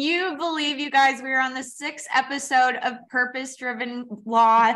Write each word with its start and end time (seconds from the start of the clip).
can 0.00 0.08
you 0.08 0.34
believe, 0.38 0.78
you 0.78 0.90
guys, 0.90 1.20
we 1.20 1.30
are 1.30 1.42
on 1.42 1.52
the 1.52 1.62
sixth 1.62 2.06
episode 2.14 2.76
of 2.76 2.94
Purpose 3.10 3.54
Driven 3.54 4.06
Law. 4.24 4.74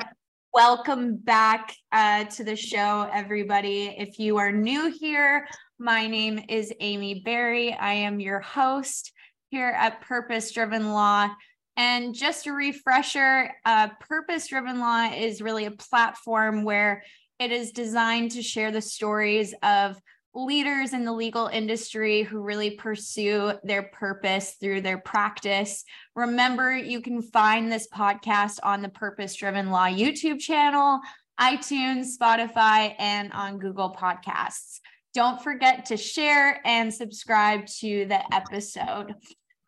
Welcome 0.52 1.16
back 1.16 1.74
uh, 1.92 2.24
to 2.24 2.44
the 2.44 2.56
show, 2.56 3.08
everybody. 3.10 3.84
If 3.96 4.18
you 4.18 4.36
are 4.36 4.52
new 4.52 4.90
here, 5.00 5.48
my 5.78 6.06
name 6.06 6.44
is 6.50 6.74
Amy 6.78 7.22
Barrie. 7.24 7.72
I 7.72 7.94
am 7.94 8.20
your 8.20 8.40
host 8.40 9.12
here 9.48 9.74
at 9.74 10.02
Purpose 10.02 10.52
Driven 10.52 10.92
Law. 10.92 11.30
And 11.78 12.14
just 12.14 12.46
a 12.46 12.52
refresher 12.52 13.50
uh, 13.64 13.88
Purpose 14.00 14.48
Driven 14.48 14.78
Law 14.78 15.10
is 15.10 15.40
really 15.40 15.64
a 15.64 15.70
platform 15.70 16.64
where 16.64 17.02
it 17.38 17.50
is 17.50 17.72
designed 17.72 18.32
to 18.32 18.42
share 18.42 18.70
the 18.70 18.82
stories 18.82 19.54
of 19.62 19.98
leaders 20.34 20.92
in 20.92 21.04
the 21.04 21.12
legal 21.12 21.46
industry 21.46 22.22
who 22.22 22.40
really 22.40 22.72
pursue 22.72 23.52
their 23.62 23.84
purpose 23.84 24.56
through 24.60 24.80
their 24.80 24.98
practice. 24.98 25.84
Remember, 26.16 26.76
you 26.76 27.00
can 27.00 27.22
find 27.22 27.70
this 27.70 27.88
podcast 27.94 28.58
on 28.62 28.82
the 28.82 28.88
Purpose 28.88 29.34
Driven 29.36 29.70
Law 29.70 29.86
YouTube 29.86 30.40
channel, 30.40 31.00
iTunes, 31.40 32.06
Spotify, 32.20 32.94
and 32.98 33.32
on 33.32 33.58
Google 33.58 33.94
Podcasts. 33.94 34.80
Don't 35.14 35.40
forget 35.40 35.86
to 35.86 35.96
share 35.96 36.60
and 36.66 36.92
subscribe 36.92 37.66
to 37.66 38.04
the 38.06 38.34
episode. 38.34 39.14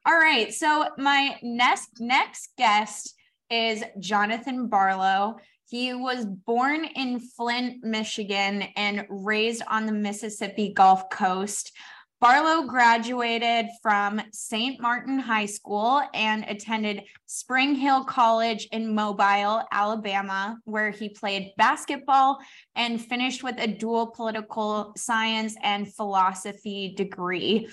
All 0.04 0.18
right, 0.18 0.52
so 0.52 0.88
my 0.98 1.36
next 1.42 2.00
next 2.00 2.50
guest 2.58 3.14
is 3.50 3.82
Jonathan 4.00 4.68
Barlow. 4.68 5.36
He 5.68 5.92
was 5.92 6.24
born 6.24 6.84
in 6.84 7.18
Flint, 7.18 7.82
Michigan, 7.82 8.62
and 8.76 9.04
raised 9.08 9.62
on 9.66 9.86
the 9.86 9.92
Mississippi 9.92 10.72
Gulf 10.72 11.10
Coast. 11.10 11.72
Barlow 12.20 12.68
graduated 12.68 13.66
from 13.82 14.22
St. 14.32 14.80
Martin 14.80 15.18
High 15.18 15.46
School 15.46 16.02
and 16.14 16.44
attended 16.44 17.02
Spring 17.26 17.74
Hill 17.74 18.04
College 18.04 18.68
in 18.70 18.94
Mobile, 18.94 19.64
Alabama, 19.72 20.56
where 20.64 20.90
he 20.90 21.08
played 21.08 21.52
basketball 21.58 22.38
and 22.76 23.04
finished 23.04 23.42
with 23.42 23.56
a 23.58 23.66
dual 23.66 24.06
political 24.06 24.92
science 24.96 25.56
and 25.62 25.92
philosophy 25.92 26.94
degree. 26.96 27.68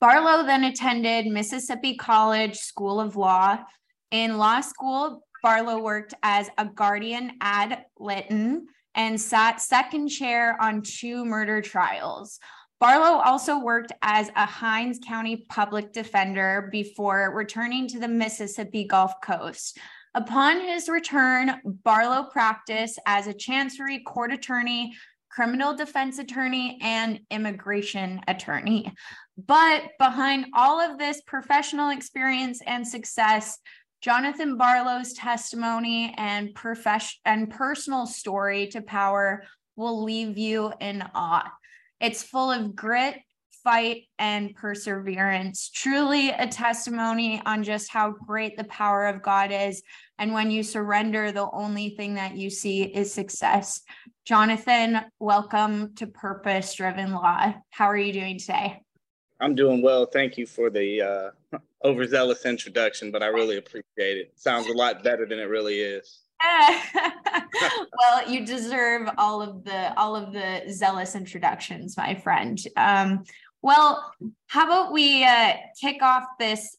Barlow 0.00 0.44
then 0.44 0.64
attended 0.64 1.26
Mississippi 1.26 1.96
College 1.96 2.56
School 2.56 3.00
of 3.00 3.14
Law. 3.16 3.60
In 4.10 4.36
law 4.36 4.60
school, 4.60 5.22
Barlow 5.44 5.78
worked 5.78 6.14
as 6.22 6.48
a 6.56 6.64
guardian 6.64 7.32
ad 7.42 7.84
litem 7.98 8.64
and 8.94 9.20
sat 9.20 9.60
second 9.60 10.08
chair 10.08 10.56
on 10.58 10.80
two 10.80 11.22
murder 11.26 11.60
trials. 11.60 12.40
Barlow 12.80 13.20
also 13.20 13.58
worked 13.58 13.92
as 14.00 14.30
a 14.36 14.46
Hinds 14.46 14.98
County 15.06 15.44
public 15.50 15.92
defender 15.92 16.70
before 16.72 17.30
returning 17.34 17.86
to 17.88 17.98
the 17.98 18.08
Mississippi 18.08 18.84
Gulf 18.84 19.12
Coast. 19.22 19.76
Upon 20.14 20.62
his 20.62 20.88
return, 20.88 21.60
Barlow 21.62 22.24
practiced 22.32 22.98
as 23.04 23.26
a 23.26 23.34
Chancery 23.34 23.98
Court 23.98 24.32
attorney, 24.32 24.94
criminal 25.28 25.76
defense 25.76 26.18
attorney, 26.18 26.78
and 26.80 27.20
immigration 27.30 28.22
attorney. 28.28 28.90
But 29.36 29.90
behind 29.98 30.46
all 30.54 30.80
of 30.80 30.96
this 30.96 31.20
professional 31.26 31.90
experience 31.90 32.62
and 32.66 32.88
success, 32.88 33.58
Jonathan 34.04 34.58
Barlow's 34.58 35.14
testimony 35.14 36.14
and 36.18 36.54
and 37.24 37.50
personal 37.50 38.04
story 38.04 38.66
to 38.66 38.82
power 38.82 39.44
will 39.76 40.04
leave 40.04 40.36
you 40.36 40.70
in 40.78 41.02
awe. 41.14 41.50
It's 42.00 42.22
full 42.22 42.52
of 42.52 42.76
grit, 42.76 43.16
fight, 43.62 44.02
and 44.18 44.54
perseverance. 44.54 45.70
Truly 45.70 46.28
a 46.28 46.46
testimony 46.46 47.40
on 47.46 47.62
just 47.62 47.90
how 47.90 48.10
great 48.10 48.58
the 48.58 48.64
power 48.64 49.06
of 49.06 49.22
God 49.22 49.50
is. 49.50 49.82
And 50.18 50.34
when 50.34 50.50
you 50.50 50.62
surrender, 50.62 51.32
the 51.32 51.48
only 51.50 51.96
thing 51.96 52.12
that 52.16 52.36
you 52.36 52.50
see 52.50 52.82
is 52.82 53.10
success. 53.10 53.80
Jonathan, 54.26 55.00
welcome 55.18 55.94
to 55.94 56.06
Purpose 56.08 56.74
Driven 56.74 57.14
Law. 57.14 57.54
How 57.70 57.86
are 57.86 57.96
you 57.96 58.12
doing 58.12 58.38
today? 58.38 58.82
I'm 59.40 59.54
doing 59.54 59.80
well. 59.80 60.04
Thank 60.04 60.36
you 60.36 60.44
for 60.46 60.68
the 60.68 61.32
uh, 61.54 61.58
overzealous 61.84 62.46
introduction, 62.46 63.10
but 63.10 63.22
I 63.22 63.26
really 63.26 63.58
appreciate 63.58 64.18
it. 64.18 64.32
Sounds 64.36 64.68
a 64.68 64.72
lot 64.72 65.04
better 65.04 65.26
than 65.26 65.38
it 65.38 65.44
really 65.44 65.80
is. 65.80 66.20
well, 66.94 68.28
you 68.28 68.44
deserve 68.44 69.08
all 69.18 69.40
of 69.40 69.64
the 69.64 69.96
all 69.98 70.16
of 70.16 70.32
the 70.32 70.62
zealous 70.70 71.14
introductions, 71.14 71.96
my 71.96 72.14
friend. 72.14 72.58
Um, 72.76 73.24
well, 73.62 74.12
how 74.48 74.66
about 74.66 74.92
we 74.92 75.24
uh, 75.24 75.54
kick 75.80 76.02
off 76.02 76.24
this 76.38 76.76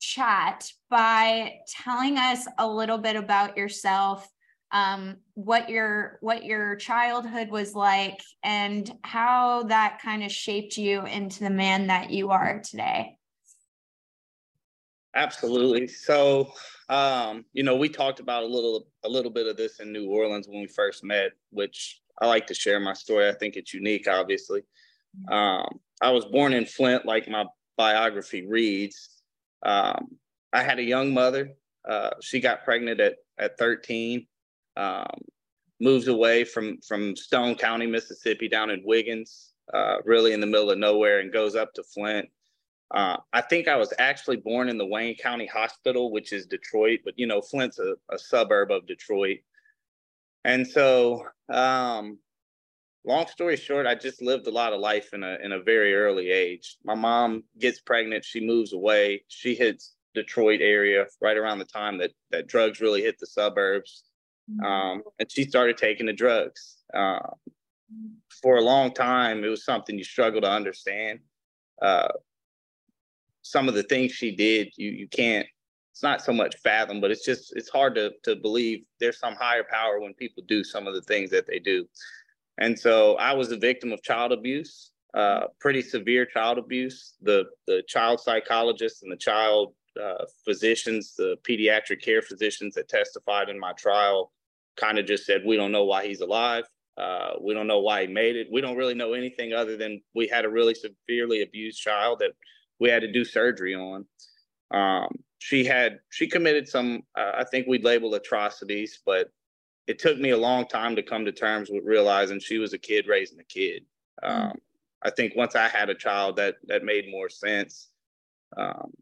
chat 0.00 0.70
by 0.90 1.54
telling 1.68 2.18
us 2.18 2.46
a 2.58 2.68
little 2.68 2.98
bit 2.98 3.16
about 3.16 3.56
yourself 3.56 4.28
um, 4.72 5.16
what 5.34 5.70
your 5.70 6.18
what 6.20 6.44
your 6.44 6.76
childhood 6.76 7.48
was 7.48 7.74
like 7.74 8.20
and 8.42 8.90
how 9.02 9.62
that 9.64 10.00
kind 10.02 10.22
of 10.22 10.30
shaped 10.30 10.76
you 10.76 11.06
into 11.06 11.40
the 11.40 11.50
man 11.50 11.86
that 11.86 12.10
you 12.10 12.30
are 12.30 12.60
today 12.62 13.17
absolutely. 15.18 15.88
So 15.88 16.52
um, 16.88 17.44
you 17.52 17.62
know 17.62 17.76
we 17.76 17.88
talked 17.88 18.20
about 18.20 18.42
a 18.42 18.46
little 18.46 18.88
a 19.04 19.08
little 19.08 19.30
bit 19.30 19.46
of 19.46 19.56
this 19.56 19.80
in 19.80 19.92
new 19.92 20.08
orleans 20.08 20.48
when 20.48 20.60
we 20.60 20.66
first 20.66 21.04
met 21.04 21.32
which 21.50 22.00
i 22.20 22.26
like 22.26 22.46
to 22.46 22.54
share 22.54 22.80
my 22.80 22.94
story. 22.94 23.28
I 23.28 23.34
think 23.34 23.56
it's 23.56 23.74
unique 23.74 24.08
obviously. 24.08 24.62
Um, 25.30 25.80
i 26.00 26.10
was 26.10 26.24
born 26.26 26.52
in 26.52 26.64
flint 26.64 27.04
like 27.04 27.28
my 27.28 27.44
biography 27.76 28.46
reads. 28.46 29.22
Um, 29.62 30.16
i 30.52 30.62
had 30.62 30.78
a 30.78 30.82
young 30.82 31.12
mother. 31.12 31.54
Uh, 31.88 32.10
she 32.20 32.40
got 32.40 32.64
pregnant 32.64 33.00
at, 33.00 33.16
at 33.38 33.58
13 33.58 34.26
um, 34.78 35.20
moves 35.80 36.08
away 36.08 36.44
from 36.44 36.78
from 36.86 37.14
Stone 37.16 37.56
County, 37.56 37.86
Mississippi, 37.86 38.48
down 38.48 38.70
in 38.70 38.82
Wiggins, 38.84 39.52
uh, 39.74 39.96
really 40.04 40.32
in 40.32 40.40
the 40.40 40.46
middle 40.46 40.70
of 40.70 40.78
nowhere, 40.78 41.20
and 41.20 41.32
goes 41.32 41.54
up 41.54 41.74
to 41.74 41.82
Flint. 41.82 42.28
Uh, 42.90 43.18
I 43.32 43.42
think 43.42 43.68
I 43.68 43.76
was 43.76 43.92
actually 43.98 44.36
born 44.36 44.68
in 44.68 44.78
the 44.78 44.86
Wayne 44.86 45.16
County 45.16 45.46
Hospital, 45.46 46.10
which 46.10 46.32
is 46.32 46.46
Detroit, 46.46 47.00
but 47.04 47.14
you 47.18 47.26
know 47.26 47.40
Flint's 47.40 47.78
a, 47.78 47.94
a 48.10 48.18
suburb 48.18 48.70
of 48.70 48.86
Detroit. 48.86 49.38
And 50.44 50.66
so, 50.66 51.26
um, 51.52 52.18
long 53.04 53.26
story 53.26 53.56
short, 53.56 53.86
I 53.86 53.94
just 53.94 54.22
lived 54.22 54.46
a 54.46 54.50
lot 54.50 54.72
of 54.72 54.80
life 54.80 55.12
in 55.12 55.22
a 55.22 55.36
in 55.42 55.52
a 55.52 55.60
very 55.60 55.94
early 55.94 56.30
age. 56.30 56.78
My 56.84 56.94
mom 56.94 57.44
gets 57.58 57.80
pregnant, 57.80 58.24
she 58.24 58.40
moves 58.40 58.72
away, 58.72 59.24
she 59.28 59.54
hits 59.54 59.94
Detroit 60.14 60.60
area 60.62 61.06
right 61.20 61.36
around 61.36 61.58
the 61.58 61.66
time 61.66 61.98
that 61.98 62.12
that 62.30 62.46
drugs 62.46 62.80
really 62.80 63.02
hit 63.02 63.18
the 63.18 63.26
suburbs 63.26 64.04
Mm-hmm. 64.50 64.64
um, 64.64 65.02
and 65.18 65.30
she 65.30 65.44
started 65.44 65.76
taking 65.76 66.06
the 66.06 66.12
drugs. 66.12 66.78
Uh, 66.94 67.18
for 68.42 68.56
a 68.56 68.62
long 68.62 68.92
time, 68.92 69.44
it 69.44 69.48
was 69.48 69.64
something 69.64 69.98
you 69.98 70.04
struggle 70.04 70.40
to 70.40 70.50
understand. 70.50 71.20
Uh, 71.80 72.08
some 73.50 73.68
of 73.68 73.74
the 73.74 73.82
things 73.82 74.12
she 74.12 74.34
did, 74.34 74.68
you 74.76 74.90
you 74.90 75.08
can't. 75.08 75.46
It's 75.92 76.02
not 76.02 76.22
so 76.22 76.32
much 76.32 76.56
fathom, 76.58 77.00
but 77.00 77.10
it's 77.10 77.24
just 77.24 77.56
it's 77.56 77.68
hard 77.68 77.94
to 77.96 78.12
to 78.24 78.36
believe 78.36 78.84
there's 79.00 79.18
some 79.18 79.34
higher 79.34 79.64
power 79.68 80.00
when 80.00 80.14
people 80.14 80.42
do 80.46 80.62
some 80.62 80.86
of 80.86 80.94
the 80.94 81.02
things 81.02 81.30
that 81.30 81.46
they 81.46 81.58
do. 81.58 81.86
And 82.58 82.78
so 82.78 83.16
I 83.16 83.32
was 83.32 83.50
a 83.50 83.56
victim 83.56 83.92
of 83.92 84.02
child 84.02 84.32
abuse, 84.32 84.92
uh, 85.14 85.44
pretty 85.60 85.82
severe 85.82 86.26
child 86.26 86.58
abuse. 86.58 87.14
The 87.22 87.46
the 87.66 87.82
child 87.88 88.20
psychologists 88.20 89.02
and 89.02 89.10
the 89.10 89.16
child 89.16 89.74
uh, 90.00 90.24
physicians, 90.44 91.14
the 91.16 91.36
pediatric 91.48 92.02
care 92.02 92.22
physicians 92.22 92.74
that 92.74 92.88
testified 92.88 93.48
in 93.48 93.58
my 93.58 93.72
trial 93.72 94.32
kind 94.76 94.98
of 94.98 95.06
just 95.06 95.26
said, 95.26 95.42
we 95.44 95.56
don't 95.56 95.72
know 95.72 95.84
why 95.84 96.06
he's 96.06 96.20
alive. 96.20 96.64
Uh, 96.96 97.34
we 97.40 97.54
don't 97.54 97.66
know 97.66 97.80
why 97.80 98.02
he 98.02 98.06
made 98.06 98.36
it. 98.36 98.48
We 98.52 98.60
don't 98.60 98.76
really 98.76 98.94
know 98.94 99.12
anything 99.12 99.52
other 99.52 99.76
than 99.76 100.00
we 100.14 100.28
had 100.28 100.44
a 100.44 100.48
really 100.48 100.74
severely 100.74 101.42
abused 101.42 101.80
child 101.80 102.20
that 102.20 102.32
we 102.80 102.88
had 102.88 103.02
to 103.02 103.12
do 103.12 103.24
surgery 103.24 103.74
on. 103.74 104.06
Um, 104.70 105.08
she 105.38 105.64
had 105.64 106.00
she 106.10 106.26
committed 106.26 106.68
some 106.68 107.02
uh, 107.16 107.32
I 107.38 107.44
think 107.44 107.66
we'd 107.66 107.84
label 107.84 108.14
atrocities, 108.14 109.00
but 109.04 109.30
it 109.86 109.98
took 109.98 110.18
me 110.18 110.30
a 110.30 110.36
long 110.36 110.66
time 110.66 110.96
to 110.96 111.02
come 111.02 111.24
to 111.24 111.32
terms 111.32 111.70
with 111.70 111.84
realizing 111.84 112.40
she 112.40 112.58
was 112.58 112.72
a 112.72 112.78
kid 112.78 113.06
raising 113.06 113.40
a 113.40 113.44
kid. 113.44 113.84
Um, 114.22 114.58
I 115.02 115.10
think 115.10 115.34
once 115.36 115.54
I 115.54 115.68
had 115.68 115.90
a 115.90 115.94
child, 115.94 116.36
that 116.36 116.56
that 116.64 116.84
made 116.84 117.10
more 117.10 117.28
sense. 117.28 117.88
Um, 118.56 118.92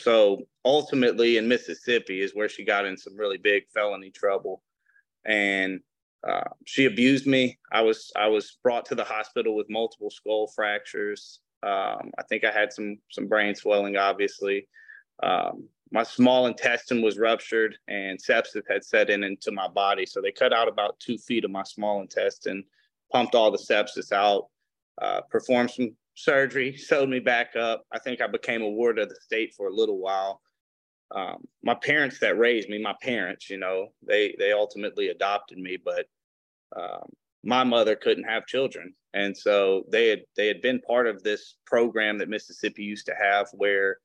so 0.00 0.46
ultimately, 0.64 1.36
in 1.36 1.48
Mississippi 1.48 2.20
is 2.20 2.34
where 2.34 2.48
she 2.48 2.64
got 2.64 2.86
in 2.86 2.96
some 2.96 3.16
really 3.16 3.38
big 3.38 3.64
felony 3.72 4.10
trouble 4.10 4.62
and 5.26 5.80
uh, 6.26 6.48
she 6.64 6.86
abused 6.86 7.26
me. 7.26 7.58
I 7.70 7.82
was 7.82 8.10
I 8.16 8.28
was 8.28 8.56
brought 8.62 8.86
to 8.86 8.94
the 8.94 9.04
hospital 9.04 9.54
with 9.54 9.66
multiple 9.68 10.10
skull 10.10 10.48
fractures. 10.54 11.40
Um, 11.62 12.10
I 12.18 12.22
think 12.28 12.44
I 12.44 12.50
had 12.50 12.72
some 12.72 12.98
some 13.10 13.26
brain 13.26 13.54
swelling, 13.54 13.96
obviously. 13.96 14.68
Um, 15.22 15.68
my 15.92 16.02
small 16.02 16.46
intestine 16.46 17.00
was 17.00 17.18
ruptured 17.18 17.76
and 17.88 18.18
sepsis 18.22 18.62
had 18.68 18.84
set 18.84 19.08
in 19.08 19.22
into 19.22 19.52
my 19.52 19.68
body. 19.68 20.04
So 20.04 20.20
they 20.20 20.32
cut 20.32 20.52
out 20.52 20.68
about 20.68 20.98
two 20.98 21.16
feet 21.16 21.44
of 21.44 21.50
my 21.50 21.62
small 21.62 22.00
intestine, 22.00 22.64
pumped 23.12 23.34
all 23.34 23.50
the 23.50 23.58
sepsis 23.58 24.12
out, 24.12 24.48
uh, 25.00 25.20
performed 25.30 25.70
some 25.70 25.96
surgery, 26.14 26.76
sewed 26.76 27.08
me 27.08 27.20
back 27.20 27.54
up. 27.56 27.84
I 27.92 27.98
think 27.98 28.20
I 28.20 28.26
became 28.26 28.62
a 28.62 28.68
ward 28.68 28.98
of 28.98 29.08
the 29.08 29.16
state 29.16 29.54
for 29.54 29.68
a 29.68 29.74
little 29.74 29.98
while. 29.98 30.40
Um, 31.14 31.44
my 31.62 31.74
parents 31.74 32.18
that 32.18 32.36
raised 32.36 32.68
me, 32.68 32.82
my 32.82 32.96
parents, 33.00 33.48
you 33.48 33.58
know, 33.58 33.88
they 34.04 34.34
they 34.40 34.52
ultimately 34.52 35.08
adopted 35.08 35.56
me, 35.56 35.76
but 35.82 36.06
um, 36.76 37.08
my 37.46 37.62
mother 37.62 37.94
couldn't 37.94 38.24
have 38.24 38.46
children, 38.46 38.92
and 39.14 39.36
so 39.36 39.84
they 39.90 40.08
had 40.08 40.22
they 40.36 40.48
had 40.48 40.60
been 40.60 40.80
part 40.80 41.06
of 41.06 41.22
this 41.22 41.54
program 41.64 42.18
that 42.18 42.28
Mississippi 42.28 42.82
used 42.82 43.06
to 43.06 43.14
have, 43.14 43.48
where 43.52 43.98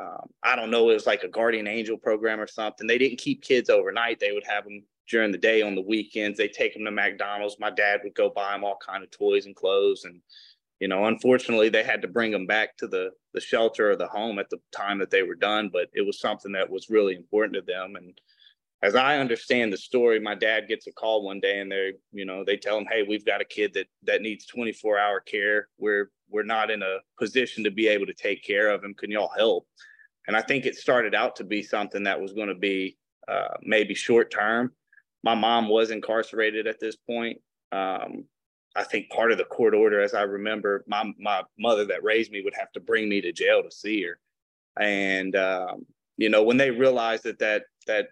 um, 0.00 0.30
I 0.42 0.54
don't 0.54 0.70
know, 0.70 0.88
it 0.90 0.94
was 0.94 1.06
like 1.06 1.24
a 1.24 1.28
guardian 1.28 1.66
angel 1.66 1.96
program 1.96 2.40
or 2.40 2.46
something. 2.46 2.86
They 2.86 2.98
didn't 2.98 3.18
keep 3.18 3.42
kids 3.42 3.70
overnight; 3.70 4.20
they 4.20 4.30
would 4.32 4.46
have 4.46 4.64
them 4.64 4.84
during 5.10 5.32
the 5.32 5.38
day 5.38 5.62
on 5.62 5.74
the 5.74 5.82
weekends. 5.82 6.38
They 6.38 6.48
take 6.48 6.74
them 6.74 6.84
to 6.84 6.90
McDonald's. 6.92 7.58
My 7.58 7.70
dad 7.70 8.00
would 8.04 8.14
go 8.14 8.30
buy 8.30 8.52
them 8.52 8.62
all 8.62 8.78
kind 8.84 9.02
of 9.02 9.10
toys 9.10 9.46
and 9.46 9.56
clothes, 9.56 10.04
and 10.04 10.20
you 10.78 10.86
know, 10.86 11.06
unfortunately, 11.06 11.70
they 11.70 11.82
had 11.82 12.02
to 12.02 12.08
bring 12.08 12.30
them 12.30 12.46
back 12.46 12.76
to 12.76 12.86
the 12.86 13.10
the 13.34 13.40
shelter 13.40 13.90
or 13.90 13.96
the 13.96 14.06
home 14.06 14.38
at 14.38 14.48
the 14.48 14.60
time 14.70 14.98
that 15.00 15.10
they 15.10 15.24
were 15.24 15.34
done. 15.34 15.70
But 15.72 15.88
it 15.92 16.06
was 16.06 16.20
something 16.20 16.52
that 16.52 16.70
was 16.70 16.88
really 16.88 17.16
important 17.16 17.54
to 17.54 17.62
them. 17.62 17.96
And 17.96 18.16
as 18.82 18.94
I 18.94 19.18
understand 19.18 19.72
the 19.72 19.78
story, 19.78 20.20
my 20.20 20.34
dad 20.34 20.68
gets 20.68 20.86
a 20.86 20.92
call 20.92 21.24
one 21.24 21.40
day, 21.40 21.60
and 21.60 21.72
they, 21.72 21.92
you 22.12 22.24
know, 22.24 22.44
they 22.44 22.56
tell 22.56 22.76
him, 22.76 22.86
"Hey, 22.86 23.02
we've 23.02 23.24
got 23.24 23.40
a 23.40 23.44
kid 23.44 23.72
that 23.74 23.86
that 24.04 24.22
needs 24.22 24.46
24 24.46 24.98
hour 24.98 25.20
care. 25.20 25.68
We're 25.78 26.10
we're 26.28 26.42
not 26.42 26.70
in 26.70 26.82
a 26.82 26.98
position 27.18 27.64
to 27.64 27.70
be 27.70 27.88
able 27.88 28.06
to 28.06 28.14
take 28.14 28.44
care 28.44 28.68
of 28.70 28.84
him. 28.84 28.94
Can 28.94 29.10
y'all 29.10 29.32
help?" 29.36 29.66
And 30.26 30.36
I 30.36 30.42
think 30.42 30.66
it 30.66 30.76
started 30.76 31.14
out 31.14 31.36
to 31.36 31.44
be 31.44 31.62
something 31.62 32.02
that 32.04 32.20
was 32.20 32.32
going 32.32 32.48
to 32.48 32.54
be 32.54 32.96
uh, 33.28 33.54
maybe 33.62 33.94
short 33.94 34.30
term. 34.30 34.72
My 35.22 35.34
mom 35.34 35.68
was 35.68 35.90
incarcerated 35.90 36.66
at 36.66 36.80
this 36.80 36.96
point. 36.96 37.40
Um, 37.72 38.24
I 38.76 38.84
think 38.84 39.08
part 39.10 39.32
of 39.32 39.38
the 39.38 39.44
court 39.44 39.74
order, 39.74 40.00
as 40.00 40.14
I 40.14 40.22
remember, 40.22 40.84
my 40.86 41.12
my 41.18 41.42
mother 41.58 41.86
that 41.86 42.04
raised 42.04 42.30
me 42.30 42.42
would 42.42 42.54
have 42.58 42.72
to 42.72 42.80
bring 42.80 43.08
me 43.08 43.22
to 43.22 43.32
jail 43.32 43.62
to 43.62 43.70
see 43.70 44.02
her, 44.02 44.18
and 44.78 45.34
um, 45.34 45.86
you 46.18 46.28
know 46.28 46.42
when 46.42 46.58
they 46.58 46.70
realized 46.70 47.24
that 47.24 47.38
that 47.38 47.64
that 47.86 48.08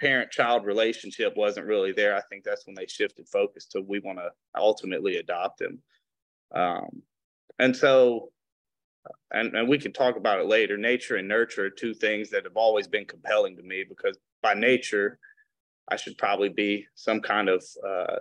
parent 0.00 0.30
child 0.30 0.64
relationship 0.64 1.36
wasn't 1.36 1.66
really 1.66 1.92
there, 1.92 2.16
I 2.16 2.22
think 2.22 2.44
that's 2.44 2.66
when 2.66 2.74
they 2.74 2.86
shifted 2.86 3.28
focus 3.28 3.66
to 3.66 3.80
we 3.80 4.00
want 4.00 4.18
to 4.18 4.30
ultimately 4.56 5.16
adopt 5.16 5.60
him, 5.60 5.80
um, 6.54 7.02
and 7.58 7.76
so. 7.76 8.30
And, 9.30 9.54
and 9.54 9.68
we 9.68 9.78
can 9.78 9.92
talk 9.92 10.16
about 10.16 10.40
it 10.40 10.46
later. 10.46 10.76
Nature 10.76 11.16
and 11.16 11.28
nurture 11.28 11.66
are 11.66 11.70
two 11.70 11.94
things 11.94 12.28
that 12.30 12.44
have 12.44 12.56
always 12.56 12.86
been 12.86 13.06
compelling 13.06 13.56
to 13.56 13.62
me 13.62 13.84
because 13.88 14.18
by 14.42 14.52
nature, 14.52 15.18
I 15.90 15.96
should 15.96 16.18
probably 16.18 16.50
be 16.50 16.86
some 16.94 17.20
kind 17.20 17.48
of 17.48 17.64
uh, 17.86 18.18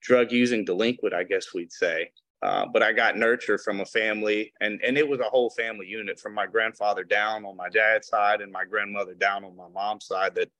drug 0.00 0.32
using 0.32 0.64
delinquent, 0.64 1.14
I 1.14 1.24
guess 1.24 1.52
we'd 1.52 1.72
say. 1.72 2.10
Uh, 2.42 2.66
but 2.70 2.82
I 2.82 2.92
got 2.92 3.16
nurture 3.16 3.58
from 3.58 3.80
a 3.80 3.86
family, 3.86 4.52
and 4.60 4.80
and 4.82 4.98
it 4.98 5.08
was 5.08 5.20
a 5.20 5.24
whole 5.24 5.50
family 5.50 5.86
unit 5.86 6.20
from 6.20 6.34
my 6.34 6.46
grandfather 6.46 7.02
down 7.02 7.44
on 7.46 7.56
my 7.56 7.68
dad's 7.68 8.08
side 8.08 8.40
and 8.42 8.52
my 8.52 8.64
grandmother 8.64 9.14
down 9.14 9.44
on 9.44 9.56
my 9.56 9.68
mom's 9.68 10.06
side 10.06 10.34
that 10.34 10.50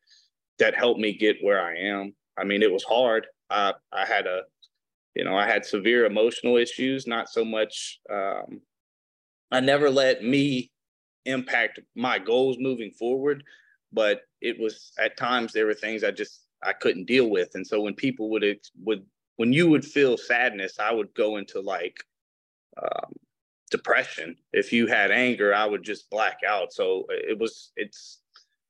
that 0.59 0.75
helped 0.75 1.01
me 1.01 1.13
get 1.13 1.37
where 1.43 1.61
I 1.61 1.77
am. 1.77 2.15
I 2.39 2.45
mean, 2.45 2.63
it 2.63 2.73
was 2.73 2.83
hard. 2.85 3.27
I 3.51 3.75
I 3.93 4.07
had 4.07 4.27
a, 4.27 4.43
you 5.15 5.25
know, 5.25 5.37
I 5.37 5.47
had 5.47 5.67
severe 5.67 6.07
emotional 6.07 6.57
issues. 6.57 7.07
Not 7.07 7.29
so 7.29 7.45
much. 7.45 8.01
Um, 8.11 8.63
I 9.53 9.61
never 9.61 9.91
let 9.91 10.25
me 10.25 10.71
impact 11.27 11.81
my 11.95 12.19
goals 12.19 12.57
moving 12.59 12.91
forward, 12.91 13.45
but 13.93 14.23
it 14.41 14.59
was 14.59 14.93
at 14.99 15.17
times 15.17 15.53
there 15.53 15.67
were 15.67 15.75
things 15.75 16.05
I 16.05 16.11
just 16.11 16.41
I 16.63 16.73
couldn't 16.73 17.05
deal 17.05 17.29
with, 17.29 17.51
and 17.55 17.67
so 17.67 17.83
when 17.83 17.95
people 17.95 18.31
would 18.31 18.45
would 18.83 19.05
when 19.37 19.53
you 19.53 19.69
would 19.69 19.85
feel 19.85 20.17
sadness, 20.17 20.79
I 20.79 20.93
would 20.93 21.15
go 21.15 21.37
into 21.37 21.61
like 21.61 22.03
um, 22.83 23.13
depression. 23.71 24.37
If 24.53 24.73
you 24.73 24.87
had 24.87 25.11
anger, 25.11 25.55
I 25.55 25.67
would 25.67 25.83
just 25.83 26.11
black 26.11 26.41
out. 26.47 26.73
So 26.73 27.07
it 27.11 27.39
was, 27.39 27.73
it's, 27.77 28.21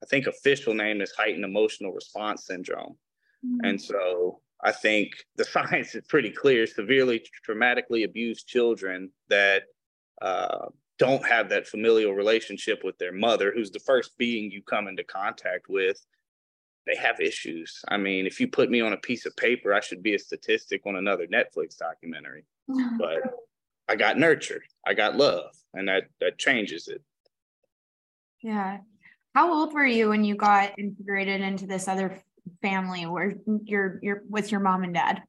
I 0.02 0.06
think 0.06 0.26
official 0.26 0.74
name 0.74 1.00
is 1.00 1.12
heightened 1.12 1.44
emotional 1.44 1.92
response 1.92 2.46
syndrome. 2.46 2.96
Mm-hmm. 3.44 3.64
And 3.64 3.80
so 3.80 4.40
I 4.62 4.72
think 4.72 5.12
the 5.36 5.44
science 5.56 5.94
is 5.94 6.04
pretty 6.08 6.30
clear. 6.30 6.66
Severely 6.66 7.24
traumatically 7.48 8.04
abused 8.04 8.48
children 8.48 9.10
that 9.28 9.64
uh, 10.22 10.66
don't 10.98 11.26
have 11.26 11.48
that 11.50 11.66
familial 11.66 12.12
relationship 12.12 12.82
with 12.82 12.98
their 12.98 13.12
mother, 13.12 13.52
who's 13.54 13.70
the 13.70 13.80
first 13.80 14.16
being 14.18 14.50
you 14.50 14.62
come 14.62 14.88
into 14.88 15.04
contact 15.04 15.68
with, 15.68 16.04
they 16.86 16.96
have 16.96 17.20
issues. 17.20 17.84
I 17.88 17.96
mean, 17.96 18.26
if 18.26 18.40
you 18.40 18.48
put 18.48 18.70
me 18.70 18.80
on 18.80 18.92
a 18.92 18.98
piece 18.98 19.26
of 19.26 19.36
paper, 19.36 19.74
I 19.74 19.80
should 19.80 20.02
be 20.02 20.14
a 20.14 20.18
statistic 20.18 20.82
on 20.86 20.96
another 20.96 21.26
Netflix 21.26 21.76
documentary. 21.76 22.44
but 22.98 23.22
I 23.88 23.96
got 23.96 24.18
nurtured, 24.18 24.62
I 24.86 24.94
got 24.94 25.16
love, 25.16 25.54
and 25.74 25.88
that 25.88 26.04
that 26.20 26.38
changes 26.38 26.88
it. 26.88 27.02
Yeah. 28.42 28.78
How 29.34 29.52
old 29.52 29.74
were 29.74 29.86
you 29.86 30.08
when 30.08 30.24
you 30.24 30.34
got 30.34 30.78
integrated 30.78 31.40
into 31.40 31.66
this 31.66 31.88
other 31.88 32.18
family 32.62 33.06
where 33.06 33.34
you're 33.64 33.98
you're 34.02 34.22
with 34.28 34.50
your 34.50 34.60
mom 34.60 34.84
and 34.84 34.94
dad? 34.94 35.22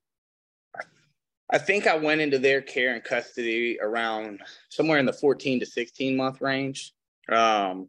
I 1.50 1.58
think 1.58 1.88
I 1.88 1.96
went 1.96 2.22
into 2.22 2.40
their 2.40 2.62
care 2.62 2.94
and 2.94 3.04
custody 3.04 3.80
around 3.82 4.42
somewhere 4.70 5.00
in 5.00 5.06
the 5.06 5.14
14 5.14 5.62
to 5.62 5.66
16 5.66 6.18
month 6.18 6.42
range. 6.42 6.94
Um, 7.32 7.88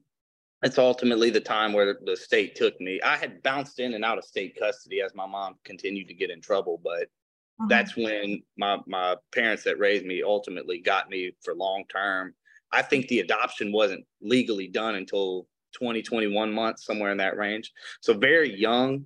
it's 0.63 0.79
ultimately 0.79 1.31
the 1.31 1.41
time 1.41 1.73
where 1.73 1.97
the 2.05 2.17
state 2.17 2.57
took 2.57 2.81
me. 2.81 3.01
I 3.03 3.17
had 3.17 3.43
bounced 3.43 3.79
in 3.79 3.95
and 3.95 4.05
out 4.05 4.19
of 4.19 4.25
state 4.25 4.57
custody 4.59 5.01
as 5.01 5.15
my 5.15 5.27
mom 5.27 5.55
continued 5.65 6.09
to 6.09 6.15
get 6.15 6.31
in 6.31 6.41
trouble, 6.41 6.81
but 6.83 7.03
uh-huh. 7.03 7.67
that's 7.69 7.97
when 7.97 8.43
my 8.57 8.79
my 8.87 9.17
parents 9.33 9.65
that 9.65 9.79
raised 9.79 10.05
me 10.05 10.23
ultimately 10.23 10.81
got 10.81 11.11
me 11.11 11.33
for 11.43 11.55
long 11.55 11.85
term. 11.91 12.35
I 12.73 12.83
think 12.83 13.09
the 13.09 13.21
adoption 13.21 13.73
wasn't 13.73 14.05
legally 14.21 14.69
done 14.69 14.97
until 14.97 15.47
20, 15.75 16.03
21 16.03 16.53
months, 16.53 16.85
somewhere 16.85 17.13
in 17.13 17.19
that 17.19 17.37
range. 17.37 17.73
So 18.01 18.15
very 18.15 18.55
young. 18.55 19.05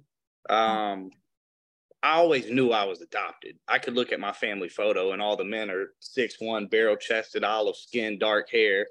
Um, 0.48 1.10
I 2.02 2.14
always 2.14 2.50
knew 2.50 2.72
I 2.72 2.84
was 2.84 3.00
adopted. 3.00 3.56
I 3.68 3.78
could 3.78 3.94
look 3.94 4.10
at 4.10 4.18
my 4.18 4.32
family 4.32 4.68
photo 4.68 5.12
and 5.12 5.22
all 5.22 5.36
the 5.36 5.44
men 5.44 5.70
are 5.70 5.92
six 6.00 6.36
one, 6.40 6.66
barrel 6.66 6.96
chested, 6.96 7.44
olive 7.44 7.76
skin, 7.76 8.18
dark 8.18 8.50
hair. 8.50 8.86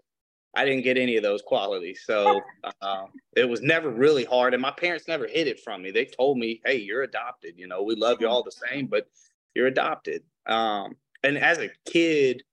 I 0.54 0.66
didn't 0.66 0.84
get 0.84 0.98
any 0.98 1.16
of 1.16 1.24
those 1.24 1.42
qualities. 1.42 2.02
So 2.06 2.42
uh, 2.82 3.06
it 3.36 3.48
was 3.48 3.62
never 3.62 3.90
really 3.90 4.26
hard. 4.26 4.54
And 4.54 4.62
my 4.62 4.72
parents 4.72 5.08
never 5.08 5.28
hid 5.28 5.48
it 5.48 5.62
from 5.62 5.82
me. 5.82 5.92
They 5.92 6.06
told 6.06 6.38
me, 6.38 6.62
hey, 6.66 6.76
you're 6.78 7.04
adopted. 7.04 7.56
You 7.58 7.68
know, 7.68 7.84
we 7.84 7.96
love 7.96 8.20
you 8.20 8.28
all 8.28 8.44
the 8.44 8.52
same, 8.52 8.88
but 8.88 9.08
you're 9.56 9.68
adopted. 9.68 10.24
Um, 10.46 10.96
and 11.24 11.38
as 11.38 11.60
a 11.60 11.70
kid, 11.86 12.44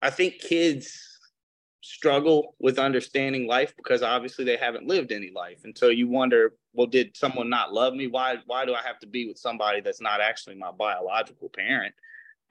I 0.00 0.10
think 0.10 0.40
kids 0.40 1.12
struggle 1.82 2.54
with 2.60 2.78
understanding 2.78 3.46
life 3.46 3.74
because 3.76 4.02
obviously 4.02 4.44
they 4.44 4.56
haven't 4.56 4.86
lived 4.86 5.12
any 5.12 5.30
life. 5.34 5.60
And 5.64 5.76
so 5.76 5.88
you 5.88 6.08
wonder, 6.08 6.54
well, 6.72 6.86
did 6.86 7.16
someone 7.16 7.50
not 7.50 7.72
love 7.72 7.94
me? 7.94 8.06
Why 8.06 8.36
why 8.46 8.64
do 8.64 8.74
I 8.74 8.82
have 8.82 8.98
to 9.00 9.06
be 9.06 9.28
with 9.28 9.38
somebody 9.38 9.80
that's 9.80 10.00
not 10.00 10.20
actually 10.20 10.56
my 10.56 10.70
biological 10.72 11.48
parent? 11.48 11.94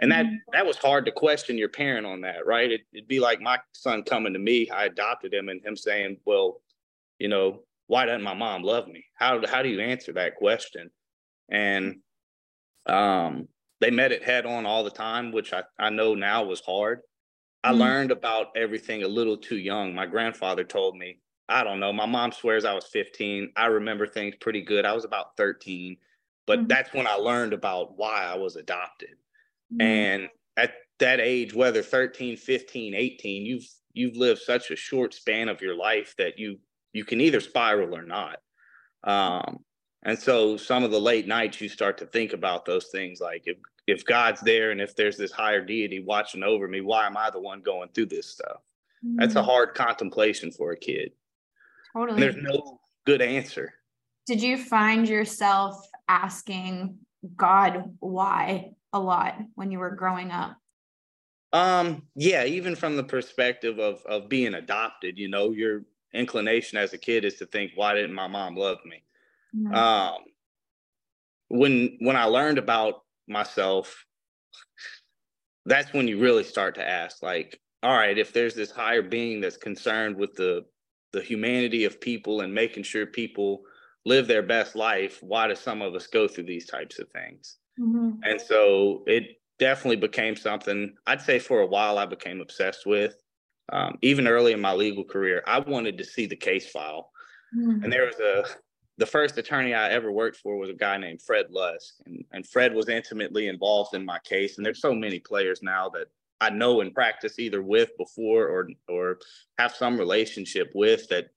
And 0.02 0.12
that 0.12 0.26
mm-hmm. 0.26 0.36
that 0.52 0.66
was 0.66 0.78
hard 0.78 1.06
to 1.06 1.12
question 1.12 1.58
your 1.58 1.70
parent 1.70 2.06
on 2.06 2.22
that 2.22 2.46
right? 2.46 2.72
It, 2.72 2.82
would 2.94 3.08
be 3.08 3.20
like 3.20 3.40
my 3.42 3.60
son 3.74 4.04
coming 4.04 4.34
to 4.34 4.40
me 4.40 4.70
i 4.70 4.86
adopted 4.86 5.34
him 5.34 5.50
and 5.50 5.64
him 5.64 5.76
saying 5.76 6.18
well 6.26 6.62
you 7.20 7.28
know 7.28 7.62
why 7.92 8.06
doesn't 8.06 8.24
my 8.24 8.34
mom 8.34 8.64
love 8.64 8.88
me? 8.88 9.04
How, 9.16 9.46
how 9.46 9.62
do 9.62 9.68
you 9.68 9.82
answer 9.82 10.14
that 10.14 10.38
question? 10.38 10.92
And 11.50 11.98
um, 12.86 13.50
they 13.82 13.92
met 13.92 14.14
it 14.14 14.24
head 14.24 14.46
on 14.46 14.66
all 14.66 14.86
the 14.86 14.90
time 14.90 15.34
which 15.34 15.52
I, 15.52 15.64
I 15.78 15.90
know 15.90 16.16
now 16.16 16.46
was 16.46 16.62
hard. 16.62 17.02
I 17.66 17.72
mm-hmm. 17.72 17.82
learned 17.82 18.12
about 18.12 18.56
everything 18.56 19.04
a 19.04 19.10
little 19.10 19.36
too 19.36 19.58
young. 19.58 19.94
My 19.94 20.06
grandfather 20.06 20.64
told 20.64 20.98
me 20.98 21.20
i 21.50 21.66
don't 21.66 21.82
know 21.82 21.92
my 21.92 22.06
mom 22.06 22.32
swears 22.32 22.64
i 22.64 22.74
was 22.74 22.86
15 22.86 23.52
i 23.58 23.66
remember 23.66 24.08
things 24.08 24.36
pretty 24.40 24.62
good. 24.62 24.86
I 24.86 24.94
was 24.94 25.04
about 25.04 25.36
13 25.36 25.98
but 26.48 26.60
mm-hmm. 26.60 26.68
that's 26.68 26.94
when 26.94 27.08
i 27.08 27.16
learned 27.16 27.52
about 27.52 27.98
why 27.98 28.24
i 28.24 28.38
was 28.38 28.56
adopted 28.56 29.16
Mm-hmm. 29.74 29.82
And 29.82 30.30
at 30.58 30.74
that 31.00 31.20
age, 31.20 31.54
whether 31.54 31.82
13, 31.82 32.38
15, 32.38 32.94
18, 32.94 33.46
you've 33.46 33.68
you've 33.94 34.16
lived 34.16 34.42
such 34.42 34.72
a 34.72 34.76
short 34.76 35.14
span 35.14 35.50
of 35.50 35.62
your 35.62 35.76
life 35.76 36.16
that 36.18 36.40
you 36.40 36.60
you 36.94 37.06
can 37.06 37.22
either 37.22 37.40
spiral 37.40 37.96
or 37.96 38.04
not. 38.04 38.38
Um, 39.04 39.60
and 40.04 40.18
so 40.18 40.58
some 40.58 40.84
of 40.84 40.92
the 40.92 41.00
late 41.00 41.28
nights 41.28 41.62
you 41.62 41.70
start 41.70 41.98
to 42.00 42.06
think 42.06 42.34
about 42.34 42.66
those 42.66 42.88
things 42.88 43.20
like 43.20 43.44
if 43.46 43.58
if 43.88 44.06
God's 44.06 44.42
there 44.42 44.72
and 44.72 44.80
if 44.80 44.96
there's 44.96 45.18
this 45.18 45.32
higher 45.32 45.64
deity 45.64 46.04
watching 46.04 46.44
over 46.44 46.68
me, 46.68 46.82
why 46.82 47.06
am 47.06 47.18
I 47.18 47.30
the 47.30 47.40
one 47.40 47.62
going 47.62 47.90
through 47.94 48.08
this 48.08 48.28
stuff? 48.28 48.62
Mm-hmm. 49.04 49.18
That's 49.18 49.36
a 49.36 49.40
mm-hmm. 49.40 49.50
hard 49.50 49.76
contemplation 49.76 50.52
for 50.52 50.72
a 50.72 50.78
kid. 50.78 51.12
Totally. 51.94 52.14
And 52.14 52.22
there's 52.22 52.44
no 52.44 52.80
good 53.06 53.22
answer. 53.22 53.74
Did 54.28 54.42
you 54.42 54.58
find 54.58 55.10
yourself 55.10 55.76
asking 56.08 57.00
God 57.36 57.96
why 58.00 58.72
a 58.94 59.00
lot 59.00 59.36
when 59.56 59.72
you 59.72 59.80
were 59.80 59.96
growing 59.96 60.32
up? 60.32 60.58
Um, 61.54 62.04
yeah, 62.16 62.46
even 62.46 62.76
from 62.76 62.96
the 62.96 63.04
perspective 63.04 63.80
of 63.80 64.02
of 64.06 64.30
being 64.30 64.54
adopted, 64.54 65.18
you 65.18 65.28
know, 65.28 65.52
your 65.52 65.84
inclination 66.14 66.78
as 66.78 66.94
a 66.94 66.98
kid 66.98 67.26
is 67.26 67.36
to 67.36 67.46
think, 67.46 67.72
why 67.76 67.94
didn't 67.94 68.14
my 68.14 68.28
mom 68.28 68.56
love 68.56 68.80
me? 68.86 69.04
Mm-hmm. 69.56 69.76
Um, 69.76 70.22
when 71.50 71.98
when 72.00 72.16
I 72.16 72.26
learned 72.26 72.58
about 72.58 73.04
myself, 73.28 74.06
that's 75.66 75.92
when 75.94 76.08
you 76.08 76.20
really 76.20 76.44
start 76.44 76.76
to 76.76 76.88
ask, 76.88 77.22
like, 77.22 77.60
all 77.84 77.96
right, 77.96 78.18
if 78.18 78.32
there's 78.32 78.56
this 78.56 78.72
higher 78.72 79.02
being 79.02 79.42
that's 79.42 79.58
concerned 79.58 80.16
with 80.16 80.34
the 80.36 80.66
the 81.12 81.22
humanity 81.22 81.84
of 81.84 82.00
people 82.00 82.42
and 82.42 82.54
making 82.54 82.84
sure 82.84 83.06
people 83.06 83.64
live 84.06 84.28
their 84.28 84.42
best 84.42 84.76
life, 84.76 85.22
why 85.22 85.48
do 85.48 85.56
some 85.56 85.82
of 85.82 85.94
us 85.94 86.08
go 86.08 86.28
through 86.28 86.46
these 86.46 86.66
types 86.66 87.00
of 87.00 87.10
things? 87.10 87.58
Mm-hmm. 87.80 88.24
And 88.24 88.40
so 88.40 89.04
it 89.08 89.38
definitely 89.60 89.98
became 89.98 90.36
something 90.36 90.94
I'd 91.08 91.22
say 91.22 91.40
for 91.40 91.62
a 91.62 91.68
while 91.68 91.98
I 91.98 92.06
became 92.06 92.42
obsessed 92.42 92.86
with. 92.86 93.16
Um, 93.72 93.98
even 94.02 94.28
early 94.28 94.52
in 94.52 94.60
my 94.60 94.74
legal 94.74 95.04
career, 95.04 95.44
I 95.48 95.60
wanted 95.60 95.98
to 95.98 96.04
see 96.04 96.26
the 96.26 96.36
case 96.36 96.70
file. 96.70 97.10
Mm-hmm. 97.58 97.84
And 97.84 97.94
there 97.94 98.06
was 98.06 98.20
a 98.20 98.46
the 98.98 99.06
first 99.06 99.38
attorney 99.38 99.74
I 99.74 99.90
ever 99.90 100.12
worked 100.12 100.38
for 100.38 100.58
was 100.58 100.70
a 100.70 100.74
guy 100.74 100.98
named 100.98 101.22
Fred 101.24 101.48
Lusk. 101.50 101.96
And, 102.06 102.24
and 102.34 102.48
Fred 102.48 102.74
was 102.74 102.88
intimately 102.88 103.48
involved 103.48 103.96
in 103.96 104.06
my 104.06 104.20
case. 104.20 104.58
And 104.58 104.66
there's 104.66 104.82
so 104.82 104.94
many 104.94 105.20
players 105.20 105.64
now 105.64 105.90
that 105.90 106.08
I 106.40 106.50
know 106.50 106.82
in 106.82 106.92
practice 106.92 107.40
either 107.40 107.62
with 107.62 107.98
before 107.98 108.48
or 108.48 108.70
or 108.90 109.20
have 109.58 109.74
some 109.74 109.98
relationship 109.98 110.72
with 110.76 111.08
that 111.10 111.28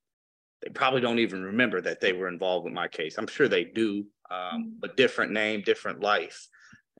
they 0.62 0.70
probably 0.70 1.00
don't 1.00 1.18
even 1.18 1.42
remember 1.42 1.80
that 1.82 2.00
they 2.00 2.12
were 2.12 2.28
involved 2.28 2.64
with 2.64 2.72
my 2.72 2.88
case. 2.88 3.16
I'm 3.18 3.26
sure 3.26 3.48
they 3.48 3.64
do, 3.64 4.04
um, 4.30 4.38
mm-hmm. 4.38 4.70
but 4.80 4.96
different 4.96 5.32
name, 5.32 5.62
different 5.62 6.00
life. 6.00 6.48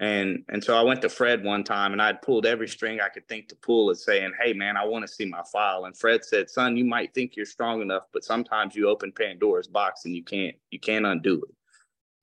And 0.01 0.45
and 0.49 0.63
so 0.63 0.77
I 0.77 0.83
went 0.83 1.03
to 1.03 1.09
Fred 1.09 1.45
one 1.45 1.63
time 1.63 1.93
and 1.93 2.03
I'd 2.03 2.21
pulled 2.21 2.47
every 2.47 2.67
string 2.67 3.01
I 3.01 3.09
could 3.09 3.29
think 3.29 3.49
to 3.49 3.57
pull 3.57 3.91
and 3.91 3.99
saying, 3.99 4.33
Hey 4.43 4.53
man, 4.53 4.77
I 4.77 4.85
want 4.85 5.07
to 5.07 5.13
see 5.13 5.25
my 5.25 5.43
file. 5.53 5.85
And 5.85 5.97
Fred 5.97 6.25
said, 6.25 6.51
Son, 6.51 6.77
you 6.77 6.85
might 6.85 7.15
think 7.15 7.37
you're 7.37 7.47
strong 7.47 7.81
enough, 7.81 8.05
but 8.13 8.25
sometimes 8.25 8.75
you 8.75 8.89
open 8.89 9.13
Pandora's 9.13 9.69
box 9.69 10.05
and 10.05 10.17
you 10.17 10.25
can't 10.25 10.57
you 10.73 10.81
can't 10.81 11.07
undo 11.07 11.43
it. 11.43 11.55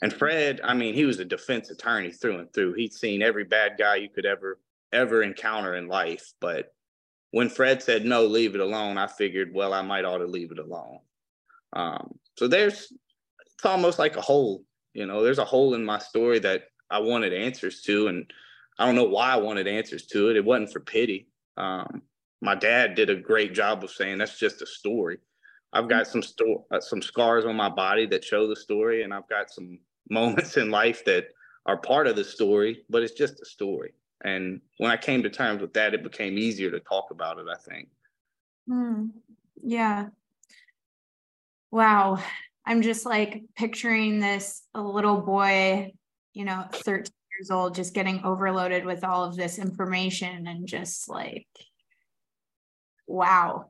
And 0.01 0.11
Fred, 0.11 0.59
I 0.63 0.73
mean, 0.73 0.95
he 0.95 1.05
was 1.05 1.19
a 1.19 1.25
defense 1.25 1.69
attorney 1.69 2.11
through 2.11 2.39
and 2.39 2.53
through. 2.53 2.73
He'd 2.73 2.93
seen 2.93 3.21
every 3.21 3.45
bad 3.45 3.75
guy 3.77 3.97
you 3.97 4.09
could 4.09 4.25
ever 4.25 4.59
ever 4.91 5.23
encounter 5.23 5.75
in 5.75 5.87
life. 5.87 6.33
But 6.41 6.73
when 7.31 7.47
Fred 7.47 7.81
said 7.81 8.05
no, 8.05 8.25
leave 8.25 8.55
it 8.55 8.61
alone, 8.61 8.97
I 8.97 9.07
figured, 9.07 9.53
well, 9.53 9.73
I 9.73 9.81
might 9.81 10.03
ought 10.03 10.17
to 10.17 10.25
leave 10.25 10.51
it 10.51 10.59
alone. 10.59 10.99
Um, 11.73 12.15
so 12.37 12.47
there's 12.47 12.91
it's 13.61 13.65
almost 13.65 13.99
like 13.99 14.17
a 14.17 14.21
hole, 14.21 14.63
you 14.93 15.05
know, 15.05 15.23
there's 15.23 15.39
a 15.39 15.45
hole 15.45 15.73
in 15.73 15.85
my 15.85 15.99
story 15.99 16.39
that 16.39 16.63
I 16.89 16.99
wanted 16.99 17.33
answers 17.33 17.81
to, 17.83 18.07
and 18.07 18.31
I 18.77 18.85
don't 18.85 18.95
know 18.95 19.05
why 19.05 19.31
I 19.31 19.37
wanted 19.37 19.67
answers 19.67 20.05
to 20.07 20.29
it. 20.29 20.35
It 20.35 20.45
wasn't 20.45 20.71
for 20.71 20.79
pity. 20.79 21.27
Um, 21.57 22.01
my 22.41 22.55
dad 22.55 22.95
did 22.95 23.09
a 23.09 23.15
great 23.15 23.53
job 23.53 23.83
of 23.83 23.91
saying 23.91 24.17
that's 24.17 24.39
just 24.39 24.61
a 24.61 24.65
story. 24.65 25.19
I've 25.73 25.87
got 25.87 26.07
some 26.07 26.21
sto- 26.21 26.65
uh, 26.71 26.81
some 26.81 27.01
scars 27.01 27.45
on 27.45 27.55
my 27.55 27.69
body 27.69 28.05
that 28.07 28.23
show 28.23 28.47
the 28.47 28.55
story, 28.55 29.03
and 29.03 29.13
I've 29.13 29.29
got 29.29 29.49
some 29.49 29.79
moments 30.09 30.57
in 30.57 30.71
life 30.71 31.05
that 31.05 31.27
are 31.65 31.77
part 31.77 32.07
of 32.07 32.15
the 32.15 32.23
story, 32.23 32.83
but 32.89 33.03
it's 33.03 33.13
just 33.13 33.41
a 33.41 33.45
story. 33.45 33.93
And 34.23 34.61
when 34.77 34.91
I 34.91 34.97
came 34.97 35.23
to 35.23 35.29
terms 35.29 35.61
with 35.61 35.73
that, 35.73 35.93
it 35.93 36.03
became 36.03 36.37
easier 36.37 36.69
to 36.71 36.79
talk 36.81 37.11
about 37.11 37.39
it. 37.39 37.45
I 37.49 37.57
think. 37.57 37.87
Hmm. 38.67 39.07
Yeah. 39.63 40.07
Wow. 41.71 42.21
I'm 42.65 42.81
just 42.81 43.05
like 43.05 43.43
picturing 43.55 44.19
this 44.19 44.61
a 44.73 44.81
little 44.81 45.21
boy 45.21 45.91
you 46.33 46.45
know, 46.45 46.65
13 46.71 47.11
years 47.37 47.51
old, 47.51 47.75
just 47.75 47.93
getting 47.93 48.23
overloaded 48.23 48.85
with 48.85 49.03
all 49.03 49.23
of 49.23 49.35
this 49.35 49.59
information 49.59 50.47
and 50.47 50.67
just 50.67 51.09
like, 51.09 51.47
wow. 53.07 53.65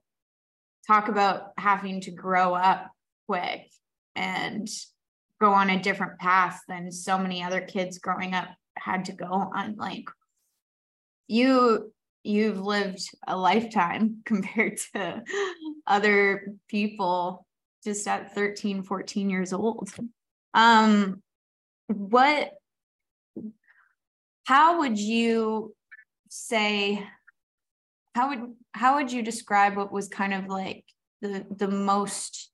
Talk 0.87 1.07
about 1.07 1.51
having 1.57 2.01
to 2.01 2.11
grow 2.11 2.53
up 2.53 2.89
quick 3.27 3.69
and 4.15 4.67
go 5.39 5.53
on 5.53 5.69
a 5.69 5.81
different 5.81 6.19
path 6.19 6.59
than 6.67 6.91
so 6.91 7.17
many 7.17 7.43
other 7.43 7.61
kids 7.61 7.99
growing 7.99 8.33
up 8.33 8.49
had 8.77 9.05
to 9.05 9.13
go 9.13 9.25
on. 9.25 9.75
Like, 9.77 10.05
you 11.27 11.93
you've 12.23 12.59
lived 12.59 13.01
a 13.27 13.35
lifetime 13.35 14.17
compared 14.25 14.77
to 14.93 15.23
other 15.87 16.53
people 16.67 17.45
just 17.83 18.07
at 18.07 18.33
13 18.33 18.83
14 18.83 19.29
years 19.29 19.53
old 19.53 19.89
um 20.53 21.21
what 21.87 22.51
how 24.45 24.79
would 24.79 24.97
you 24.97 25.73
say 26.29 27.05
how 28.15 28.29
would 28.29 28.53
how 28.73 28.95
would 28.95 29.11
you 29.11 29.21
describe 29.21 29.75
what 29.75 29.91
was 29.91 30.07
kind 30.07 30.33
of 30.33 30.47
like 30.47 30.85
the 31.21 31.45
the 31.49 31.67
most 31.67 32.51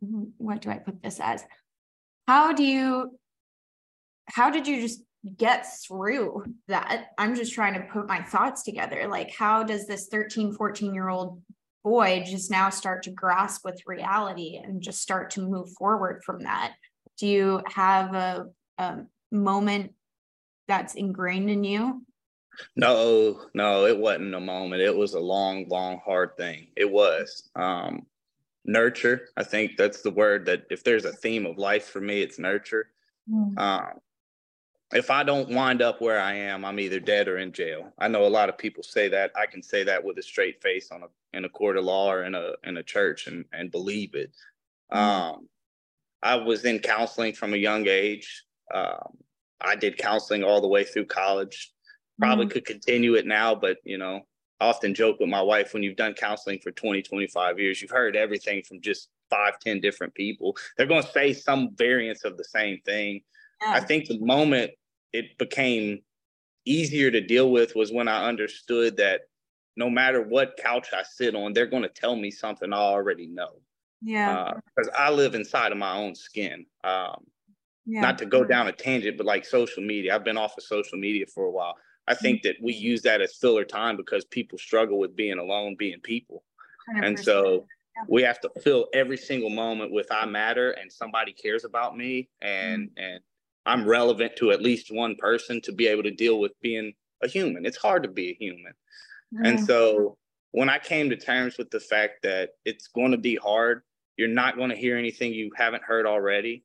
what 0.00 0.62
do 0.62 0.70
I 0.70 0.78
put 0.78 1.02
this 1.02 1.20
as? 1.20 1.44
How 2.26 2.52
do 2.52 2.62
you 2.62 3.18
how 4.26 4.50
did 4.50 4.66
you 4.66 4.80
just 4.80 5.02
get 5.36 5.66
through 5.86 6.44
that? 6.68 7.06
I'm 7.18 7.34
just 7.34 7.52
trying 7.52 7.74
to 7.74 7.80
put 7.92 8.08
my 8.08 8.22
thoughts 8.22 8.62
together. 8.62 9.06
Like 9.08 9.34
how 9.34 9.62
does 9.62 9.86
this 9.86 10.08
13, 10.08 10.52
14 10.52 10.94
year 10.94 11.08
old 11.08 11.42
boy 11.82 12.22
just 12.26 12.50
now 12.50 12.70
start 12.70 13.02
to 13.04 13.10
grasp 13.10 13.64
with 13.64 13.80
reality 13.86 14.60
and 14.62 14.82
just 14.82 15.00
start 15.00 15.30
to 15.30 15.42
move 15.42 15.70
forward 15.78 16.22
from 16.24 16.40
that? 16.40 16.74
Do 17.18 17.26
you 17.26 17.62
have 17.66 18.14
a, 18.14 18.46
a 18.78 19.00
moment 19.30 19.94
that's 20.68 20.94
ingrained 20.94 21.50
in 21.50 21.64
you? 21.64 22.02
No 22.76 23.42
no 23.54 23.86
it 23.86 23.98
wasn't 23.98 24.34
a 24.34 24.40
moment. 24.40 24.82
It 24.82 24.94
was 24.94 25.14
a 25.14 25.20
long 25.20 25.68
long 25.68 26.00
hard 26.04 26.36
thing. 26.36 26.68
It 26.76 26.90
was 26.90 27.48
um 27.54 28.06
nurture. 28.64 29.28
I 29.36 29.44
think 29.44 29.76
that's 29.76 30.02
the 30.02 30.10
word 30.10 30.46
that 30.46 30.64
if 30.70 30.84
there's 30.84 31.04
a 31.04 31.12
theme 31.12 31.46
of 31.46 31.58
life 31.58 31.86
for 31.86 32.00
me 32.00 32.22
it's 32.22 32.38
nurture. 32.38 32.88
Mm. 33.30 33.58
um 33.58 34.00
if 34.92 35.10
I 35.10 35.22
don't 35.22 35.50
wind 35.50 35.82
up 35.82 36.00
where 36.00 36.20
I 36.20 36.34
am, 36.34 36.64
I'm 36.64 36.80
either 36.80 36.98
dead 36.98 37.28
or 37.28 37.38
in 37.38 37.52
jail. 37.52 37.92
I 37.98 38.08
know 38.08 38.26
a 38.26 38.28
lot 38.28 38.48
of 38.48 38.58
people 38.58 38.82
say 38.82 39.08
that. 39.08 39.30
I 39.36 39.46
can 39.46 39.62
say 39.62 39.84
that 39.84 40.02
with 40.02 40.18
a 40.18 40.22
straight 40.22 40.60
face 40.62 40.90
on 40.90 41.02
a 41.02 41.06
in 41.36 41.44
a 41.44 41.48
court 41.48 41.76
of 41.76 41.84
law 41.84 42.10
or 42.10 42.24
in 42.24 42.34
a 42.34 42.52
in 42.64 42.76
a 42.76 42.82
church 42.82 43.26
and 43.26 43.44
and 43.52 43.70
believe 43.70 44.14
it. 44.14 44.32
Mm-hmm. 44.92 44.98
Um, 44.98 45.48
I 46.22 46.36
was 46.36 46.64
in 46.64 46.80
counseling 46.80 47.34
from 47.34 47.54
a 47.54 47.58
young 47.58 47.86
age. 47.86 48.44
Um, 48.74 49.16
I 49.60 49.76
did 49.76 49.96
counseling 49.96 50.42
all 50.42 50.60
the 50.60 50.68
way 50.68 50.84
through 50.84 51.06
college. 51.06 51.72
Probably 52.18 52.46
mm-hmm. 52.46 52.52
could 52.52 52.66
continue 52.66 53.14
it 53.14 53.26
now, 53.26 53.54
but 53.54 53.78
you 53.84 53.96
know, 53.96 54.20
I 54.60 54.66
often 54.66 54.94
joke 54.94 55.20
with 55.20 55.28
my 55.28 55.40
wife 55.40 55.72
when 55.72 55.82
you've 55.82 55.96
done 55.96 56.14
counseling 56.14 56.58
for 56.58 56.70
20, 56.70 57.02
25 57.02 57.58
years, 57.58 57.80
you've 57.80 57.90
heard 57.90 58.16
everything 58.16 58.62
from 58.62 58.80
just 58.80 59.08
five, 59.30 59.58
10 59.60 59.80
different 59.80 60.14
people. 60.14 60.56
They're 60.76 60.86
going 60.86 61.02
to 61.02 61.10
say 61.10 61.32
some 61.32 61.70
variants 61.76 62.24
of 62.24 62.36
the 62.36 62.44
same 62.44 62.80
thing. 62.84 63.22
Yeah. 63.62 63.72
I 63.72 63.80
think 63.80 64.06
the 64.06 64.18
moment 64.18 64.72
it 65.12 65.38
became 65.38 66.00
easier 66.66 67.10
to 67.10 67.20
deal 67.20 67.50
with 67.50 67.74
was 67.74 67.92
when 67.92 68.08
I 68.08 68.28
understood 68.28 68.96
that 68.98 69.22
no 69.76 69.88
matter 69.88 70.22
what 70.22 70.58
couch 70.62 70.88
I 70.92 71.02
sit 71.02 71.34
on, 71.34 71.52
they're 71.52 71.66
going 71.66 71.82
to 71.82 71.88
tell 71.88 72.16
me 72.16 72.30
something 72.30 72.72
I 72.72 72.76
already 72.76 73.26
know. 73.26 73.60
Yeah. 74.02 74.52
Because 74.76 74.90
uh, 74.92 74.98
I 74.98 75.10
live 75.10 75.34
inside 75.34 75.72
of 75.72 75.78
my 75.78 75.96
own 75.96 76.14
skin. 76.14 76.66
Um, 76.84 77.24
yeah. 77.86 78.00
Not 78.00 78.18
to 78.18 78.26
go 78.26 78.44
down 78.44 78.68
a 78.68 78.72
tangent, 78.72 79.16
but 79.16 79.26
like 79.26 79.44
social 79.44 79.82
media, 79.82 80.14
I've 80.14 80.24
been 80.24 80.36
off 80.36 80.56
of 80.56 80.64
social 80.64 80.98
media 80.98 81.26
for 81.26 81.44
a 81.44 81.50
while. 81.50 81.74
I 82.06 82.14
think 82.14 82.38
mm-hmm. 82.38 82.48
that 82.48 82.56
we 82.62 82.74
use 82.74 83.02
that 83.02 83.20
as 83.20 83.34
filler 83.34 83.64
time 83.64 83.96
because 83.96 84.24
people 84.24 84.58
struggle 84.58 84.98
with 84.98 85.16
being 85.16 85.38
alone, 85.38 85.76
being 85.78 86.00
people. 86.00 86.44
100%. 86.94 87.06
And 87.06 87.18
so 87.18 87.66
we 88.08 88.22
have 88.22 88.40
to 88.40 88.50
fill 88.62 88.86
every 88.92 89.16
single 89.16 89.50
moment 89.50 89.92
with 89.92 90.06
I 90.10 90.26
matter 90.26 90.72
and 90.72 90.90
somebody 90.92 91.32
cares 91.32 91.64
about 91.64 91.96
me 91.96 92.28
and 92.40 92.88
mm-hmm. 92.90 93.02
and 93.02 93.20
I'm 93.66 93.86
relevant 93.86 94.36
to 94.36 94.50
at 94.52 94.62
least 94.62 94.92
one 94.92 95.16
person 95.16 95.60
to 95.62 95.72
be 95.72 95.86
able 95.86 96.02
to 96.04 96.10
deal 96.10 96.40
with 96.40 96.52
being 96.60 96.92
a 97.22 97.28
human. 97.28 97.66
It's 97.66 97.76
hard 97.76 98.02
to 98.04 98.08
be 98.08 98.30
a 98.30 98.34
human. 98.34 98.72
Mm-hmm. 99.34 99.46
And 99.46 99.60
so 99.64 100.16
when 100.52 100.68
I 100.68 100.78
came 100.78 101.10
to 101.10 101.16
terms 101.16 101.58
with 101.58 101.70
the 101.70 101.80
fact 101.80 102.22
that 102.22 102.50
it's 102.64 102.88
going 102.88 103.12
to 103.12 103.18
be 103.18 103.36
hard, 103.36 103.82
you're 104.16 104.28
not 104.28 104.56
going 104.56 104.70
to 104.70 104.76
hear 104.76 104.96
anything 104.96 105.32
you 105.32 105.50
haven't 105.56 105.84
heard 105.84 106.06
already. 106.06 106.64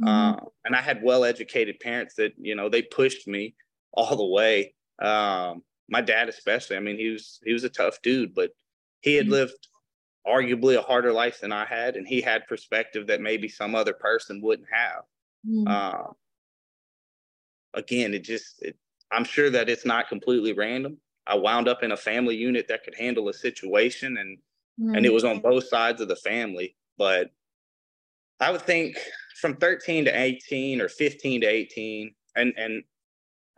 Mm-hmm. 0.00 0.08
Uh, 0.08 0.48
and 0.64 0.74
I 0.74 0.80
had 0.80 1.02
well 1.02 1.24
educated 1.24 1.80
parents 1.80 2.14
that, 2.16 2.32
you 2.38 2.54
know, 2.54 2.68
they 2.68 2.82
pushed 2.82 3.26
me 3.26 3.54
all 3.92 4.16
the 4.16 4.26
way. 4.26 4.74
Um, 5.00 5.62
my 5.88 6.00
dad, 6.00 6.28
especially, 6.28 6.76
I 6.76 6.80
mean, 6.80 6.98
he 6.98 7.10
was, 7.10 7.40
he 7.44 7.52
was 7.52 7.64
a 7.64 7.68
tough 7.68 8.00
dude, 8.02 8.34
but 8.34 8.50
he 9.00 9.14
had 9.14 9.26
mm-hmm. 9.26 9.32
lived 9.32 9.68
arguably 10.26 10.76
a 10.76 10.82
harder 10.82 11.12
life 11.12 11.40
than 11.40 11.52
I 11.52 11.64
had. 11.64 11.96
And 11.96 12.06
he 12.06 12.20
had 12.20 12.46
perspective 12.48 13.06
that 13.08 13.20
maybe 13.20 13.48
some 13.48 13.74
other 13.74 13.92
person 13.92 14.40
wouldn't 14.42 14.68
have. 14.70 15.02
Mm-hmm. 15.48 15.68
Uh, 15.68 16.12
again, 17.76 18.14
it 18.14 18.24
just, 18.24 18.62
it, 18.62 18.76
I'm 19.12 19.24
sure 19.24 19.50
that 19.50 19.68
it's 19.68 19.86
not 19.86 20.08
completely 20.08 20.52
random. 20.52 20.98
I 21.26 21.36
wound 21.36 21.68
up 21.68 21.82
in 21.82 21.92
a 21.92 21.96
family 21.96 22.36
unit 22.36 22.68
that 22.68 22.84
could 22.84 22.94
handle 22.94 23.28
a 23.28 23.34
situation 23.34 24.16
and 24.16 24.38
mm-hmm. 24.80 24.94
and 24.94 25.06
it 25.06 25.12
was 25.12 25.24
on 25.24 25.40
both 25.40 25.68
sides 25.68 26.00
of 26.00 26.08
the 26.08 26.16
family. 26.16 26.76
But 26.98 27.30
I 28.40 28.50
would 28.50 28.62
think 28.62 28.98
from 29.40 29.56
13 29.56 30.06
to 30.06 30.20
18 30.20 30.80
or 30.80 30.88
15 30.88 31.40
to 31.42 31.46
18, 31.46 32.14
and 32.36 32.52
and 32.56 32.82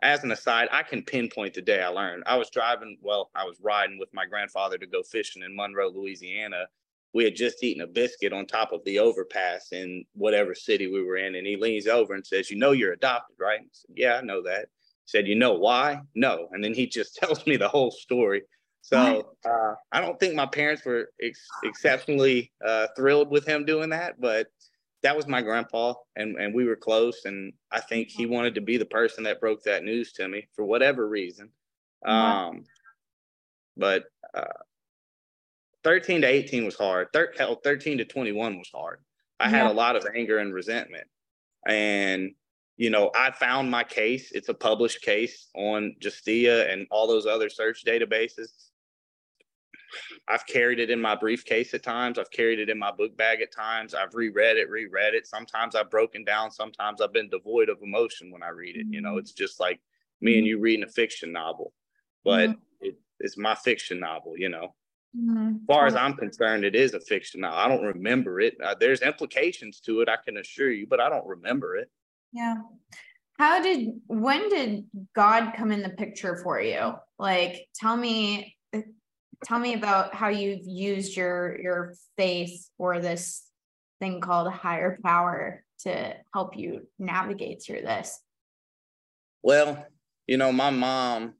as 0.01 0.23
an 0.23 0.31
aside, 0.31 0.69
I 0.71 0.83
can 0.83 1.03
pinpoint 1.03 1.53
the 1.53 1.61
day 1.61 1.81
I 1.81 1.89
learned. 1.89 2.23
I 2.25 2.37
was 2.37 2.49
driving, 2.49 2.97
well, 3.01 3.29
I 3.35 3.43
was 3.43 3.57
riding 3.61 3.99
with 3.99 4.09
my 4.13 4.25
grandfather 4.25 4.77
to 4.77 4.87
go 4.87 5.03
fishing 5.03 5.43
in 5.43 5.55
Monroe, 5.55 5.89
Louisiana. 5.89 6.67
We 7.13 7.23
had 7.23 7.35
just 7.35 7.63
eaten 7.63 7.81
a 7.81 7.87
biscuit 7.87 8.33
on 8.33 8.45
top 8.45 8.71
of 8.71 8.83
the 8.85 8.99
overpass 8.99 9.71
in 9.71 10.05
whatever 10.13 10.53
city 10.53 10.87
we 10.87 11.03
were 11.03 11.17
in. 11.17 11.35
And 11.35 11.47
he 11.47 11.55
leans 11.55 11.87
over 11.87 12.13
and 12.13 12.25
says, 12.25 12.51
You 12.51 12.57
know, 12.57 12.71
you're 12.71 12.93
adopted, 12.93 13.37
right? 13.39 13.59
I 13.59 13.67
said, 13.71 13.95
yeah, 13.95 14.15
I 14.15 14.21
know 14.21 14.43
that 14.43 14.67
said, 15.09 15.27
You 15.27 15.35
know 15.35 15.53
why? 15.53 16.01
No. 16.15 16.47
And 16.51 16.63
then 16.63 16.73
he 16.73 16.87
just 16.87 17.15
tells 17.21 17.45
me 17.45 17.57
the 17.57 17.67
whole 17.67 17.91
story. 17.91 18.43
So 18.81 19.35
uh, 19.45 19.75
I 19.91 20.01
don't 20.01 20.19
think 20.19 20.35
my 20.35 20.45
parents 20.45 20.85
were 20.85 21.11
ex- 21.21 21.47
exceptionally 21.63 22.51
uh, 22.65 22.87
thrilled 22.95 23.29
with 23.29 23.45
him 23.45 23.65
doing 23.65 23.89
that, 23.89 24.19
but 24.19 24.47
that 25.03 25.15
was 25.15 25.27
my 25.27 25.41
grandpa, 25.41 25.93
and, 26.15 26.37
and 26.37 26.53
we 26.53 26.65
were 26.65 26.75
close. 26.75 27.25
And 27.25 27.53
I 27.71 27.81
think 27.81 28.09
he 28.09 28.25
wanted 28.25 28.55
to 28.55 28.61
be 28.61 28.77
the 28.77 28.85
person 28.85 29.23
that 29.25 29.39
broke 29.39 29.63
that 29.63 29.83
news 29.83 30.13
to 30.13 30.27
me 30.27 30.47
for 30.55 30.65
whatever 30.65 31.07
reason. 31.07 31.49
Um, 32.05 32.63
but 33.77 34.05
uh, 34.33 34.45
13 35.83 36.21
to 36.21 36.27
18 36.27 36.65
was 36.65 36.75
hard. 36.75 37.07
Thir- 37.13 37.33
13 37.63 37.99
to 37.99 38.05
21 38.05 38.57
was 38.57 38.69
hard. 38.73 38.99
I 39.39 39.49
had 39.49 39.67
a 39.67 39.73
lot 39.73 39.95
of 39.95 40.05
anger 40.13 40.37
and 40.37 40.53
resentment. 40.53 41.07
And 41.65 42.31
you 42.79 42.89
know, 42.89 43.11
I 43.13 43.31
found 43.31 43.69
my 43.69 43.83
case. 43.83 44.31
It's 44.31 44.47
a 44.47 44.53
published 44.53 45.01
case 45.01 45.49
on 45.53 45.95
Justia 45.99 46.71
and 46.71 46.87
all 46.89 47.07
those 47.07 47.25
other 47.25 47.49
search 47.49 47.83
databases. 47.85 48.69
I've 50.29 50.45
carried 50.45 50.79
it 50.79 50.89
in 50.89 51.01
my 51.01 51.15
briefcase 51.15 51.73
at 51.73 51.83
times. 51.83 52.17
I've 52.17 52.31
carried 52.31 52.59
it 52.59 52.69
in 52.69 52.79
my 52.79 52.91
book 52.91 53.17
bag 53.17 53.41
at 53.41 53.51
times. 53.51 53.93
I've 53.93 54.13
reread 54.13 54.55
it, 54.55 54.69
reread 54.69 55.13
it. 55.13 55.27
Sometimes 55.27 55.75
I've 55.75 55.89
broken 55.89 56.23
down. 56.23 56.51
Sometimes 56.51 57.01
I've 57.01 57.11
been 57.11 57.29
devoid 57.29 57.67
of 57.67 57.79
emotion 57.81 58.31
when 58.31 58.43
I 58.43 58.49
read 58.49 58.77
it. 58.77 58.85
You 58.89 59.01
know, 59.01 59.09
mm-hmm. 59.09 59.19
it's 59.19 59.33
just 59.33 59.59
like 59.59 59.81
me 60.21 60.35
and 60.35 60.43
mm-hmm. 60.43 60.47
you 60.47 60.59
reading 60.59 60.85
a 60.85 60.89
fiction 60.89 61.33
novel, 61.33 61.73
but 62.23 62.49
mm-hmm. 62.49 62.59
it, 62.79 62.95
it's 63.19 63.37
my 63.37 63.55
fiction 63.55 63.99
novel, 63.99 64.37
you 64.37 64.47
know. 64.47 64.73
Mm-hmm. 65.17 65.55
As 65.55 65.65
far 65.67 65.87
as 65.87 65.95
I'm 65.95 66.13
concerned, 66.13 66.65
it 66.65 66.75
is 66.75 66.93
a 66.93 66.99
fiction 66.99 67.41
novel. 67.41 67.57
I 67.57 67.67
don't 67.67 67.85
remember 67.85 68.39
it. 68.39 68.57
Uh, 68.63 68.75
there's 68.79 69.01
implications 69.01 69.79
to 69.81 70.01
it, 70.01 70.09
I 70.09 70.17
can 70.23 70.37
assure 70.37 70.71
you, 70.71 70.85
but 70.87 70.99
I 70.99 71.09
don't 71.09 71.25
remember 71.25 71.75
it. 71.77 71.89
Yeah. 72.31 72.55
How 73.39 73.61
did 73.61 74.01
when 74.07 74.49
did 74.49 74.85
God 75.15 75.53
come 75.55 75.71
in 75.71 75.81
the 75.81 75.89
picture 75.89 76.37
for 76.43 76.61
you? 76.61 76.93
Like 77.17 77.67
tell 77.73 77.95
me 77.95 78.55
tell 79.45 79.59
me 79.59 79.73
about 79.73 80.13
how 80.13 80.27
you've 80.27 80.65
used 80.65 81.15
your 81.15 81.59
your 81.59 81.93
faith 82.17 82.69
or 82.77 82.99
this 82.99 83.47
thing 83.99 84.19
called 84.19 84.51
higher 84.51 84.99
power 85.03 85.63
to 85.79 86.13
help 86.33 86.57
you 86.57 86.87
navigate 86.99 87.63
through 87.63 87.81
this. 87.81 88.19
Well, 89.41 89.85
you 90.27 90.37
know, 90.37 90.51
my 90.51 90.69
mom 90.69 91.35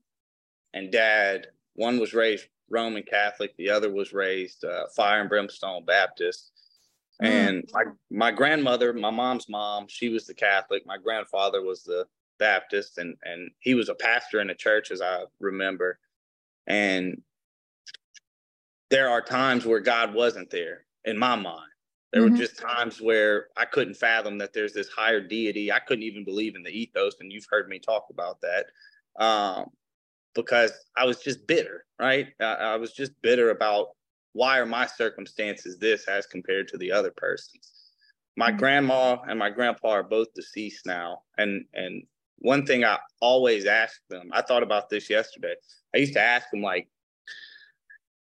and 0.74 0.92
dad, 0.92 1.48
one 1.76 2.00
was 2.00 2.14
raised 2.14 2.48
Roman 2.70 3.04
Catholic, 3.04 3.56
the 3.58 3.70
other 3.70 3.92
was 3.92 4.14
raised 4.14 4.64
uh, 4.64 4.86
Fire 4.96 5.22
and 5.22 5.30
Brimstone 5.30 5.86
Baptist. 5.86 6.52
Mm. 7.22 7.28
And 7.28 7.70
my 7.74 7.84
my 8.10 8.32
grandmother, 8.32 8.94
my 8.94 9.10
mom's 9.10 9.50
mom, 9.50 9.88
she 9.88 10.10
was 10.10 10.26
the 10.26 10.34
Catholic. 10.34 10.86
My 10.86 10.98
grandfather 10.98 11.62
was 11.62 11.84
the 11.84 12.06
Baptist, 12.38 12.98
and 12.98 13.16
and 13.24 13.52
he 13.60 13.74
was 13.74 13.90
a 13.90 13.96
pastor 13.96 14.40
in 14.40 14.50
a 14.50 14.56
church, 14.56 14.92
as 14.92 15.02
I 15.02 15.24
remember. 15.40 16.00
And 16.68 17.22
there 18.90 19.10
are 19.10 19.22
times 19.22 19.66
where 19.66 19.80
God 19.80 20.14
wasn't 20.14 20.50
there 20.50 20.86
in 21.06 21.18
my 21.18 21.36
mind. 21.36 21.70
There 22.12 22.24
mm-hmm. 22.24 22.32
were 22.32 22.38
just 22.38 22.58
times 22.58 23.00
where 23.02 23.48
I 23.56 23.66
couldn't 23.66 23.96
fathom 23.96 24.38
that 24.40 24.54
there's 24.54 24.74
this 24.74 24.90
higher 24.90 25.22
deity. 25.22 25.72
I 25.72 25.80
couldn't 25.80 26.04
even 26.04 26.24
believe 26.24 26.56
in 26.56 26.64
the 26.64 26.72
ethos, 26.72 27.16
and 27.20 27.32
you've 27.32 27.48
heard 27.50 27.68
me 27.68 27.80
talk 27.80 28.08
about 28.10 28.40
that. 28.42 28.68
Um, 29.24 29.70
because 30.36 30.72
I 30.96 31.06
was 31.06 31.20
just 31.20 31.48
bitter, 31.48 31.86
right? 32.00 32.28
I, 32.40 32.54
I 32.54 32.76
was 32.78 32.94
just 32.94 33.12
bitter 33.22 33.50
about 33.50 33.90
why 34.34 34.60
are 34.60 34.66
my 34.66 34.86
circumstances 34.86 35.78
this 35.78 36.08
as 36.08 36.26
compared 36.26 36.68
to 36.70 36.78
the 36.78 36.92
other 36.92 37.12
person's 37.12 37.80
my 38.40 38.50
mm-hmm. 38.50 38.58
grandma 38.58 39.18
and 39.28 39.38
my 39.38 39.50
grandpa 39.50 39.90
are 39.90 40.04
both 40.04 40.34
deceased 40.34 40.86
now 40.86 41.24
and 41.38 41.66
and 41.74 42.04
one 42.38 42.66
thing 42.66 42.86
i 42.86 42.98
always 43.22 43.66
ask 43.66 44.00
them 44.10 44.30
i 44.32 44.42
thought 44.42 44.64
about 44.64 44.90
this 44.90 45.10
yesterday 45.10 45.54
i 45.94 45.98
used 45.98 46.14
to 46.14 46.22
ask 46.22 46.50
them 46.52 46.62
like 46.62 46.88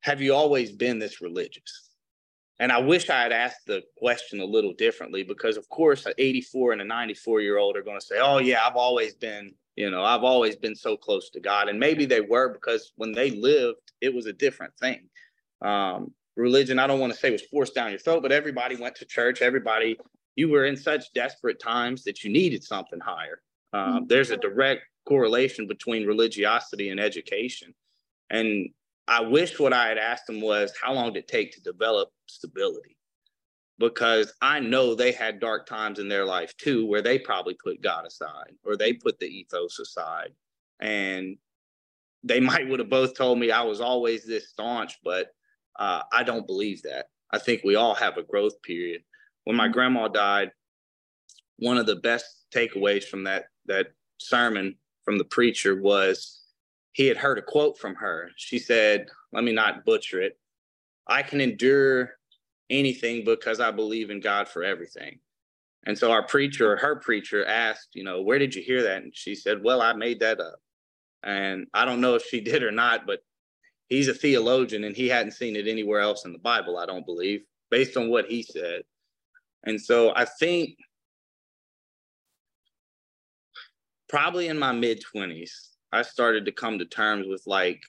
have 0.01 0.21
you 0.21 0.33
always 0.33 0.71
been 0.71 0.99
this 0.99 1.21
religious 1.21 1.89
and 2.59 2.71
i 2.71 2.79
wish 2.79 3.09
i 3.09 3.21
had 3.21 3.31
asked 3.31 3.65
the 3.65 3.81
question 3.97 4.39
a 4.39 4.45
little 4.45 4.73
differently 4.73 5.23
because 5.23 5.57
of 5.57 5.67
course 5.69 6.05
an 6.05 6.13
84 6.17 6.73
and 6.73 6.81
a 6.81 6.85
94 6.85 7.41
year 7.41 7.57
old 7.57 7.75
are 7.75 7.83
going 7.83 7.99
to 7.99 8.05
say 8.05 8.19
oh 8.21 8.37
yeah 8.37 8.59
i've 8.65 8.75
always 8.75 9.15
been 9.15 9.53
you 9.75 9.89
know 9.89 10.03
i've 10.03 10.23
always 10.23 10.55
been 10.55 10.75
so 10.75 10.95
close 10.95 11.29
to 11.29 11.39
god 11.39 11.69
and 11.69 11.79
maybe 11.79 12.05
they 12.05 12.21
were 12.21 12.49
because 12.49 12.93
when 12.95 13.11
they 13.11 13.31
lived 13.31 13.91
it 14.01 14.13
was 14.13 14.25
a 14.25 14.33
different 14.33 14.73
thing 14.79 15.09
um, 15.63 16.11
religion, 16.35 16.79
I 16.79 16.87
don't 16.87 16.99
want 16.99 17.13
to 17.13 17.19
say 17.19 17.31
was 17.31 17.41
forced 17.41 17.75
down 17.75 17.91
your 17.91 17.99
throat, 17.99 18.21
but 18.21 18.31
everybody 18.31 18.75
went 18.75 18.95
to 18.95 19.05
church. 19.05 19.41
Everybody, 19.41 19.97
you 20.35 20.49
were 20.49 20.65
in 20.65 20.77
such 20.77 21.11
desperate 21.13 21.59
times 21.59 22.03
that 22.03 22.23
you 22.23 22.31
needed 22.31 22.63
something 22.63 22.99
higher. 22.99 23.41
Uh, 23.71 23.97
mm-hmm. 23.97 24.05
There's 24.07 24.31
a 24.31 24.37
direct 24.37 24.83
correlation 25.07 25.67
between 25.67 26.07
religiosity 26.07 26.89
and 26.89 26.99
education. 26.99 27.73
And 28.29 28.69
I 29.07 29.21
wish 29.21 29.59
what 29.59 29.73
I 29.73 29.87
had 29.87 29.97
asked 29.97 30.27
them 30.27 30.41
was 30.41 30.73
how 30.81 30.93
long 30.93 31.13
did 31.13 31.23
it 31.23 31.27
take 31.27 31.53
to 31.53 31.61
develop 31.61 32.09
stability? 32.27 32.97
Because 33.83 34.33
I 34.41 34.61
know 34.61 34.95
they 34.95 35.11
had 35.11 35.41
dark 35.41 35.65
times 35.65 35.99
in 35.99 36.07
their 36.07 36.23
life 36.23 36.55
too, 36.55 36.85
where 36.85 37.01
they 37.01 37.19
probably 37.19 37.55
put 37.61 37.81
God 37.81 38.05
aside 38.05 38.53
or 38.63 38.77
they 38.77 38.93
put 38.93 39.19
the 39.19 39.25
ethos 39.25 39.77
aside. 39.77 40.29
And 40.79 41.37
they 42.23 42.39
might 42.49 42.69
would 42.69 42.79
have 42.79 42.89
both 42.89 43.13
told 43.13 43.39
me 43.39 43.51
I 43.51 43.63
was 43.63 43.81
always 43.81 44.23
this 44.23 44.49
staunch, 44.49 44.99
but 45.03 45.35
uh, 45.77 46.03
I 46.13 46.23
don't 46.23 46.47
believe 46.47 46.81
that. 46.83 47.07
I 47.31 47.39
think 47.39 47.61
we 47.63 47.75
all 47.75 47.93
have 47.95 48.17
a 48.17 48.23
growth 48.23 48.61
period. 48.61 49.01
When 49.43 49.57
my 49.57 49.67
grandma 49.67 50.07
died, 50.07 50.51
one 51.57 51.77
of 51.77 51.85
the 51.85 51.97
best 51.97 52.45
takeaways 52.55 53.03
from 53.03 53.25
that 53.25 53.45
that 53.65 53.87
sermon 54.17 54.75
from 55.03 55.17
the 55.17 55.25
preacher 55.25 55.81
was 55.81 56.41
he 56.93 57.07
had 57.07 57.17
heard 57.17 57.37
a 57.37 57.41
quote 57.41 57.77
from 57.77 57.95
her. 57.95 58.29
She 58.37 58.59
said, 58.59 59.07
"Let 59.33 59.43
me 59.43 59.51
not 59.51 59.83
butcher 59.83 60.21
it. 60.21 60.39
I 61.05 61.21
can 61.23 61.41
endure 61.41 62.17
anything 62.79 63.23
because 63.23 63.59
I 63.59 63.71
believe 63.71 64.09
in 64.09 64.19
God 64.19 64.47
for 64.47 64.63
everything." 64.63 65.19
And 65.85 65.97
so 65.97 66.11
our 66.11 66.25
preacher, 66.25 66.75
mm-hmm. 66.75 66.85
her 66.85 66.95
preacher, 66.97 67.45
asked, 67.45 67.89
"You 67.93 68.03
know, 68.03 68.21
where 68.21 68.39
did 68.39 68.55
you 68.55 68.61
hear 68.61 68.83
that?" 68.83 69.03
And 69.03 69.15
she 69.15 69.35
said, 69.35 69.63
"Well, 69.63 69.81
I 69.81 69.93
made 69.93 70.19
that 70.21 70.39
up." 70.39 70.59
And 71.23 71.67
I 71.73 71.85
don't 71.85 72.01
know 72.01 72.15
if 72.15 72.25
she 72.25 72.41
did 72.51 72.63
or 72.63 72.71
not, 72.71 73.05
but 73.05 73.19
he's 73.87 74.07
a 74.07 74.13
theologian 74.13 74.83
and 74.83 74.95
he 74.95 75.07
hadn't 75.07 75.31
seen 75.31 75.55
it 75.55 75.67
anywhere 75.67 76.01
else 76.01 76.25
in 76.25 76.33
the 76.33 76.39
Bible, 76.39 76.77
I 76.77 76.85
don't 76.85 77.05
believe, 77.05 77.43
based 77.69 77.97
on 77.97 78.09
what 78.09 78.25
he 78.25 78.43
said. 78.43 78.81
And 79.65 79.79
so 79.79 80.13
I 80.15 80.25
think 80.25 80.77
probably 84.09 84.47
in 84.47 84.59
my 84.59 84.71
mid 84.71 85.03
20s, 85.15 85.51
I 85.91 86.01
started 86.01 86.45
to 86.45 86.51
come 86.51 86.79
to 86.79 86.85
terms 86.85 87.27
with 87.27 87.43
like, 87.45 87.81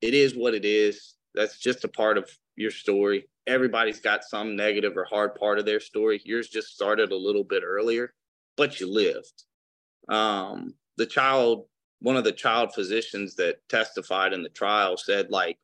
it 0.00 0.14
is 0.14 0.36
what 0.36 0.54
it 0.54 0.64
is. 0.64 1.14
That's 1.34 1.58
just 1.58 1.84
a 1.84 1.88
part 1.88 2.18
of 2.18 2.28
your 2.56 2.70
story. 2.70 3.28
Everybody's 3.46 4.00
got 4.00 4.24
some 4.24 4.56
negative 4.56 4.96
or 4.96 5.04
hard 5.04 5.34
part 5.34 5.58
of 5.58 5.66
their 5.66 5.80
story. 5.80 6.20
Yours 6.24 6.48
just 6.48 6.68
started 6.68 7.10
a 7.10 7.16
little 7.16 7.44
bit 7.44 7.62
earlier, 7.64 8.14
but 8.56 8.80
you 8.80 8.90
lived. 8.90 9.44
Um, 10.08 10.74
the 10.96 11.06
child 11.06 11.66
one 12.00 12.16
of 12.16 12.24
the 12.24 12.32
child 12.32 12.74
physicians 12.74 13.36
that 13.36 13.56
testified 13.68 14.32
in 14.32 14.42
the 14.42 14.48
trial 14.48 14.96
said 14.96 15.30
like 15.30 15.56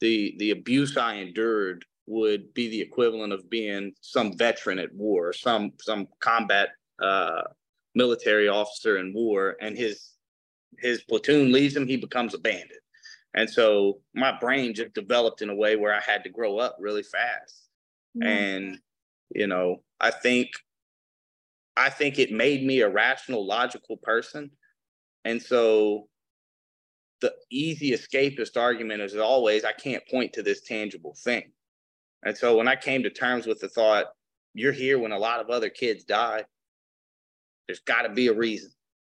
the 0.00 0.34
the 0.38 0.52
abuse 0.52 0.96
I 0.96 1.14
endured 1.14 1.84
would 2.06 2.54
be 2.54 2.68
the 2.68 2.80
equivalent 2.80 3.32
of 3.32 3.50
being 3.50 3.92
some 4.00 4.36
veteran 4.36 4.78
at 4.78 4.94
war, 4.94 5.32
some 5.32 5.72
some 5.80 6.06
combat 6.20 6.70
uh, 7.02 7.42
military 7.94 8.48
officer 8.48 8.98
in 8.98 9.12
war, 9.12 9.56
and 9.60 9.76
his 9.76 10.12
his 10.78 11.02
platoon 11.02 11.52
leaves 11.52 11.74
him, 11.74 11.86
he 11.86 11.96
becomes 11.96 12.34
a 12.34 12.38
bandit. 12.38 12.78
And 13.36 13.48
so 13.48 13.98
my 14.14 14.36
brain 14.38 14.74
just 14.74 14.94
developed 14.94 15.42
in 15.42 15.50
a 15.50 15.54
way 15.54 15.76
where 15.76 15.94
I 15.94 16.00
had 16.00 16.24
to 16.24 16.30
grow 16.30 16.58
up 16.58 16.76
really 16.80 17.02
fast. 17.02 17.68
Mm-hmm. 18.16 18.28
And 18.28 18.78
you 19.34 19.46
know, 19.46 19.82
I 20.00 20.10
think 20.10 20.50
I 21.76 21.90
think 21.90 22.18
it 22.18 22.32
made 22.32 22.64
me 22.64 22.80
a 22.80 22.88
rational, 22.88 23.46
logical 23.46 23.98
person 23.98 24.50
and 25.26 25.42
so 25.42 26.06
the 27.20 27.34
easy 27.50 27.90
escapist 27.90 28.56
argument 28.56 29.02
is 29.02 29.16
always, 29.16 29.64
I 29.64 29.72
can't 29.72 30.06
point 30.08 30.32
to 30.34 30.42
this 30.42 30.60
tangible 30.60 31.16
thing. 31.18 31.50
And 32.24 32.38
so 32.38 32.56
when 32.56 32.68
I 32.68 32.76
came 32.76 33.02
to 33.02 33.10
terms 33.10 33.44
with 33.44 33.58
the 33.58 33.68
thought, 33.68 34.06
you're 34.54 34.72
here 34.72 35.00
when 35.00 35.10
a 35.10 35.18
lot 35.18 35.40
of 35.40 35.50
other 35.50 35.68
kids 35.68 36.04
die, 36.04 36.44
there's 37.66 37.80
got 37.80 38.02
to 38.02 38.10
be 38.10 38.28
a 38.28 38.34
reason. 38.34 38.70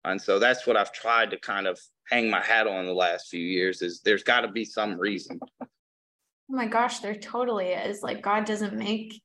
And 0.03 0.19
so 0.19 0.39
that's 0.39 0.65
what 0.65 0.77
I've 0.77 0.91
tried 0.91 1.29
to 1.29 1.37
kind 1.37 1.67
of 1.67 1.79
hang 2.09 2.29
my 2.29 2.41
hat 2.41 2.67
on 2.67 2.85
the 2.85 2.93
last 2.93 3.29
few 3.29 3.43
years 3.43 3.81
is 3.81 4.01
there's 4.01 4.23
got 4.23 4.41
to 4.41 4.47
be 4.47 4.65
some 4.65 4.99
reason. 4.99 5.39
Oh 5.61 5.67
my 6.55 6.67
gosh, 6.67 6.99
there 6.99 7.15
totally 7.15 7.67
is. 7.67 8.01
Like 8.01 8.21
God 8.21 8.45
doesn't 8.45 8.73
make 8.73 9.21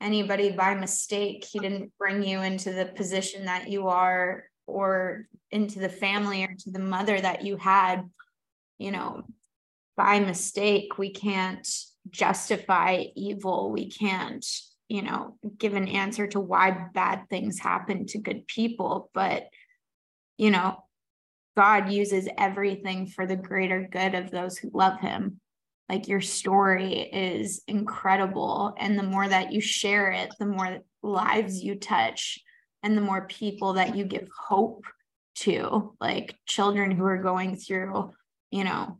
anybody 0.00 0.52
by 0.52 0.74
mistake. 0.74 1.44
He 1.50 1.58
didn't 1.58 1.92
bring 1.98 2.22
you 2.22 2.40
into 2.40 2.72
the 2.72 2.86
position 2.86 3.46
that 3.46 3.68
you 3.68 3.88
are 3.88 4.44
or 4.66 5.26
into 5.50 5.80
the 5.80 5.88
family 5.88 6.44
or 6.44 6.54
to 6.58 6.70
the 6.70 6.78
mother 6.78 7.20
that 7.20 7.42
you 7.42 7.56
had, 7.56 8.08
you 8.78 8.92
know, 8.92 9.22
by 9.96 10.20
mistake. 10.20 10.98
We 10.98 11.10
can't 11.10 11.66
justify 12.10 13.04
evil. 13.16 13.72
We 13.72 13.90
can't, 13.90 14.46
you 14.88 15.02
know, 15.02 15.36
give 15.56 15.74
an 15.74 15.88
answer 15.88 16.28
to 16.28 16.38
why 16.38 16.86
bad 16.94 17.28
things 17.28 17.58
happen 17.58 18.06
to 18.06 18.18
good 18.18 18.46
people. 18.46 19.10
But, 19.12 19.48
you 20.36 20.52
know, 20.52 20.84
God 21.58 21.90
uses 21.90 22.28
everything 22.38 23.08
for 23.08 23.26
the 23.26 23.34
greater 23.34 23.88
good 23.90 24.14
of 24.14 24.30
those 24.30 24.56
who 24.56 24.70
love 24.72 25.00
him. 25.00 25.40
Like 25.88 26.06
your 26.06 26.20
story 26.20 27.00
is 27.00 27.62
incredible. 27.66 28.76
And 28.78 28.96
the 28.96 29.02
more 29.02 29.26
that 29.26 29.52
you 29.52 29.60
share 29.60 30.12
it, 30.12 30.32
the 30.38 30.46
more 30.46 30.78
lives 31.02 31.60
you 31.60 31.74
touch 31.74 32.38
and 32.84 32.96
the 32.96 33.00
more 33.00 33.26
people 33.26 33.72
that 33.72 33.96
you 33.96 34.04
give 34.04 34.28
hope 34.38 34.84
to, 35.38 35.96
like 36.00 36.36
children 36.46 36.92
who 36.92 37.04
are 37.04 37.20
going 37.20 37.56
through, 37.56 38.12
you 38.52 38.62
know, 38.62 38.96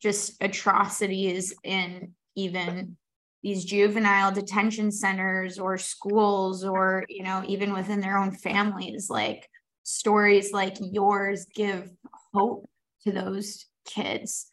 just 0.00 0.40
atrocities 0.40 1.52
in 1.64 2.12
even 2.36 2.96
these 3.42 3.64
juvenile 3.64 4.30
detention 4.30 4.92
centers 4.92 5.58
or 5.58 5.76
schools 5.76 6.64
or 6.64 7.04
you 7.08 7.24
know 7.24 7.42
even 7.48 7.72
within 7.72 8.00
their 8.00 8.18
own 8.18 8.30
families 8.32 9.08
like 9.08 9.49
stories 9.94 10.52
like 10.52 10.76
yours 10.80 11.46
give 11.54 11.90
hope 12.32 12.68
to 13.04 13.12
those 13.12 13.66
kids. 13.84 14.46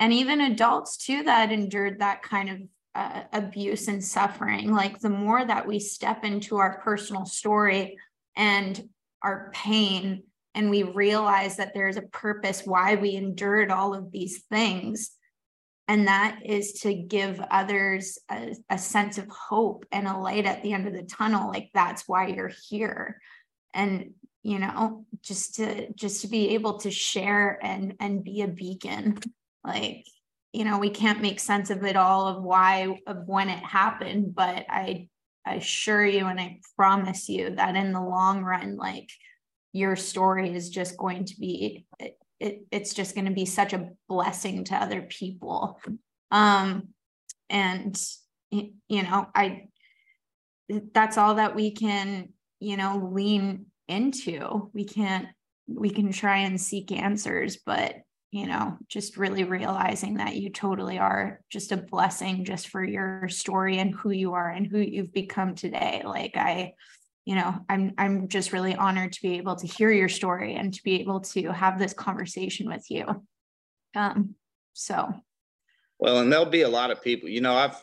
And 0.00 0.12
even 0.12 0.40
adults 0.40 0.96
too 0.96 1.22
that 1.24 1.52
endured 1.52 2.00
that 2.00 2.22
kind 2.22 2.50
of 2.50 2.58
uh, 2.96 3.22
abuse 3.32 3.88
and 3.88 4.04
suffering 4.04 4.72
like 4.72 5.00
the 5.00 5.10
more 5.10 5.44
that 5.44 5.66
we 5.66 5.80
step 5.80 6.24
into 6.24 6.58
our 6.58 6.80
personal 6.80 7.26
story 7.26 7.96
and 8.36 8.88
our 9.20 9.50
pain 9.52 10.22
and 10.54 10.70
we 10.70 10.84
realize 10.84 11.56
that 11.56 11.74
there's 11.74 11.96
a 11.96 12.02
purpose 12.02 12.62
why 12.64 12.94
we 12.94 13.16
endured 13.16 13.72
all 13.72 13.94
of 13.94 14.12
these 14.12 14.44
things 14.48 15.10
and 15.86 16.08
that 16.08 16.38
is 16.44 16.72
to 16.80 16.94
give 16.94 17.40
others 17.50 18.18
a, 18.30 18.54
a, 18.70 18.78
sense 18.78 19.18
of 19.18 19.28
hope 19.28 19.84
and 19.92 20.08
a 20.08 20.16
light 20.16 20.46
at 20.46 20.62
the 20.62 20.72
end 20.72 20.86
of 20.86 20.94
the 20.94 21.02
tunnel 21.02 21.48
like 21.48 21.70
that's 21.74 22.04
why 22.06 22.28
you're 22.28 22.52
here. 22.68 23.20
And 23.74 24.14
you 24.44 24.60
know 24.60 25.04
just 25.22 25.56
to 25.56 25.92
just 25.94 26.20
to 26.20 26.28
be 26.28 26.50
able 26.50 26.78
to 26.78 26.90
share 26.90 27.58
and 27.62 27.94
and 27.98 28.22
be 28.22 28.42
a 28.42 28.48
beacon. 28.48 29.18
Like 29.64 30.04
you 30.52 30.64
know 30.64 30.78
we 30.78 30.90
can't 30.90 31.20
make 31.20 31.40
sense 31.40 31.70
of 31.70 31.82
it 31.84 31.96
all 31.96 32.28
of 32.28 32.42
why 32.42 33.00
of 33.06 33.26
when 33.26 33.48
it 33.48 33.58
happened 33.64 34.34
but 34.34 34.64
i 34.68 35.08
i 35.44 35.54
assure 35.54 36.06
you 36.06 36.26
and 36.26 36.38
i 36.38 36.60
promise 36.76 37.28
you 37.28 37.56
that 37.56 37.74
in 37.74 37.92
the 37.92 38.00
long 38.00 38.44
run 38.44 38.76
like 38.76 39.10
your 39.72 39.96
story 39.96 40.54
is 40.54 40.70
just 40.70 40.96
going 40.96 41.24
to 41.24 41.34
be 41.40 41.84
it, 42.40 42.62
it's 42.70 42.94
just 42.94 43.14
going 43.14 43.26
to 43.26 43.32
be 43.32 43.46
such 43.46 43.72
a 43.72 43.90
blessing 44.08 44.64
to 44.64 44.74
other 44.74 45.02
people. 45.02 45.80
Um 46.30 46.88
and 47.50 48.00
you 48.50 49.02
know 49.02 49.26
i 49.34 49.68
that's 50.92 51.18
all 51.18 51.34
that 51.34 51.54
we 51.54 51.72
can 51.72 52.28
you 52.60 52.76
know 52.76 53.10
lean 53.12 53.66
into 53.88 54.70
we 54.72 54.84
can't 54.84 55.28
we 55.66 55.90
can 55.90 56.12
try 56.12 56.38
and 56.38 56.60
seek 56.60 56.92
answers 56.92 57.58
but 57.64 57.96
you 58.34 58.48
know 58.48 58.76
just 58.88 59.16
really 59.16 59.44
realizing 59.44 60.16
that 60.16 60.34
you 60.34 60.50
totally 60.50 60.98
are 60.98 61.40
just 61.50 61.70
a 61.70 61.76
blessing 61.76 62.44
just 62.44 62.66
for 62.66 62.82
your 62.82 63.28
story 63.28 63.78
and 63.78 63.94
who 63.94 64.10
you 64.10 64.32
are 64.32 64.50
and 64.50 64.66
who 64.66 64.78
you've 64.78 65.12
become 65.12 65.54
today. 65.54 66.02
Like 66.04 66.36
i 66.36 66.74
you 67.24 67.36
know 67.36 67.54
i'm 67.68 67.92
i'm 67.96 68.26
just 68.26 68.52
really 68.52 68.74
honored 68.74 69.12
to 69.12 69.22
be 69.22 69.36
able 69.36 69.54
to 69.54 69.68
hear 69.68 69.90
your 69.92 70.08
story 70.08 70.56
and 70.56 70.74
to 70.74 70.82
be 70.82 71.00
able 71.00 71.20
to 71.20 71.52
have 71.52 71.78
this 71.78 71.92
conversation 71.92 72.68
with 72.68 72.84
you. 72.90 73.06
Um 73.94 74.34
so. 74.72 75.14
Well 76.00 76.18
and 76.18 76.32
there'll 76.32 76.44
be 76.44 76.62
a 76.62 76.68
lot 76.68 76.90
of 76.90 77.00
people 77.02 77.28
you 77.28 77.40
know 77.40 77.54
i've 77.54 77.80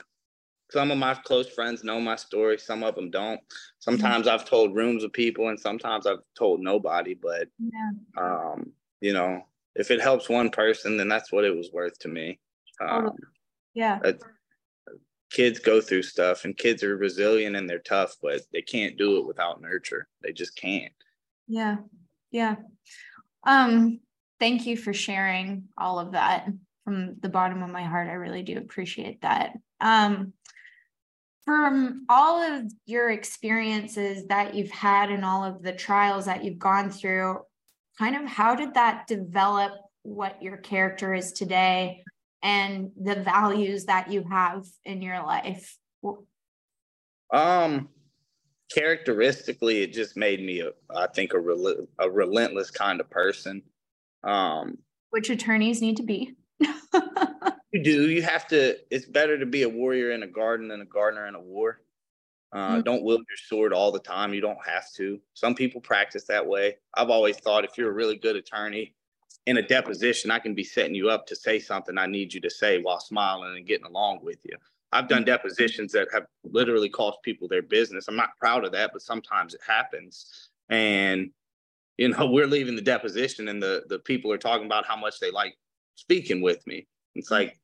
some 0.72 0.92
of 0.92 0.98
my 0.98 1.14
close 1.14 1.50
friends 1.50 1.84
know 1.84 2.00
my 2.00 2.16
story 2.16 2.58
some 2.58 2.84
of 2.84 2.96
them 2.96 3.10
don't 3.10 3.40
sometimes 3.80 4.26
mm-hmm. 4.26 4.36
i've 4.36 4.46
told 4.46 4.76
rooms 4.76 5.04
of 5.04 5.12
people 5.14 5.50
and 5.50 5.60
sometimes 5.60 6.08
i've 6.08 6.22
told 6.38 6.60
nobody 6.62 7.14
but 7.14 7.48
yeah. 7.60 7.92
um 8.18 8.72
you 9.02 9.14
know 9.14 9.42
if 9.76 9.92
it 9.92 10.02
helps 10.02 10.30
one 10.30 10.50
person 10.50 10.98
then 10.98 11.08
that's 11.08 11.32
what 11.32 11.46
it 11.46 11.56
was 11.56 11.72
worth 11.72 11.98
to 12.00 12.08
me 12.08 12.40
um, 12.82 13.12
yeah 13.74 14.00
kids 15.32 15.60
go 15.60 15.82
through 15.82 16.04
stuff 16.04 16.44
and 16.46 16.58
kids 16.58 16.84
are 16.84 16.98
resilient 16.98 17.56
and 17.56 17.68
they're 17.68 17.80
tough, 17.80 18.16
but 18.22 18.42
they 18.52 18.62
can't 18.62 18.98
do 18.98 19.18
it 19.18 19.26
without 19.26 19.62
nurture. 19.62 20.08
They 20.22 20.34
just 20.34 20.56
can't. 20.56 20.92
Yeah. 21.48 21.78
Yeah. 22.32 22.58
Um, 23.46 24.02
thank 24.40 24.66
you 24.66 24.78
for 24.78 24.94
sharing 24.94 25.70
all 25.78 26.00
of 26.00 26.12
that 26.12 26.48
from 26.84 27.16
the 27.22 27.30
bottom 27.30 27.64
of 27.64 27.70
my 27.70 27.84
heart. 27.84 28.10
I 28.10 28.14
really 28.14 28.44
do 28.44 28.58
appreciate 28.58 29.22
that. 29.22 29.58
Um, 29.80 30.34
from 31.46 32.06
all 32.10 32.42
of 32.42 32.72
your 32.86 33.10
experiences 33.10 34.26
that 34.28 34.54
you've 34.54 34.72
had 34.72 35.10
and 35.10 35.26
all 35.26 35.44
of 35.44 35.62
the 35.62 35.74
trials 35.74 36.26
that 36.26 36.44
you've 36.44 36.60
gone 36.60 36.90
through, 36.90 37.40
kind 37.98 38.16
of 38.16 38.26
how 38.26 38.56
did 38.56 38.74
that 38.76 39.08
develop 39.08 39.74
what 40.04 40.42
your 40.42 40.58
character 40.58 41.14
is 41.14 41.32
today? 41.32 42.04
and 42.44 42.92
the 43.00 43.16
values 43.16 43.86
that 43.86 44.12
you 44.12 44.24
have 44.30 44.66
in 44.86 45.02
your 45.02 45.24
life? 45.24 45.78
Um, 47.32 47.90
characteristically, 48.74 49.84
it 49.84 49.94
just 49.94 50.18
made 50.18 50.42
me, 50.42 50.62
a, 50.62 50.72
I 50.96 51.08
think, 51.08 51.34
a, 51.34 51.40
rel- 51.40 51.88
a 52.00 52.10
relentless 52.10 52.72
kind 52.72 53.00
of 53.00 53.10
person. 53.10 53.62
Um, 54.24 54.78
Which 55.12 55.30
attorneys 55.30 55.82
need 55.82 55.98
to 55.98 56.04
be. 56.04 56.36
you 57.72 57.84
do. 57.84 58.10
You 58.10 58.22
have 58.22 58.48
to. 58.50 58.78
It's 58.90 59.06
better 59.06 59.38
to 59.38 59.46
be 59.46 59.64
a 59.64 59.70
warrior 59.70 60.12
in 60.12 60.24
a 60.24 60.28
garden 60.28 60.68
than 60.68 60.82
a 60.82 60.86
gardener 60.86 61.28
in 61.28 61.36
a 61.36 61.42
war. 61.42 61.82
Uh, 62.54 62.74
mm-hmm. 62.74 62.82
Don't 62.82 63.04
wield 63.04 63.22
your 63.30 63.38
sword 63.38 63.74
all 63.74 63.92
the 63.92 64.00
time. 64.00 64.34
You 64.34 64.42
don't 64.42 64.66
have 64.66 64.92
to. 64.94 65.20
Some 65.34 65.56
people 65.56 65.80
practice 65.80 66.26
that 66.26 66.46
way. 66.46 66.78
I've 66.94 67.10
always 67.10 67.38
thought 67.38 67.64
if 67.64 67.78
you're 67.78 67.90
a 67.90 67.94
really 67.94 68.18
good 68.18 68.36
attorney, 68.36 68.94
in 69.48 69.58
a 69.58 69.62
deposition, 69.62 70.32
I 70.32 70.40
can 70.40 70.54
be 70.54 70.64
setting 70.64 70.96
you 70.96 71.10
up 71.10 71.26
to 71.28 71.36
say 71.36 71.60
something 71.60 71.98
I 71.98 72.06
need 72.06 72.34
you 72.34 72.42
to 72.42 72.50
say 72.50 72.82
while 72.82 73.00
smiling 73.00 73.58
and 73.58 73.66
getting 73.66 73.88
along 73.88 74.20
with 74.24 74.40
you. 74.44 74.56
I've 74.92 75.08
done 75.08 75.24
depositions 75.24 75.94
that 75.94 76.10
have 76.14 76.26
literally 76.44 76.90
cost 76.90 77.20
people 77.24 77.48
their 77.48 77.62
business. 77.62 78.08
I'm 78.08 78.16
not 78.16 78.38
proud 78.38 78.66
of 78.66 78.72
that, 78.74 78.92
but 78.94 79.02
sometimes 79.02 79.54
it 79.54 79.62
happens. 79.66 80.50
And 80.70 81.32
you 81.98 82.10
know, 82.10 82.26
we're 82.32 82.48
leaving 82.48 82.76
the 82.76 82.82
deposition 82.82 83.48
and 83.48 83.62
the 83.62 83.84
the 83.88 84.00
people 84.00 84.32
are 84.32 84.38
talking 84.38 84.66
about 84.66 84.86
how 84.86 84.96
much 84.96 85.20
they 85.20 85.32
like 85.32 85.56
speaking 85.96 86.42
with 86.42 86.66
me. 86.68 86.88
It's 87.16 87.32
like 87.32 87.58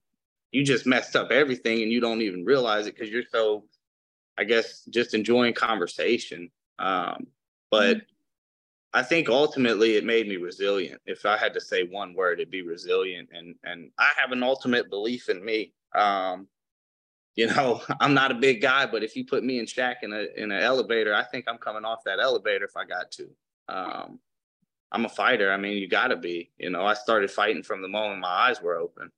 you 0.52 0.64
just 0.64 0.86
messed 0.86 1.16
up 1.16 1.32
everything 1.32 1.82
and 1.82 1.92
you 1.92 2.00
don't 2.00 2.22
even 2.22 2.46
realize 2.46 2.88
it 2.88 2.96
because 2.96 3.12
you're 3.12 3.24
so 3.32 3.64
I 4.38 4.44
guess 4.44 4.84
just 4.90 5.14
enjoying 5.14 5.54
conversation. 5.54 6.52
Um, 6.80 7.28
but 7.72 7.98
mm-hmm. 7.98 8.06
I 8.94 9.04
think 9.04 9.30
ultimately 9.30 9.96
it 9.96 10.06
made 10.06 10.28
me 10.28 10.38
resilient. 10.38 11.02
If 11.06 11.26
I 11.26 11.38
had 11.38 11.54
to 11.56 11.62
say 11.62 11.84
one 11.84 12.14
word, 12.14 12.40
it'd 12.40 12.52
be 12.52 12.62
resilient. 12.62 13.30
And 13.34 13.56
and 13.64 13.92
I 13.98 14.12
have 14.18 14.32
an 14.32 14.44
ultimate 14.44 14.90
belief 14.90 15.30
in 15.30 15.44
me. 15.44 15.74
Um, 15.96 16.48
you 17.36 17.48
know, 17.48 17.82
I'm 18.00 18.14
not 18.14 18.32
a 18.32 18.36
big 18.36 18.62
guy, 18.62 18.86
but 18.86 19.04
if 19.04 19.16
you 19.16 19.26
put 19.26 19.44
me 19.44 19.60
and 19.60 19.68
Shaq 19.68 19.96
in 20.04 20.14
a 20.14 20.28
in 20.36 20.52
an 20.52 20.62
elevator, 20.62 21.14
I 21.14 21.24
think 21.24 21.46
I'm 21.48 21.58
coming 21.58 21.86
off 21.86 22.04
that 22.06 22.20
elevator 22.20 22.66
if 22.66 22.78
I 22.78 22.86
got 22.86 23.12
to. 23.12 23.30
Um, 23.70 24.20
I'm 24.92 25.06
a 25.06 25.10
fighter. 25.10 25.52
I 25.52 25.58
mean, 25.58 25.78
you 25.78 25.88
got 25.88 26.08
to 26.08 26.16
be. 26.16 26.52
You 26.58 26.70
know, 26.70 26.86
I 26.86 26.94
started 26.94 27.30
fighting 27.30 27.64
from 27.64 27.82
the 27.82 27.88
moment 27.88 28.22
my 28.22 28.30
eyes 28.30 28.62
were 28.62 28.78
open. 28.78 29.12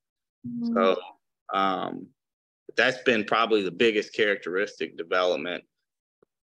Mm-hmm. 0.47 0.73
So 0.73 0.99
um, 1.53 2.07
that's 2.75 3.01
been 3.03 3.25
probably 3.25 3.63
the 3.63 3.71
biggest 3.71 4.13
characteristic 4.13 4.97
development. 4.97 5.63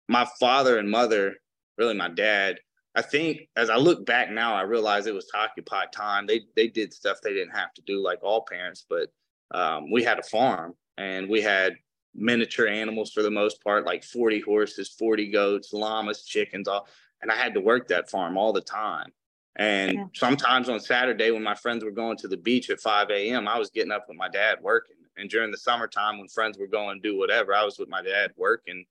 My 0.09 0.27
father 0.41 0.79
and 0.79 0.91
mother, 0.91 1.37
really 1.79 1.95
my 1.95 2.09
dad, 2.09 2.59
I 2.95 3.03
think 3.03 3.49
as 3.57 3.71
I 3.71 3.77
look 3.77 4.05
back 4.05 4.31
now, 4.31 4.55
I 4.55 4.63
realize 4.63 5.07
it 5.07 5.15
was 5.15 5.31
occupied 5.35 5.93
time. 5.93 6.27
They 6.27 6.43
they 6.57 6.69
did 6.69 6.93
stuff 6.93 7.19
they 7.23 7.33
didn't 7.33 7.57
have 7.57 7.73
to 7.75 7.83
do 7.83 8.03
like 8.03 8.23
all 8.23 8.45
parents, 8.49 8.85
but 8.89 9.09
um, 9.53 9.91
we 9.91 10.03
had 10.03 10.19
a 10.19 10.23
farm 10.23 10.75
and 10.99 11.29
we 11.29 11.41
had 11.41 11.75
miniature 12.15 12.67
animals 12.67 13.13
for 13.13 13.23
the 13.23 13.31
most 13.31 13.63
part, 13.65 13.87
like 13.87 14.05
40 14.05 14.41
horses, 14.41 14.91
40 14.91 15.31
goats, 15.31 15.73
llamas, 15.73 16.25
chickens, 16.25 16.69
all. 16.69 16.87
And 17.23 17.31
I 17.31 17.37
had 17.37 17.55
to 17.55 17.61
work 17.61 17.89
that 17.89 18.11
farm 18.11 18.37
all 18.37 18.53
the 18.53 18.61
time. 18.61 19.13
And 19.57 19.93
yeah. 19.93 20.05
sometimes 20.15 20.69
on 20.69 20.81
Saturday, 20.81 21.31
when 21.31 21.43
my 21.43 21.55
friends 21.55 21.85
were 21.85 21.91
going 21.91 22.17
to 22.19 22.29
the 22.29 22.37
beach 22.37 22.71
at 22.71 22.81
5 22.81 23.11
a.m., 23.11 23.47
I 23.47 23.59
was 23.59 23.71
getting 23.71 23.93
up 23.93 24.07
with 24.09 24.17
my 24.17 24.29
dad 24.29 24.59
working. 24.63 24.97
And 25.19 25.29
during 25.29 25.51
the 25.51 25.59
summertime, 25.59 26.19
when 26.19 26.29
friends 26.29 26.57
were 26.59 26.67
going 26.67 27.03
to 27.03 27.09
do 27.09 27.19
whatever, 27.19 27.55
I 27.55 27.65
was 27.65 27.79
with 27.79 27.89
my 27.89 28.03
dad 28.03 28.33
working. 28.37 28.87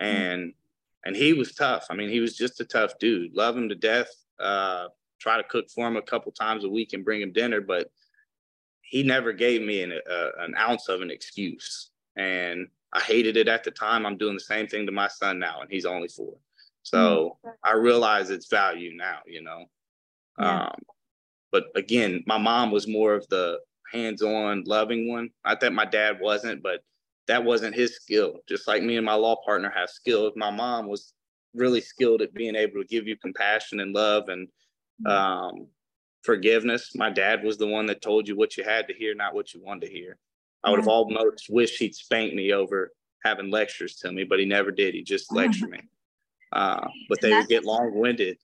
Mm. 0.00 0.06
And 0.06 0.42
mm-hmm 0.42 0.58
and 1.04 1.14
he 1.14 1.32
was 1.32 1.54
tough. 1.54 1.86
I 1.90 1.94
mean, 1.94 2.08
he 2.08 2.20
was 2.20 2.36
just 2.36 2.60
a 2.60 2.64
tough 2.64 2.98
dude. 2.98 3.34
Love 3.34 3.56
him 3.56 3.68
to 3.68 3.74
death. 3.74 4.08
Uh, 4.38 4.88
try 5.20 5.36
to 5.36 5.44
cook 5.44 5.70
for 5.70 5.86
him 5.86 5.96
a 5.96 6.02
couple 6.02 6.32
times 6.32 6.64
a 6.64 6.68
week 6.68 6.92
and 6.92 7.04
bring 7.04 7.20
him 7.20 7.32
dinner, 7.32 7.60
but 7.60 7.90
he 8.80 9.02
never 9.02 9.32
gave 9.32 9.62
me 9.62 9.82
an, 9.82 9.92
uh, 9.92 10.28
an 10.38 10.54
ounce 10.56 10.88
of 10.88 11.02
an 11.02 11.10
excuse. 11.10 11.90
And 12.16 12.68
I 12.92 13.00
hated 13.00 13.36
it 13.36 13.48
at 13.48 13.64
the 13.64 13.70
time. 13.70 14.06
I'm 14.06 14.16
doing 14.16 14.34
the 14.34 14.40
same 14.40 14.66
thing 14.66 14.86
to 14.86 14.92
my 14.92 15.08
son 15.08 15.38
now, 15.38 15.60
and 15.60 15.70
he's 15.70 15.86
only 15.86 16.08
four. 16.08 16.34
So 16.82 17.38
mm-hmm. 17.44 17.54
I 17.62 17.72
realize 17.72 18.30
its 18.30 18.48
value 18.48 18.96
now, 18.96 19.18
you 19.26 19.42
know. 19.42 19.66
Yeah. 20.38 20.66
Um, 20.66 20.74
but 21.52 21.66
again, 21.76 22.24
my 22.26 22.38
mom 22.38 22.70
was 22.70 22.88
more 22.88 23.14
of 23.14 23.28
the 23.28 23.60
hands-on, 23.92 24.64
loving 24.66 25.08
one. 25.08 25.30
I 25.44 25.54
that 25.54 25.72
my 25.72 25.84
dad 25.84 26.18
wasn't, 26.20 26.62
but 26.62 26.80
that 27.28 27.44
wasn't 27.44 27.74
his 27.74 27.96
skill. 27.96 28.40
Just 28.48 28.66
like 28.66 28.82
me 28.82 28.96
and 28.96 29.06
my 29.06 29.14
law 29.14 29.36
partner 29.44 29.72
have 29.74 29.88
skills. 29.88 30.32
My 30.36 30.50
mom 30.50 30.88
was 30.88 31.12
really 31.54 31.80
skilled 31.80 32.22
at 32.22 32.34
being 32.34 32.56
able 32.56 32.82
to 32.82 32.88
give 32.88 33.06
you 33.06 33.16
compassion 33.16 33.80
and 33.80 33.94
love 33.94 34.28
and 34.28 34.48
mm-hmm. 35.06 35.06
um, 35.06 35.66
forgiveness. 36.22 36.92
My 36.94 37.10
dad 37.10 37.44
was 37.44 37.56
the 37.56 37.66
one 37.66 37.86
that 37.86 38.02
told 38.02 38.28
you 38.28 38.36
what 38.36 38.56
you 38.56 38.64
had 38.64 38.88
to 38.88 38.94
hear, 38.94 39.14
not 39.14 39.34
what 39.34 39.54
you 39.54 39.62
wanted 39.62 39.86
to 39.86 39.92
hear. 39.92 40.18
I 40.64 40.70
would 40.70 40.80
have 40.80 40.88
almost 40.88 41.46
wished 41.50 41.78
he'd 41.78 41.94
spank 41.94 42.34
me 42.34 42.52
over 42.52 42.90
having 43.22 43.50
lectures 43.50 43.96
to 43.96 44.10
me, 44.10 44.24
but 44.24 44.38
he 44.38 44.46
never 44.46 44.70
did. 44.70 44.94
He 44.94 45.02
just 45.02 45.32
lectured 45.32 45.70
me. 45.70 45.80
Uh, 46.52 46.86
but 47.08 47.20
they 47.20 47.32
would 47.32 47.48
get 47.48 47.64
long 47.64 47.94
winded. 47.94 48.38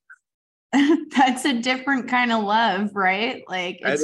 That's 1.16 1.44
a 1.44 1.61
different 1.61 2.09
kind 2.09 2.33
of 2.33 2.44
love, 2.44 2.90
right? 2.94 3.42
Like 3.48 3.80
it's 3.83 4.02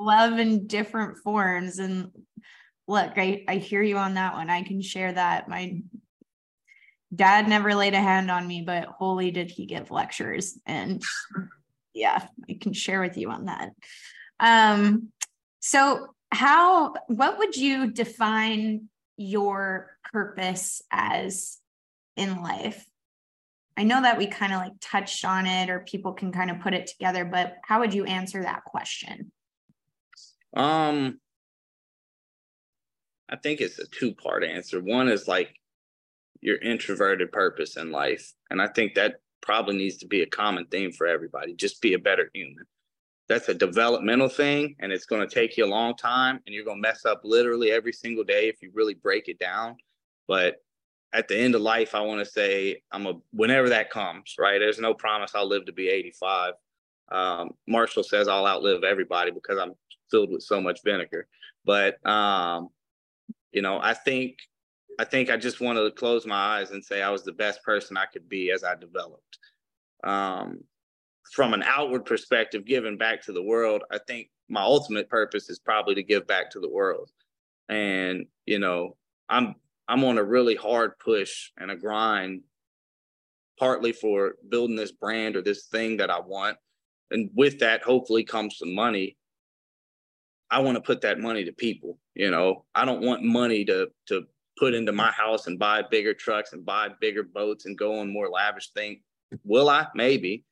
love 0.00 0.38
in 0.38 0.66
different 0.66 1.18
forms. 1.18 1.78
And 1.78 2.10
look, 2.88 3.12
I, 3.16 3.44
I 3.48 3.56
hear 3.56 3.82
you 3.82 3.96
on 3.98 4.14
that 4.14 4.34
one. 4.34 4.50
I 4.50 4.62
can 4.62 4.82
share 4.82 5.12
that. 5.12 5.48
My 5.48 5.82
dad 7.14 7.48
never 7.48 7.74
laid 7.74 7.94
a 7.94 8.00
hand 8.00 8.30
on 8.30 8.46
me, 8.46 8.62
but 8.62 8.86
holy 8.86 9.30
did 9.30 9.50
he 9.50 9.66
give 9.66 9.90
lectures. 9.90 10.58
And 10.66 11.02
yeah, 11.94 12.26
I 12.48 12.58
can 12.60 12.72
share 12.72 13.00
with 13.00 13.16
you 13.16 13.30
on 13.30 13.46
that. 13.46 13.70
Um, 14.40 15.08
so 15.60 16.08
how 16.30 16.94
what 17.06 17.38
would 17.38 17.56
you 17.56 17.90
define 17.90 18.88
your 19.16 19.90
purpose 20.10 20.82
as 20.90 21.58
in 22.16 22.42
life? 22.42 22.84
I 23.76 23.84
know 23.84 24.02
that 24.02 24.18
we 24.18 24.26
kind 24.26 24.52
of 24.52 24.60
like 24.60 24.72
touched 24.80 25.24
on 25.24 25.46
it 25.46 25.70
or 25.70 25.80
people 25.80 26.12
can 26.12 26.32
kind 26.32 26.50
of 26.50 26.60
put 26.60 26.74
it 26.74 26.86
together, 26.86 27.24
but 27.24 27.56
how 27.64 27.80
would 27.80 27.94
you 27.94 28.04
answer 28.04 28.42
that 28.42 28.64
question? 28.64 29.32
Um 30.54 31.18
I 33.28 33.36
think 33.36 33.60
it's 33.60 33.78
a 33.78 33.86
two-part 33.86 34.44
answer. 34.44 34.82
One 34.82 35.08
is 35.08 35.26
like 35.26 35.54
your 36.42 36.58
introverted 36.58 37.32
purpose 37.32 37.78
in 37.78 37.90
life, 37.90 38.34
and 38.50 38.60
I 38.60 38.68
think 38.68 38.94
that 38.94 39.20
probably 39.40 39.76
needs 39.76 39.96
to 39.98 40.06
be 40.06 40.20
a 40.20 40.26
common 40.26 40.66
theme 40.66 40.92
for 40.92 41.06
everybody. 41.06 41.54
Just 41.54 41.80
be 41.80 41.94
a 41.94 41.98
better 41.98 42.28
human 42.34 42.66
that's 43.28 43.48
a 43.48 43.54
developmental 43.54 44.28
thing 44.28 44.76
and 44.80 44.92
it's 44.92 45.06
going 45.06 45.26
to 45.26 45.34
take 45.34 45.56
you 45.56 45.64
a 45.64 45.66
long 45.66 45.96
time 45.96 46.40
and 46.46 46.54
you're 46.54 46.64
going 46.64 46.76
to 46.76 46.88
mess 46.88 47.04
up 47.04 47.20
literally 47.24 47.70
every 47.70 47.92
single 47.92 48.24
day 48.24 48.48
if 48.48 48.60
you 48.60 48.70
really 48.74 48.94
break 48.94 49.28
it 49.28 49.38
down 49.38 49.76
but 50.28 50.56
at 51.12 51.28
the 51.28 51.36
end 51.36 51.54
of 51.54 51.60
life 51.60 51.94
i 51.94 52.00
want 52.00 52.18
to 52.18 52.30
say 52.30 52.82
i'm 52.92 53.06
a 53.06 53.14
whenever 53.32 53.68
that 53.68 53.90
comes 53.90 54.34
right? 54.38 54.58
There's 54.58 54.78
no 54.78 54.94
promise 54.94 55.32
i'll 55.34 55.48
live 55.48 55.66
to 55.66 55.72
be 55.72 55.88
85 55.88 56.54
um, 57.10 57.50
marshall 57.66 58.02
says 58.02 58.28
i'll 58.28 58.46
outlive 58.46 58.84
everybody 58.84 59.30
because 59.30 59.58
i'm 59.58 59.74
filled 60.10 60.30
with 60.30 60.42
so 60.42 60.60
much 60.60 60.80
vinegar. 60.84 61.26
But 61.64 62.04
um, 62.06 62.68
you 63.52 63.62
know 63.62 63.78
i 63.82 63.94
think 63.94 64.38
i 64.98 65.04
think 65.04 65.30
i 65.30 65.36
just 65.36 65.60
want 65.60 65.78
to 65.78 65.90
close 65.90 66.26
my 66.26 66.58
eyes 66.58 66.70
and 66.70 66.84
say 66.84 67.02
i 67.02 67.10
was 67.10 67.22
the 67.24 67.32
best 67.32 67.62
person 67.62 67.96
i 67.96 68.06
could 68.06 68.28
be 68.28 68.50
as 68.50 68.64
i 68.64 68.74
developed. 68.74 69.38
Um, 70.04 70.64
from 71.32 71.54
an 71.54 71.62
outward 71.62 72.04
perspective, 72.04 72.64
giving 72.66 72.98
back 72.98 73.22
to 73.22 73.32
the 73.32 73.42
world, 73.42 73.82
I 73.90 73.98
think 74.06 74.28
my 74.48 74.60
ultimate 74.60 75.08
purpose 75.08 75.48
is 75.48 75.58
probably 75.58 75.94
to 75.94 76.02
give 76.02 76.26
back 76.26 76.50
to 76.50 76.60
the 76.60 76.68
world. 76.68 77.10
And, 77.68 78.26
you 78.44 78.58
know, 78.58 78.96
I'm 79.30 79.54
I'm 79.88 80.04
on 80.04 80.18
a 80.18 80.24
really 80.24 80.54
hard 80.54 80.98
push 80.98 81.50
and 81.58 81.70
a 81.70 81.76
grind, 81.76 82.42
partly 83.58 83.92
for 83.92 84.36
building 84.48 84.76
this 84.76 84.92
brand 84.92 85.36
or 85.36 85.42
this 85.42 85.66
thing 85.66 85.98
that 85.98 86.10
I 86.10 86.20
want. 86.20 86.56
And 87.10 87.30
with 87.34 87.58
that, 87.60 87.82
hopefully 87.82 88.24
comes 88.24 88.58
some 88.58 88.74
money. 88.74 89.16
I 90.50 90.60
want 90.60 90.76
to 90.76 90.82
put 90.82 91.00
that 91.02 91.18
money 91.18 91.44
to 91.44 91.52
people. 91.52 91.98
You 92.14 92.30
know, 92.30 92.64
I 92.74 92.84
don't 92.84 93.02
want 93.02 93.22
money 93.22 93.64
to 93.66 93.90
to 94.08 94.24
put 94.58 94.74
into 94.74 94.92
my 94.92 95.10
house 95.10 95.46
and 95.46 95.58
buy 95.58 95.82
bigger 95.82 96.14
trucks 96.14 96.52
and 96.52 96.64
buy 96.64 96.90
bigger 97.00 97.22
boats 97.22 97.64
and 97.64 97.76
go 97.76 97.98
on 97.98 98.12
more 98.12 98.28
lavish 98.28 98.70
things. 98.70 99.00
Will 99.44 99.68
I? 99.68 99.86
Maybe 99.94 100.44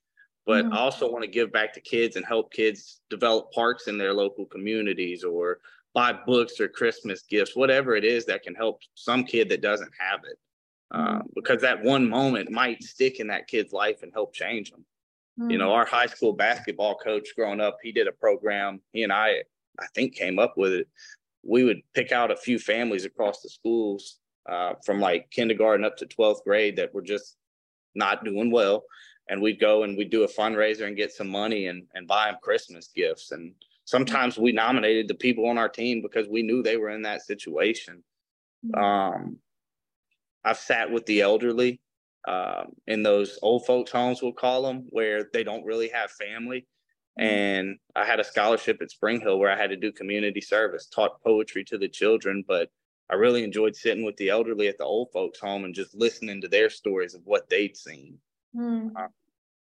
but 0.50 0.64
mm-hmm. 0.64 0.74
I 0.74 0.78
also 0.78 1.10
want 1.10 1.22
to 1.22 1.30
give 1.30 1.52
back 1.52 1.72
to 1.74 1.80
kids 1.80 2.16
and 2.16 2.24
help 2.24 2.52
kids 2.52 3.02
develop 3.10 3.52
parks 3.52 3.86
in 3.86 3.98
their 3.98 4.12
local 4.12 4.46
communities 4.46 5.22
or 5.22 5.60
buy 5.94 6.12
books 6.12 6.60
or 6.60 6.68
Christmas 6.68 7.22
gifts, 7.22 7.56
whatever 7.56 7.96
it 7.96 8.04
is 8.04 8.26
that 8.26 8.42
can 8.42 8.54
help 8.54 8.80
some 8.94 9.24
kid 9.24 9.48
that 9.48 9.62
doesn't 9.62 9.92
have 9.98 10.20
it. 10.24 10.38
Uh, 10.92 11.18
mm-hmm. 11.18 11.26
because 11.36 11.62
that 11.62 11.82
one 11.84 12.08
moment 12.08 12.50
might 12.50 12.82
stick 12.82 13.20
in 13.20 13.28
that 13.28 13.46
kid's 13.46 13.72
life 13.72 14.02
and 14.02 14.12
help 14.12 14.34
change 14.34 14.72
them. 14.72 14.84
Mm-hmm. 15.38 15.50
You 15.50 15.58
know, 15.58 15.66
mm-hmm. 15.66 15.74
our 15.74 15.86
high 15.86 16.06
school 16.06 16.32
basketball 16.32 16.96
coach 16.96 17.28
growing 17.36 17.60
up, 17.60 17.78
he 17.82 17.92
did 17.92 18.08
a 18.08 18.12
program. 18.12 18.80
He 18.92 19.04
and 19.04 19.12
I, 19.12 19.42
I 19.78 19.86
think, 19.94 20.14
came 20.16 20.40
up 20.40 20.54
with 20.56 20.72
it. 20.72 20.88
We 21.44 21.62
would 21.62 21.80
pick 21.94 22.10
out 22.10 22.32
a 22.32 22.36
few 22.36 22.58
families 22.58 23.04
across 23.04 23.40
the 23.40 23.48
schools 23.48 24.18
uh, 24.48 24.74
from 24.84 25.00
like 25.00 25.30
kindergarten 25.30 25.84
up 25.84 25.96
to 25.98 26.06
12th 26.06 26.42
grade 26.44 26.76
that 26.76 26.92
were 26.92 27.02
just 27.02 27.36
not 27.94 28.24
doing 28.24 28.50
well 28.50 28.84
and 29.30 29.40
we'd 29.40 29.60
go 29.60 29.84
and 29.84 29.96
we'd 29.96 30.10
do 30.10 30.24
a 30.24 30.28
fundraiser 30.28 30.86
and 30.86 30.96
get 30.96 31.12
some 31.12 31.28
money 31.28 31.66
and, 31.66 31.84
and 31.94 32.06
buy 32.06 32.26
them 32.26 32.36
Christmas 32.42 32.90
gifts. 32.94 33.30
And 33.30 33.54
sometimes 33.90 34.38
we 34.38 34.52
nominated 34.52 35.08
the 35.08 35.14
people 35.14 35.48
on 35.48 35.58
our 35.58 35.68
team 35.68 36.00
because 36.00 36.28
we 36.28 36.42
knew 36.42 36.62
they 36.62 36.76
were 36.76 36.90
in 36.90 37.02
that 37.02 37.22
situation. 37.22 38.04
Mm-hmm. 38.64 38.80
Um, 38.80 39.38
I've 40.44 40.58
sat 40.58 40.92
with 40.92 41.06
the 41.06 41.22
elderly 41.22 41.80
um, 42.28 42.66
in 42.86 43.02
those 43.02 43.36
old 43.42 43.66
folks' 43.66 43.90
homes, 43.90 44.22
we'll 44.22 44.32
call 44.32 44.62
them, 44.62 44.86
where 44.90 45.28
they 45.32 45.42
don't 45.42 45.64
really 45.64 45.88
have 45.88 46.12
family. 46.12 46.68
Mm-hmm. 47.18 47.34
And 47.34 47.78
I 47.96 48.04
had 48.04 48.20
a 48.20 48.24
scholarship 48.24 48.80
at 48.80 48.92
Spring 48.92 49.20
Hill 49.20 49.40
where 49.40 49.50
I 49.50 49.60
had 49.60 49.70
to 49.70 49.76
do 49.76 49.90
community 49.90 50.40
service, 50.40 50.86
taught 50.86 51.20
poetry 51.24 51.64
to 51.64 51.76
the 51.76 51.88
children, 51.88 52.44
but 52.46 52.70
I 53.10 53.16
really 53.16 53.42
enjoyed 53.42 53.74
sitting 53.74 54.04
with 54.04 54.16
the 54.18 54.28
elderly 54.28 54.68
at 54.68 54.78
the 54.78 54.84
old 54.84 55.08
folks' 55.12 55.40
home 55.40 55.64
and 55.64 55.74
just 55.74 55.96
listening 55.96 56.40
to 56.42 56.48
their 56.48 56.70
stories 56.70 57.14
of 57.14 57.22
what 57.24 57.48
they'd 57.48 57.76
seen. 57.76 58.18
Mm. 58.56 58.92
Uh, 58.94 59.08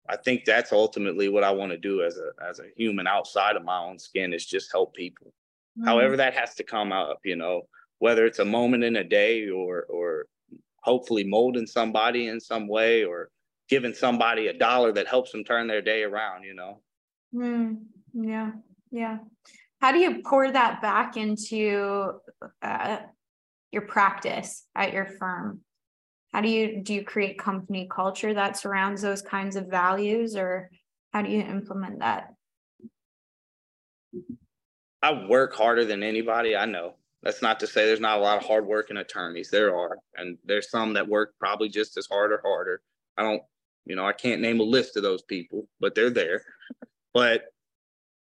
I 0.07 0.17
think 0.17 0.45
that's 0.45 0.71
ultimately 0.71 1.29
what 1.29 1.43
I 1.43 1.51
want 1.51 1.71
to 1.71 1.77
do 1.77 2.03
as 2.03 2.17
a 2.17 2.31
as 2.47 2.59
a 2.59 2.69
human 2.75 3.07
outside 3.07 3.55
of 3.55 3.63
my 3.63 3.79
own 3.79 3.97
skin 3.99 4.33
is 4.33 4.45
just 4.45 4.71
help 4.71 4.93
people. 4.93 5.33
Mm-hmm. 5.77 5.87
However 5.87 6.17
that 6.17 6.33
has 6.33 6.55
to 6.55 6.63
come 6.63 6.91
up, 6.91 7.19
you 7.23 7.35
know, 7.35 7.63
whether 7.99 8.25
it's 8.25 8.39
a 8.39 8.45
moment 8.45 8.83
in 8.83 8.97
a 8.97 9.03
day 9.03 9.49
or 9.49 9.83
or 9.89 10.27
hopefully 10.81 11.23
molding 11.23 11.65
somebody 11.65 12.27
in 12.27 12.39
some 12.39 12.67
way 12.67 13.03
or 13.03 13.29
giving 13.67 13.93
somebody 13.93 14.47
a 14.47 14.53
dollar 14.53 14.91
that 14.91 15.07
helps 15.07 15.31
them 15.31 15.43
turn 15.43 15.67
their 15.67 15.81
day 15.81 16.03
around, 16.03 16.43
you 16.43 16.53
know. 16.53 16.81
Mm, 17.33 17.77
yeah. 18.13 18.51
Yeah. 18.91 19.17
How 19.81 19.91
do 19.91 19.99
you 19.99 20.21
pour 20.23 20.51
that 20.51 20.81
back 20.81 21.17
into 21.17 22.13
uh, 22.61 22.97
your 23.71 23.81
practice 23.83 24.65
at 24.75 24.93
your 24.93 25.05
firm? 25.05 25.61
How 26.35 26.41
do 26.41 26.49
you 26.49 26.81
do 26.81 26.93
you 26.93 27.01
create 27.01 27.39
company 27.39 27.87
culture 27.89 28.33
that 28.33 28.57
surrounds 28.57 29.01
those 29.01 29.21
kinds 29.21 29.55
of 29.55 29.67
values 29.67 30.35
or 30.35 30.69
how 31.13 31.21
do 31.21 31.31
you 31.31 31.39
implement 31.39 31.99
that? 31.99 32.33
I 35.01 35.25
work 35.29 35.55
harder 35.55 35.85
than 35.85 36.03
anybody 36.03 36.57
i 36.57 36.65
know. 36.65 36.95
That's 37.23 37.41
not 37.41 37.61
to 37.61 37.67
say 37.67 37.85
there's 37.85 38.01
not 38.01 38.17
a 38.17 38.21
lot 38.21 38.37
of 38.37 38.45
hardworking 38.45 38.97
attorneys. 38.97 39.49
There 39.49 39.73
are 39.73 39.97
and 40.17 40.37
there's 40.43 40.69
some 40.69 40.91
that 40.95 41.07
work 41.07 41.35
probably 41.39 41.69
just 41.69 41.95
as 41.95 42.05
hard 42.11 42.33
or 42.33 42.41
harder. 42.43 42.81
I 43.17 43.23
don't 43.23 43.41
you 43.85 43.95
know 43.95 44.05
i 44.05 44.11
can't 44.11 44.41
name 44.41 44.59
a 44.59 44.63
list 44.63 44.97
of 44.97 45.03
those 45.03 45.21
people 45.21 45.69
but 45.79 45.95
they're 45.95 46.09
there. 46.09 46.43
But 47.13 47.43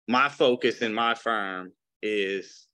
my 0.06 0.28
focus 0.28 0.82
in 0.82 0.94
my 0.94 1.14
firm 1.16 1.72
is 2.00 2.68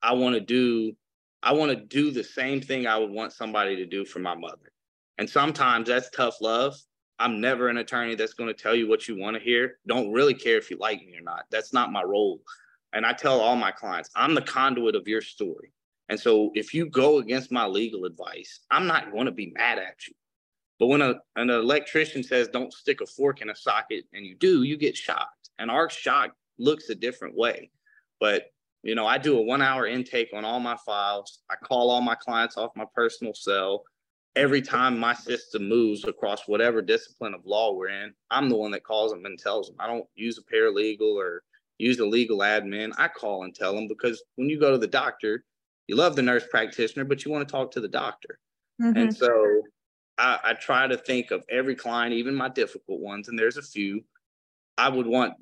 i 0.00 0.12
want 0.12 0.36
to 0.36 0.40
do 0.40 0.94
I 1.42 1.52
want 1.52 1.70
to 1.70 1.76
do 1.76 2.10
the 2.10 2.24
same 2.24 2.60
thing 2.60 2.86
I 2.86 2.98
would 2.98 3.10
want 3.10 3.32
somebody 3.32 3.76
to 3.76 3.86
do 3.86 4.04
for 4.04 4.18
my 4.18 4.34
mother. 4.34 4.72
And 5.18 5.28
sometimes 5.28 5.88
that's 5.88 6.10
tough 6.10 6.40
love. 6.40 6.76
I'm 7.18 7.40
never 7.40 7.68
an 7.68 7.76
attorney 7.76 8.14
that's 8.14 8.32
going 8.32 8.48
to 8.48 8.62
tell 8.62 8.74
you 8.74 8.88
what 8.88 9.06
you 9.06 9.18
want 9.18 9.36
to 9.36 9.42
hear. 9.42 9.78
Don't 9.86 10.12
really 10.12 10.34
care 10.34 10.56
if 10.56 10.70
you 10.70 10.78
like 10.78 11.00
me 11.00 11.16
or 11.16 11.22
not. 11.22 11.44
That's 11.50 11.72
not 11.72 11.92
my 11.92 12.02
role. 12.02 12.40
And 12.92 13.04
I 13.04 13.12
tell 13.12 13.40
all 13.40 13.56
my 13.56 13.70
clients, 13.70 14.10
I'm 14.16 14.34
the 14.34 14.42
conduit 14.42 14.96
of 14.96 15.06
your 15.06 15.20
story. 15.20 15.72
And 16.08 16.18
so 16.18 16.50
if 16.54 16.74
you 16.74 16.86
go 16.86 17.18
against 17.18 17.52
my 17.52 17.66
legal 17.66 18.04
advice, 18.04 18.60
I'm 18.70 18.86
not 18.86 19.12
going 19.12 19.26
to 19.26 19.32
be 19.32 19.52
mad 19.54 19.78
at 19.78 20.06
you. 20.08 20.14
But 20.78 20.86
when 20.86 21.02
a, 21.02 21.16
an 21.36 21.50
electrician 21.50 22.22
says, 22.22 22.48
don't 22.48 22.72
stick 22.72 23.00
a 23.02 23.06
fork 23.06 23.42
in 23.42 23.50
a 23.50 23.54
socket, 23.54 24.06
and 24.12 24.24
you 24.24 24.34
do, 24.34 24.62
you 24.62 24.78
get 24.78 24.96
shocked. 24.96 25.50
And 25.58 25.70
our 25.70 25.90
shock 25.90 26.32
looks 26.58 26.88
a 26.88 26.94
different 26.94 27.36
way. 27.36 27.70
But 28.18 28.46
you 28.82 28.94
know, 28.94 29.06
I 29.06 29.18
do 29.18 29.38
a 29.38 29.42
one 29.42 29.62
hour 29.62 29.86
intake 29.86 30.30
on 30.34 30.44
all 30.44 30.60
my 30.60 30.76
files. 30.86 31.40
I 31.50 31.56
call 31.56 31.90
all 31.90 32.00
my 32.00 32.14
clients 32.14 32.56
off 32.56 32.70
my 32.76 32.86
personal 32.94 33.34
cell. 33.34 33.82
Every 34.36 34.62
time 34.62 34.98
my 34.98 35.12
system 35.12 35.68
moves 35.68 36.04
across 36.04 36.46
whatever 36.46 36.80
discipline 36.80 37.34
of 37.34 37.44
law 37.44 37.74
we're 37.74 37.88
in, 37.88 38.14
I'm 38.30 38.48
the 38.48 38.56
one 38.56 38.70
that 38.70 38.84
calls 38.84 39.10
them 39.10 39.24
and 39.26 39.38
tells 39.38 39.66
them. 39.66 39.76
I 39.78 39.86
don't 39.86 40.06
use 40.14 40.38
a 40.38 40.54
paralegal 40.54 41.14
or 41.14 41.42
use 41.78 41.98
a 41.98 42.06
legal 42.06 42.38
admin. 42.38 42.92
I 42.96 43.08
call 43.08 43.44
and 43.44 43.54
tell 43.54 43.74
them 43.74 43.88
because 43.88 44.22
when 44.36 44.48
you 44.48 44.58
go 44.58 44.70
to 44.70 44.78
the 44.78 44.86
doctor, 44.86 45.44
you 45.88 45.96
love 45.96 46.14
the 46.14 46.22
nurse 46.22 46.44
practitioner, 46.48 47.04
but 47.04 47.24
you 47.24 47.30
want 47.30 47.46
to 47.46 47.50
talk 47.50 47.72
to 47.72 47.80
the 47.80 47.88
doctor. 47.88 48.38
Mm-hmm. 48.80 48.96
And 48.96 49.16
so 49.16 49.62
I, 50.16 50.38
I 50.44 50.52
try 50.54 50.86
to 50.86 50.96
think 50.96 51.32
of 51.32 51.44
every 51.50 51.74
client, 51.74 52.14
even 52.14 52.34
my 52.34 52.48
difficult 52.48 53.00
ones, 53.00 53.28
and 53.28 53.38
there's 53.38 53.56
a 53.56 53.62
few. 53.62 54.04
I 54.78 54.88
would 54.88 55.06
want 55.06 55.34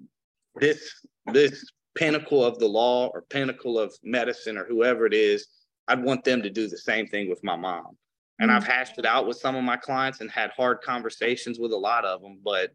this 0.56 1.04
this 1.32 1.70
pinnacle 1.98 2.44
of 2.44 2.58
the 2.58 2.68
law 2.68 3.08
or 3.08 3.22
pinnacle 3.22 3.78
of 3.78 3.92
medicine 4.04 4.56
or 4.56 4.64
whoever 4.64 5.04
it 5.04 5.12
is, 5.12 5.48
I'd 5.88 6.02
want 6.02 6.22
them 6.22 6.42
to 6.42 6.50
do 6.50 6.68
the 6.68 6.78
same 6.78 7.08
thing 7.08 7.28
with 7.28 7.42
my 7.42 7.56
mom. 7.56 7.96
And 8.38 8.50
mm-hmm. 8.50 8.56
I've 8.56 8.66
hashed 8.66 8.98
it 8.98 9.04
out 9.04 9.26
with 9.26 9.36
some 9.36 9.56
of 9.56 9.64
my 9.64 9.76
clients 9.76 10.20
and 10.20 10.30
had 10.30 10.50
hard 10.50 10.80
conversations 10.80 11.58
with 11.58 11.72
a 11.72 11.76
lot 11.76 12.04
of 12.04 12.22
them. 12.22 12.38
But 12.44 12.72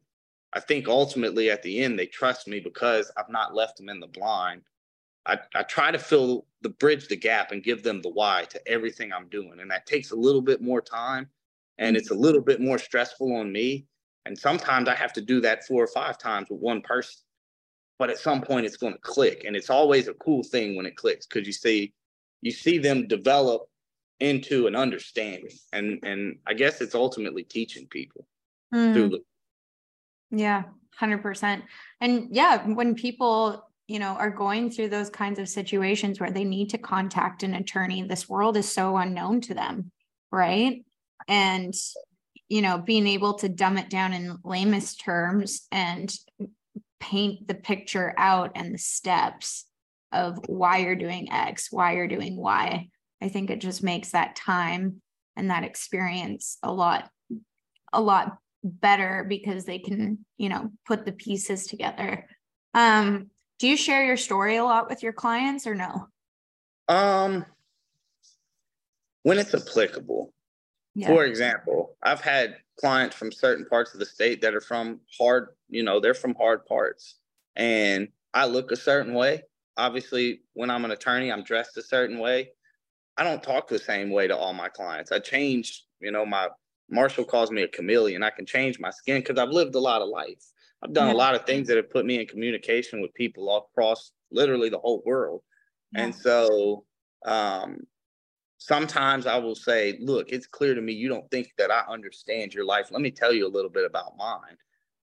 I 0.51 0.59
think 0.59 0.89
ultimately 0.89 1.49
at 1.49 1.63
the 1.63 1.79
end 1.79 1.97
they 1.97 2.05
trust 2.05 2.49
me 2.49 2.59
because 2.59 3.11
I've 3.15 3.29
not 3.29 3.55
left 3.55 3.77
them 3.77 3.87
in 3.87 4.01
the 4.01 4.07
blind. 4.07 4.63
I, 5.25 5.39
I 5.55 5.63
try 5.63 5.89
to 5.89 5.99
fill 5.99 6.45
the 6.61 6.69
bridge 6.69 7.07
the 7.07 7.15
gap 7.15 7.53
and 7.53 7.63
give 7.63 7.81
them 7.81 8.01
the 8.01 8.09
why 8.09 8.45
to 8.49 8.67
everything 8.67 9.13
I'm 9.13 9.29
doing. 9.29 9.61
And 9.61 9.71
that 9.71 9.85
takes 9.85 10.11
a 10.11 10.17
little 10.17 10.41
bit 10.41 10.61
more 10.61 10.81
time 10.81 11.29
and 11.77 11.95
it's 11.95 12.11
a 12.11 12.15
little 12.15 12.41
bit 12.41 12.59
more 12.59 12.77
stressful 12.77 13.33
on 13.37 13.53
me. 13.53 13.85
And 14.25 14.37
sometimes 14.37 14.89
I 14.89 14.95
have 14.95 15.13
to 15.13 15.21
do 15.21 15.39
that 15.41 15.65
four 15.65 15.81
or 15.81 15.87
five 15.87 16.17
times 16.17 16.49
with 16.49 16.59
one 16.59 16.81
person. 16.81 17.21
But 17.99 18.09
at 18.09 18.17
some 18.17 18.41
point 18.41 18.65
it's 18.65 18.77
going 18.77 18.93
to 18.93 18.99
click. 18.99 19.43
And 19.45 19.55
it's 19.55 19.69
always 19.69 20.07
a 20.07 20.13
cool 20.15 20.43
thing 20.43 20.75
when 20.75 20.85
it 20.85 20.95
clicks 20.95 21.25
because 21.25 21.47
you 21.47 21.53
see 21.53 21.93
you 22.41 22.51
see 22.51 22.77
them 22.77 23.07
develop 23.07 23.69
into 24.19 24.67
an 24.67 24.75
understanding. 24.75 25.51
And 25.71 25.99
and 26.03 26.37
I 26.47 26.53
guess 26.53 26.81
it's 26.81 26.95
ultimately 26.95 27.43
teaching 27.43 27.87
people 27.87 28.25
mm. 28.73 28.93
through 28.93 29.09
the 29.09 29.19
yeah, 30.33 30.63
100%. 30.99 31.61
And 32.01 32.27
yeah, 32.31 32.65
when 32.65 32.95
people, 32.95 33.69
you 33.87 33.99
know, 33.99 34.13
are 34.13 34.31
going 34.31 34.71
through 34.71 34.89
those 34.89 35.11
kinds 35.11 35.37
of 35.37 35.47
situations 35.47 36.19
where 36.19 36.31
they 36.31 36.43
need 36.43 36.71
to 36.71 36.79
contact 36.79 37.43
an 37.43 37.53
attorney, 37.53 38.01
this 38.01 38.27
world 38.27 38.57
is 38.57 38.69
so 38.69 38.97
unknown 38.97 39.41
to 39.41 39.53
them, 39.53 39.91
right? 40.31 40.83
And 41.27 41.73
you 42.49 42.61
know, 42.61 42.77
being 42.77 43.07
able 43.07 43.35
to 43.35 43.49
dumb 43.49 43.77
it 43.77 43.89
down 43.89 44.13
in 44.13 44.37
lamest 44.43 44.99
terms 44.99 45.65
and 45.71 46.13
paint 47.03 47.47
the 47.47 47.53
picture 47.53 48.13
out 48.17 48.51
and 48.55 48.73
the 48.73 48.79
steps 48.79 49.65
of 50.13 50.39
why 50.47 50.77
you're 50.77 50.95
doing 50.95 51.31
X, 51.31 51.67
why 51.69 51.95
you're 51.95 52.07
doing 52.07 52.37
Y. 52.37 52.87
I 53.21 53.29
think 53.29 53.49
it 53.49 53.59
just 53.59 53.83
makes 53.83 54.11
that 54.11 54.37
time 54.37 55.01
and 55.35 55.49
that 55.49 55.63
experience 55.63 56.57
a 56.63 56.71
lot 56.71 57.09
a 57.91 58.01
lot 58.01 58.37
better 58.63 59.25
because 59.27 59.65
they 59.65 59.79
can, 59.79 60.25
you 60.37 60.49
know, 60.49 60.71
put 60.87 61.05
the 61.05 61.11
pieces 61.11 61.67
together. 61.67 62.27
Um, 62.73 63.29
do 63.59 63.67
you 63.67 63.77
share 63.77 64.05
your 64.05 64.17
story 64.17 64.55
a 64.55 64.63
lot 64.63 64.89
with 64.89 65.03
your 65.03 65.13
clients 65.13 65.67
or 65.67 65.75
no? 65.75 66.07
Um, 66.87 67.45
when 69.23 69.37
it's 69.37 69.53
applicable. 69.53 70.32
Yeah. 70.95 71.07
For 71.07 71.25
example, 71.25 71.95
I've 72.03 72.21
had 72.21 72.57
clients 72.79 73.15
from 73.15 73.31
certain 73.31 73.65
parts 73.65 73.93
of 73.93 73.99
the 73.99 74.05
state 74.05 74.41
that 74.41 74.53
are 74.53 74.61
from 74.61 74.99
hard, 75.17 75.49
you 75.69 75.83
know, 75.83 75.99
they're 75.99 76.13
from 76.13 76.35
hard 76.35 76.65
parts. 76.65 77.15
And 77.55 78.09
I 78.33 78.45
look 78.45 78.71
a 78.71 78.75
certain 78.75 79.13
way. 79.13 79.43
Obviously, 79.77 80.41
when 80.53 80.69
I'm 80.69 80.85
an 80.85 80.91
attorney, 80.91 81.31
I'm 81.31 81.43
dressed 81.43 81.77
a 81.77 81.81
certain 81.81 82.19
way. 82.19 82.51
I 83.17 83.23
don't 83.23 83.43
talk 83.43 83.67
the 83.67 83.79
same 83.79 84.11
way 84.11 84.27
to 84.27 84.35
all 84.35 84.53
my 84.53 84.69
clients. 84.69 85.11
I 85.11 85.19
change, 85.19 85.85
you 85.99 86.11
know, 86.11 86.25
my 86.25 86.49
Marshall 86.89 87.25
calls 87.25 87.51
me 87.51 87.63
a 87.63 87.67
chameleon. 87.67 88.23
I 88.23 88.29
can 88.29 88.45
change 88.45 88.79
my 88.79 88.89
skin 88.91 89.21
because 89.21 89.39
I've 89.39 89.49
lived 89.49 89.75
a 89.75 89.79
lot 89.79 90.01
of 90.01 90.09
life. 90.09 90.43
I've 90.83 90.93
done 90.93 91.07
yeah. 91.07 91.13
a 91.13 91.17
lot 91.17 91.35
of 91.35 91.45
things 91.45 91.67
that 91.67 91.77
have 91.77 91.89
put 91.89 92.05
me 92.05 92.19
in 92.19 92.27
communication 92.27 93.01
with 93.01 93.13
people 93.13 93.49
all 93.49 93.69
across 93.71 94.11
literally 94.31 94.69
the 94.69 94.79
whole 94.79 95.01
world. 95.05 95.41
Yeah. 95.93 96.03
And 96.03 96.15
so 96.15 96.85
um, 97.25 97.81
sometimes 98.65 99.25
I 99.25 99.37
will 99.37 99.55
say, 99.55 99.97
look, 100.01 100.27
it's 100.29 100.47
clear 100.47 100.75
to 100.75 100.81
me 100.81 100.93
you 100.93 101.09
don't 101.09 101.29
think 101.31 101.53
that 101.57 101.71
I 101.71 101.83
understand 101.89 102.53
your 102.53 102.65
life. 102.65 102.89
Let 102.91 103.01
me 103.01 103.11
tell 103.11 103.33
you 103.33 103.47
a 103.47 103.55
little 103.55 103.69
bit 103.69 103.85
about 103.85 104.17
mine. 104.17 104.57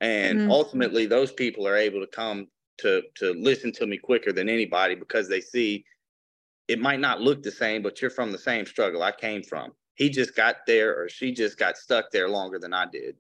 And 0.01 0.41
mm-hmm. 0.41 0.51
ultimately, 0.51 1.07
those 1.07 1.33
people 1.33 1.67
are 1.67 1.77
able 1.77 2.01
to 2.01 2.07
come 2.07 2.49
to 2.79 3.03
to 3.17 3.33
listen 3.35 3.73
to 3.73 3.87
me 3.87 3.99
quicker 3.99 4.33
than 4.33 4.49
anybody 4.49 4.95
because 4.95 5.29
they 5.29 5.41
see 5.41 5.85
it 6.69 6.81
might 6.81 7.01
not 7.01 7.21
look 7.21 7.43
the 7.43 7.51
same, 7.51 7.83
but 7.83 8.01
you're 8.01 8.11
from 8.11 8.33
the 8.33 8.39
same 8.39 8.67
struggle 8.67 9.03
I 9.03 9.13
came 9.13 9.43
from 9.43 9.73
he 9.95 10.09
just 10.09 10.35
got 10.35 10.57
there 10.67 11.01
or 11.01 11.09
she 11.09 11.33
just 11.33 11.59
got 11.59 11.77
stuck 11.77 12.11
there 12.11 12.29
longer 12.29 12.59
than 12.59 12.73
I 12.73 12.87
did. 12.87 13.17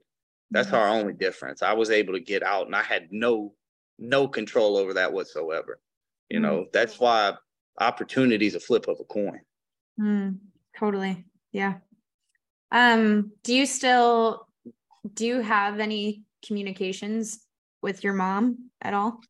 That's 0.50 0.68
mm-hmm. 0.68 0.76
our 0.76 0.88
only 0.88 1.12
difference. 1.12 1.62
I 1.62 1.72
was 1.72 1.90
able 1.90 2.14
to 2.14 2.20
get 2.20 2.42
out 2.42 2.66
and 2.66 2.76
I 2.76 2.82
had 2.82 3.08
no 3.10 3.54
no 3.98 4.26
control 4.26 4.76
over 4.76 4.94
that 4.94 5.12
whatsoever. 5.12 5.80
You 6.28 6.40
mm-hmm. 6.40 6.46
know, 6.46 6.66
that's 6.72 6.98
why 6.98 7.34
opportunity 7.78 8.46
is 8.46 8.54
a 8.54 8.60
flip 8.60 8.88
of 8.88 8.98
a 9.00 9.04
coin. 9.04 9.40
Mm, 10.00 10.38
totally. 10.78 11.24
Yeah. 11.52 11.74
Um, 12.70 13.33
do 13.44 13.55
you 13.55 13.66
still 13.66 14.48
do 15.14 15.26
you 15.26 15.40
have 15.40 15.81
any 15.81 16.22
communications 16.46 17.44
with 17.83 18.05
your 18.05 18.14
mom 18.14 18.70
at 18.81 18.94
all? 18.94 19.20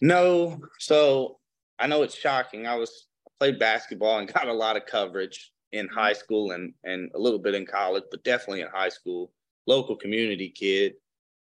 No. 0.00 0.60
So 0.78 1.38
I 1.78 1.86
know 1.86 2.02
it's 2.02 2.14
shocking. 2.14 2.66
I 2.66 2.76
was 2.76 3.08
played 3.38 3.58
basketball 3.58 4.18
and 4.18 4.32
got 4.32 4.48
a 4.48 4.52
lot 4.52 4.76
of 4.76 4.86
coverage 4.86 5.52
in 5.72 5.88
high 5.88 6.12
school 6.12 6.52
and 6.52 6.72
and 6.84 7.10
a 7.14 7.18
little 7.18 7.38
bit 7.38 7.54
in 7.54 7.66
college, 7.66 8.04
but 8.10 8.24
definitely 8.24 8.62
in 8.62 8.68
high 8.68 8.88
school. 8.88 9.32
Local 9.66 9.94
community 9.94 10.48
kid, 10.48 10.94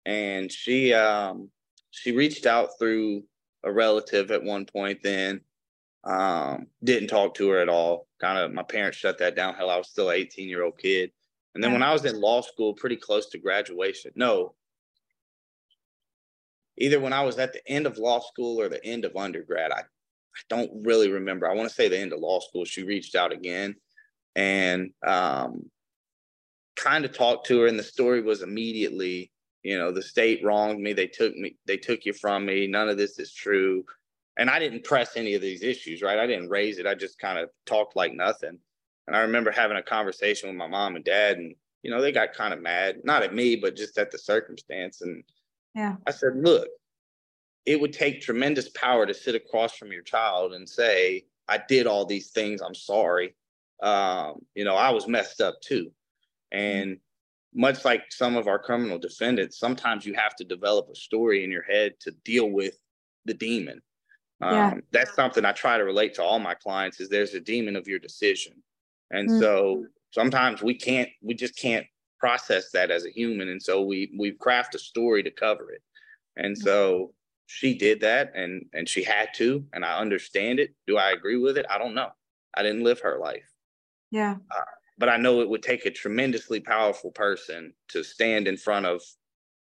and 0.04 0.50
she 0.50 0.92
um, 0.92 1.48
she 1.90 2.12
reached 2.12 2.46
out 2.46 2.70
through 2.78 3.22
a 3.64 3.72
relative 3.72 4.30
at 4.30 4.42
one 4.42 4.66
point. 4.66 4.98
Then 5.02 5.40
um, 6.04 6.66
didn't 6.82 7.08
talk 7.08 7.34
to 7.34 7.48
her 7.50 7.58
at 7.58 7.68
all. 7.68 8.06
Kind 8.20 8.38
of 8.38 8.52
my 8.52 8.62
parents 8.62 8.98
shut 8.98 9.18
that 9.18 9.36
down. 9.36 9.54
Hell, 9.54 9.70
I 9.70 9.76
was 9.76 9.88
still 9.88 10.10
an 10.10 10.16
18 10.16 10.48
year 10.48 10.64
old 10.64 10.78
kid. 10.78 11.10
And 11.54 11.64
then 11.64 11.72
when 11.72 11.82
I 11.82 11.92
was 11.92 12.04
in 12.04 12.20
law 12.20 12.40
school, 12.40 12.74
pretty 12.74 12.96
close 12.96 13.26
to 13.30 13.38
graduation, 13.38 14.12
no, 14.14 14.54
either 16.76 17.00
when 17.00 17.12
I 17.12 17.22
was 17.24 17.38
at 17.38 17.52
the 17.52 17.66
end 17.68 17.86
of 17.86 17.98
law 17.98 18.20
school 18.20 18.60
or 18.60 18.68
the 18.68 18.84
end 18.84 19.04
of 19.04 19.16
undergrad, 19.16 19.72
I, 19.72 19.80
I 19.80 20.40
don't 20.48 20.70
really 20.84 21.10
remember. 21.10 21.50
I 21.50 21.54
want 21.54 21.68
to 21.68 21.74
say 21.74 21.88
the 21.88 21.98
end 21.98 22.12
of 22.12 22.20
law 22.20 22.40
school, 22.40 22.64
she 22.64 22.84
reached 22.84 23.16
out 23.16 23.32
again 23.32 23.74
and 24.36 24.90
um, 25.04 25.68
kind 26.76 27.04
of 27.04 27.12
talked 27.12 27.46
to 27.48 27.60
her. 27.60 27.66
And 27.66 27.78
the 27.78 27.82
story 27.82 28.22
was 28.22 28.42
immediately, 28.42 29.32
you 29.64 29.76
know, 29.78 29.90
the 29.90 30.02
state 30.02 30.44
wronged 30.44 30.80
me. 30.80 30.92
They 30.92 31.08
took 31.08 31.34
me, 31.34 31.56
they 31.66 31.76
took 31.76 32.06
you 32.06 32.12
from 32.12 32.46
me. 32.46 32.66
None 32.68 32.88
of 32.88 32.96
this 32.96 33.18
is 33.18 33.32
true. 33.32 33.84
And 34.38 34.48
I 34.48 34.58
didn't 34.58 34.84
press 34.84 35.16
any 35.16 35.34
of 35.34 35.42
these 35.42 35.62
issues, 35.62 36.00
right? 36.00 36.18
I 36.18 36.26
didn't 36.26 36.48
raise 36.48 36.78
it. 36.78 36.86
I 36.86 36.94
just 36.94 37.18
kind 37.18 37.38
of 37.38 37.50
talked 37.66 37.96
like 37.96 38.14
nothing. 38.14 38.58
And 39.06 39.16
I 39.16 39.20
remember 39.20 39.50
having 39.50 39.76
a 39.76 39.82
conversation 39.82 40.48
with 40.48 40.56
my 40.56 40.68
mom 40.68 40.96
and 40.96 41.04
dad, 41.04 41.38
and 41.38 41.54
you 41.82 41.90
know, 41.90 42.00
they 42.00 42.12
got 42.12 42.34
kind 42.34 42.54
of 42.54 42.62
mad, 42.62 43.00
not 43.04 43.22
at 43.22 43.34
me, 43.34 43.56
but 43.56 43.76
just 43.76 43.98
at 43.98 44.10
the 44.10 44.18
circumstance. 44.18 45.00
And 45.02 45.24
yeah, 45.74 45.96
I 46.06 46.12
said, 46.12 46.36
look, 46.36 46.68
it 47.66 47.80
would 47.80 47.92
take 47.92 48.20
tremendous 48.20 48.68
power 48.70 49.06
to 49.06 49.14
sit 49.14 49.34
across 49.34 49.76
from 49.76 49.92
your 49.92 50.02
child 50.02 50.54
and 50.54 50.68
say, 50.68 51.24
I 51.48 51.60
did 51.68 51.86
all 51.86 52.04
these 52.04 52.30
things. 52.30 52.62
I'm 52.62 52.74
sorry 52.74 53.34
um, 53.82 54.44
you 54.54 54.64
know, 54.64 54.74
I 54.74 54.90
was 54.90 55.06
messed 55.06 55.40
up 55.40 55.60
too. 55.60 55.90
Mm-hmm. 56.54 56.58
And 56.58 56.96
much 57.54 57.84
like 57.84 58.04
some 58.10 58.36
of 58.36 58.46
our 58.46 58.58
criminal 58.58 58.98
defendants, 58.98 59.58
sometimes 59.58 60.04
you 60.04 60.14
have 60.14 60.36
to 60.36 60.44
develop 60.44 60.88
a 60.90 60.94
story 60.94 61.44
in 61.44 61.50
your 61.50 61.62
head 61.62 61.94
to 62.00 62.10
deal 62.24 62.50
with 62.50 62.78
the 63.24 63.34
demon. 63.34 63.80
Um, 64.40 64.54
yeah. 64.54 64.74
That's 64.92 65.14
something 65.14 65.44
I 65.44 65.52
try 65.52 65.78
to 65.78 65.84
relate 65.84 66.14
to 66.14 66.22
all 66.22 66.38
my 66.38 66.54
clients 66.54 67.00
is 67.00 67.08
there's 67.08 67.34
a 67.34 67.40
demon 67.40 67.76
of 67.76 67.88
your 67.88 67.98
decision. 67.98 68.54
And 69.10 69.28
mm-hmm. 69.28 69.40
so 69.40 69.86
sometimes 70.10 70.62
we 70.62 70.74
can't, 70.74 71.08
we 71.22 71.34
just 71.34 71.56
can't 71.56 71.86
process 72.20 72.70
that 72.72 72.90
as 72.90 73.04
a 73.04 73.10
human. 73.10 73.48
And 73.48 73.62
so 73.62 73.82
we, 73.82 74.12
we 74.18 74.32
craft 74.32 74.74
a 74.74 74.78
story 74.78 75.22
to 75.22 75.30
cover 75.30 75.70
it. 75.72 75.82
And 76.36 76.54
mm-hmm. 76.54 76.64
so 76.64 77.14
she 77.46 77.76
did 77.76 78.00
that 78.00 78.32
and, 78.34 78.66
and 78.74 78.88
she 78.88 79.02
had 79.02 79.30
to, 79.36 79.64
and 79.72 79.84
I 79.84 79.98
understand 79.98 80.60
it. 80.60 80.74
Do 80.86 80.98
I 80.98 81.10
agree 81.10 81.38
with 81.38 81.58
it? 81.58 81.66
I 81.70 81.78
don't 81.78 81.94
know. 81.94 82.10
I 82.54 82.62
didn't 82.62 82.84
live 82.84 83.00
her 83.00 83.18
life. 83.18 83.50
Yeah. 84.10 84.36
Uh, 84.50 84.64
but 84.98 85.08
I 85.08 85.16
know 85.16 85.40
it 85.40 85.48
would 85.48 85.62
take 85.62 85.86
a 85.86 85.90
tremendously 85.90 86.60
powerful 86.60 87.10
person 87.10 87.72
to 87.88 88.02
stand 88.02 88.48
in 88.48 88.56
front 88.56 88.86
of 88.86 89.00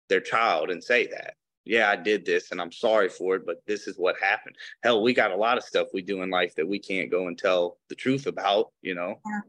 their 0.09 0.21
child 0.21 0.71
and 0.71 0.83
say 0.83 1.07
that. 1.07 1.35
Yeah, 1.69 1.91
I 1.91 1.97
did 1.97 2.25
this 2.25 2.51
and 2.51 2.59
I'm 2.59 2.71
sorry 2.71 3.09
for 3.09 3.35
it, 3.35 3.45
but 3.45 3.61
this 3.67 3.87
is 3.87 3.95
what 3.95 4.15
happened. 4.19 4.55
Hell, 4.81 5.03
we 5.03 5.13
got 5.13 5.29
a 5.29 5.35
lot 5.35 5.55
of 5.55 5.63
stuff 5.63 5.89
we 5.93 6.01
do 6.01 6.23
in 6.23 6.31
life 6.31 6.55
that 6.55 6.67
we 6.67 6.79
can't 6.79 7.11
go 7.11 7.27
and 7.27 7.37
tell 7.37 7.77
the 7.89 7.95
truth 7.95 8.25
about, 8.25 8.71
you 8.81 8.95
know? 8.95 9.19
Yeah. 9.23 9.41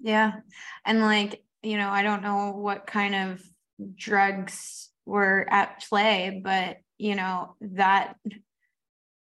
Yeah. 0.00 0.32
And 0.84 1.00
like, 1.00 1.42
you 1.64 1.76
know, 1.76 1.88
I 1.88 2.04
don't 2.04 2.22
know 2.22 2.52
what 2.52 2.86
kind 2.86 3.16
of 3.16 3.42
drugs 3.96 4.90
were 5.06 5.44
at 5.50 5.84
play, 5.88 6.40
but, 6.40 6.76
you 6.98 7.16
know, 7.16 7.56
that 7.60 8.14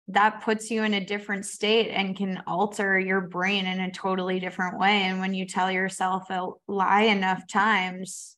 that 0.08 0.42
puts 0.42 0.72
you 0.72 0.84
in 0.84 0.94
a 0.94 1.06
different 1.06 1.46
state 1.46 1.90
and 1.90 2.16
can 2.16 2.42
alter 2.48 2.98
your 2.98 3.20
brain 3.20 3.66
in 3.66 3.82
a 3.82 3.92
totally 3.92 4.40
different 4.40 4.80
way. 4.80 5.02
And 5.02 5.20
when 5.20 5.34
you 5.34 5.46
tell 5.46 5.70
yourself 5.70 6.30
a 6.30 6.48
lie 6.70 7.04
enough 7.04 7.48
times, 7.48 8.38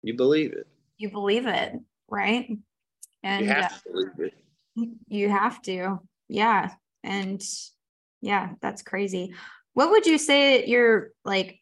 you 0.00 0.14
believe 0.14 0.52
it. 0.52 0.68
You 0.96 1.10
believe 1.10 1.48
it, 1.48 1.72
right? 2.08 2.48
And 3.22 3.46
you 3.46 3.52
have 3.52 3.82
to 3.82 3.90
believe 3.90 4.08
it. 4.18 4.34
You 5.08 5.28
have 5.28 5.60
to. 5.62 6.00
Yeah. 6.28 6.70
And 7.04 7.42
yeah, 8.20 8.50
that's 8.60 8.82
crazy. 8.82 9.34
What 9.74 9.90
would 9.90 10.06
you 10.06 10.18
say 10.18 10.66
your 10.66 11.10
like 11.24 11.60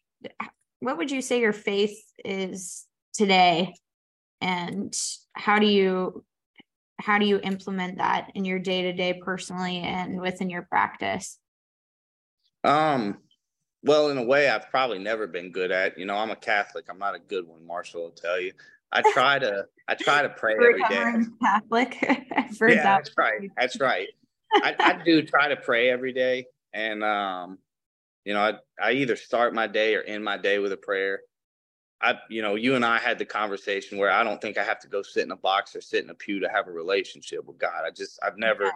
what 0.79 0.97
would 0.97 1.11
you 1.11 1.21
say 1.21 1.39
your 1.39 1.53
faith 1.53 1.99
is 2.23 2.85
today? 3.13 3.73
And 4.41 4.93
how 5.33 5.59
do 5.59 5.67
you 5.67 6.23
how 6.99 7.17
do 7.17 7.25
you 7.25 7.39
implement 7.43 7.97
that 7.97 8.31
in 8.35 8.45
your 8.45 8.59
day 8.59 8.83
to 8.83 8.93
day 8.93 9.19
personally 9.23 9.79
and 9.79 10.21
within 10.21 10.49
your 10.49 10.63
practice? 10.63 11.37
Um, 12.63 13.17
well, 13.83 14.09
in 14.09 14.17
a 14.19 14.23
way, 14.23 14.49
I've 14.49 14.69
probably 14.69 14.99
never 14.99 15.25
been 15.25 15.51
good 15.51 15.71
at. 15.71 15.97
You 15.97 16.05
know, 16.05 16.15
I'm 16.15 16.29
a 16.29 16.35
Catholic. 16.35 16.85
I'm 16.89 16.99
not 16.99 17.15
a 17.15 17.19
good 17.19 17.47
one, 17.47 17.65
Marshall 17.65 18.03
will 18.03 18.11
tell 18.11 18.39
you. 18.39 18.51
I 18.91 19.01
try 19.13 19.39
to 19.39 19.65
I 19.87 19.95
try 19.95 20.21
to 20.21 20.29
pray 20.29 20.53
every 20.53 20.83
day. 20.89 21.13
Catholic. 21.41 21.97
yeah, 22.01 22.83
that's 22.83 23.11
right. 23.17 23.51
That's 23.57 23.79
right. 23.79 24.07
I, 24.53 24.75
I 24.79 25.03
do 25.03 25.21
try 25.21 25.47
to 25.47 25.55
pray 25.55 25.89
every 25.89 26.13
day, 26.13 26.45
and 26.73 27.03
um, 27.03 27.57
you 28.25 28.33
know, 28.33 28.41
I 28.41 28.53
I 28.81 28.91
either 28.93 29.15
start 29.15 29.53
my 29.53 29.67
day 29.67 29.95
or 29.95 30.01
end 30.01 30.23
my 30.23 30.37
day 30.37 30.59
with 30.59 30.71
a 30.71 30.77
prayer. 30.77 31.21
I, 32.03 32.15
you 32.29 32.41
know, 32.41 32.55
you 32.55 32.75
and 32.75 32.83
I 32.83 32.97
had 32.97 33.19
the 33.19 33.25
conversation 33.25 33.99
where 33.99 34.11
I 34.11 34.23
don't 34.23 34.41
think 34.41 34.57
I 34.57 34.63
have 34.63 34.79
to 34.79 34.87
go 34.87 35.03
sit 35.03 35.23
in 35.23 35.31
a 35.31 35.35
box 35.35 35.75
or 35.75 35.81
sit 35.81 36.03
in 36.03 36.09
a 36.09 36.15
pew 36.15 36.39
to 36.39 36.49
have 36.49 36.67
a 36.67 36.71
relationship 36.71 37.45
with 37.45 37.59
God. 37.59 37.83
I 37.85 37.91
just, 37.91 38.19
I've 38.23 38.37
never, 38.37 38.63
no, 38.63 38.71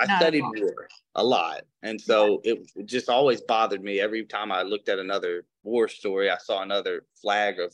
I 0.00 0.16
studied 0.16 0.42
war 0.42 0.88
a 1.14 1.22
lot. 1.22 1.62
And 1.84 2.00
so 2.00 2.40
it, 2.42 2.68
it, 2.74 2.86
just 2.86 3.08
always 3.08 3.40
bothered 3.40 3.82
me 3.82 4.00
every 4.00 4.24
time 4.24 4.50
I 4.50 4.62
looked 4.62 4.88
at 4.88 4.98
another 4.98 5.44
war 5.62 5.86
story, 5.86 6.30
I 6.30 6.38
saw 6.38 6.62
another 6.62 7.04
flag 7.14 7.60
of 7.60 7.72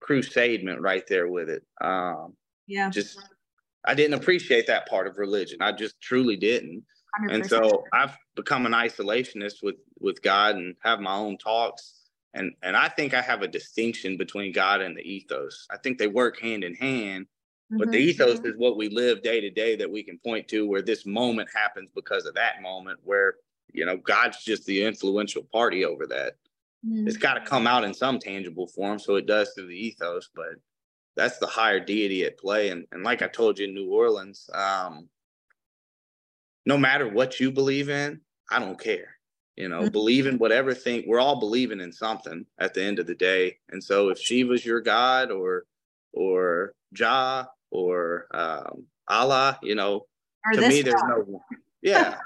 crusadement 0.00 0.80
right 0.80 1.06
there 1.08 1.28
with 1.28 1.48
it. 1.48 1.62
Um, 1.80 2.34
yeah. 2.66 2.90
Just, 2.90 3.18
I 3.84 3.94
didn't 3.94 4.14
appreciate 4.14 4.66
that 4.66 4.88
part 4.88 5.06
of 5.06 5.18
religion. 5.18 5.58
I 5.60 5.72
just 5.72 6.00
truly 6.00 6.36
didn't. 6.36 6.84
100%. 7.20 7.34
And 7.34 7.46
so 7.46 7.84
I've 7.92 8.16
become 8.34 8.66
an 8.66 8.72
isolationist 8.72 9.62
with, 9.62 9.76
with 9.98 10.20
God 10.22 10.56
and 10.56 10.74
have 10.82 11.00
my 11.00 11.14
own 11.14 11.38
talks 11.38 11.96
and 12.36 12.52
and 12.62 12.76
I 12.76 12.88
think 12.88 13.14
I 13.14 13.22
have 13.22 13.42
a 13.42 13.48
distinction 13.48 14.16
between 14.16 14.52
God 14.52 14.80
and 14.80 14.96
the 14.96 15.02
ethos. 15.02 15.66
I 15.70 15.78
think 15.78 15.98
they 15.98 16.06
work 16.06 16.38
hand 16.40 16.62
in 16.62 16.74
hand, 16.74 17.24
mm-hmm. 17.24 17.78
but 17.78 17.90
the 17.90 17.98
mm-hmm, 17.98 18.08
ethos 18.10 18.38
mm-hmm. 18.38 18.48
is 18.48 18.54
what 18.56 18.76
we 18.76 18.88
live 18.88 19.22
day 19.22 19.40
to 19.40 19.50
day 19.50 19.74
that 19.76 19.90
we 19.90 20.02
can 20.02 20.18
point 20.18 20.46
to 20.48 20.68
where 20.68 20.82
this 20.82 21.06
moment 21.06 21.48
happens 21.54 21.90
because 21.94 22.26
of 22.26 22.34
that 22.34 22.62
moment 22.62 23.00
where 23.02 23.36
you 23.72 23.86
know 23.86 23.96
God's 23.96 24.44
just 24.44 24.66
the 24.66 24.84
influential 24.84 25.42
party 25.50 25.84
over 25.84 26.06
that. 26.06 26.34
Mm-hmm. 26.86 27.08
It's 27.08 27.16
got 27.16 27.34
to 27.34 27.40
come 27.40 27.66
out 27.66 27.84
in 27.84 27.94
some 27.94 28.18
tangible 28.18 28.66
form, 28.66 28.98
so 28.98 29.16
it 29.16 29.26
does 29.26 29.52
through 29.54 29.68
the 29.68 29.86
ethos, 29.86 30.28
but 30.34 30.54
that's 31.16 31.38
the 31.38 31.46
higher 31.46 31.80
deity 31.80 32.24
at 32.24 32.38
play. 32.38 32.68
And 32.68 32.86
and 32.92 33.02
like 33.02 33.22
I 33.22 33.28
told 33.28 33.58
you 33.58 33.66
in 33.66 33.74
New 33.74 33.90
Orleans, 33.90 34.48
um, 34.54 35.08
no 36.64 36.76
matter 36.76 37.08
what 37.08 37.40
you 37.40 37.50
believe 37.50 37.88
in, 37.88 38.20
I 38.50 38.58
don't 38.58 38.78
care 38.78 39.16
you 39.56 39.68
know, 39.68 39.80
mm-hmm. 39.80 39.88
believe 39.88 40.26
in 40.26 40.38
whatever 40.38 40.74
thing 40.74 41.04
we're 41.06 41.20
all 41.20 41.40
believing 41.40 41.80
in 41.80 41.90
something 41.90 42.44
at 42.58 42.74
the 42.74 42.82
end 42.82 42.98
of 42.98 43.06
the 43.06 43.14
day. 43.14 43.56
And 43.70 43.82
so 43.82 44.10
if 44.10 44.18
Shiva's 44.18 44.64
your 44.64 44.80
God 44.80 45.30
or 45.30 45.64
or 46.12 46.74
Jah 46.92 47.48
or 47.70 48.26
um, 48.32 48.86
Allah, 49.08 49.58
you 49.62 49.74
know, 49.74 50.06
or 50.44 50.52
to 50.52 50.68
me 50.68 50.82
there's 50.82 51.02
no 51.08 51.42
yeah, 51.82 52.18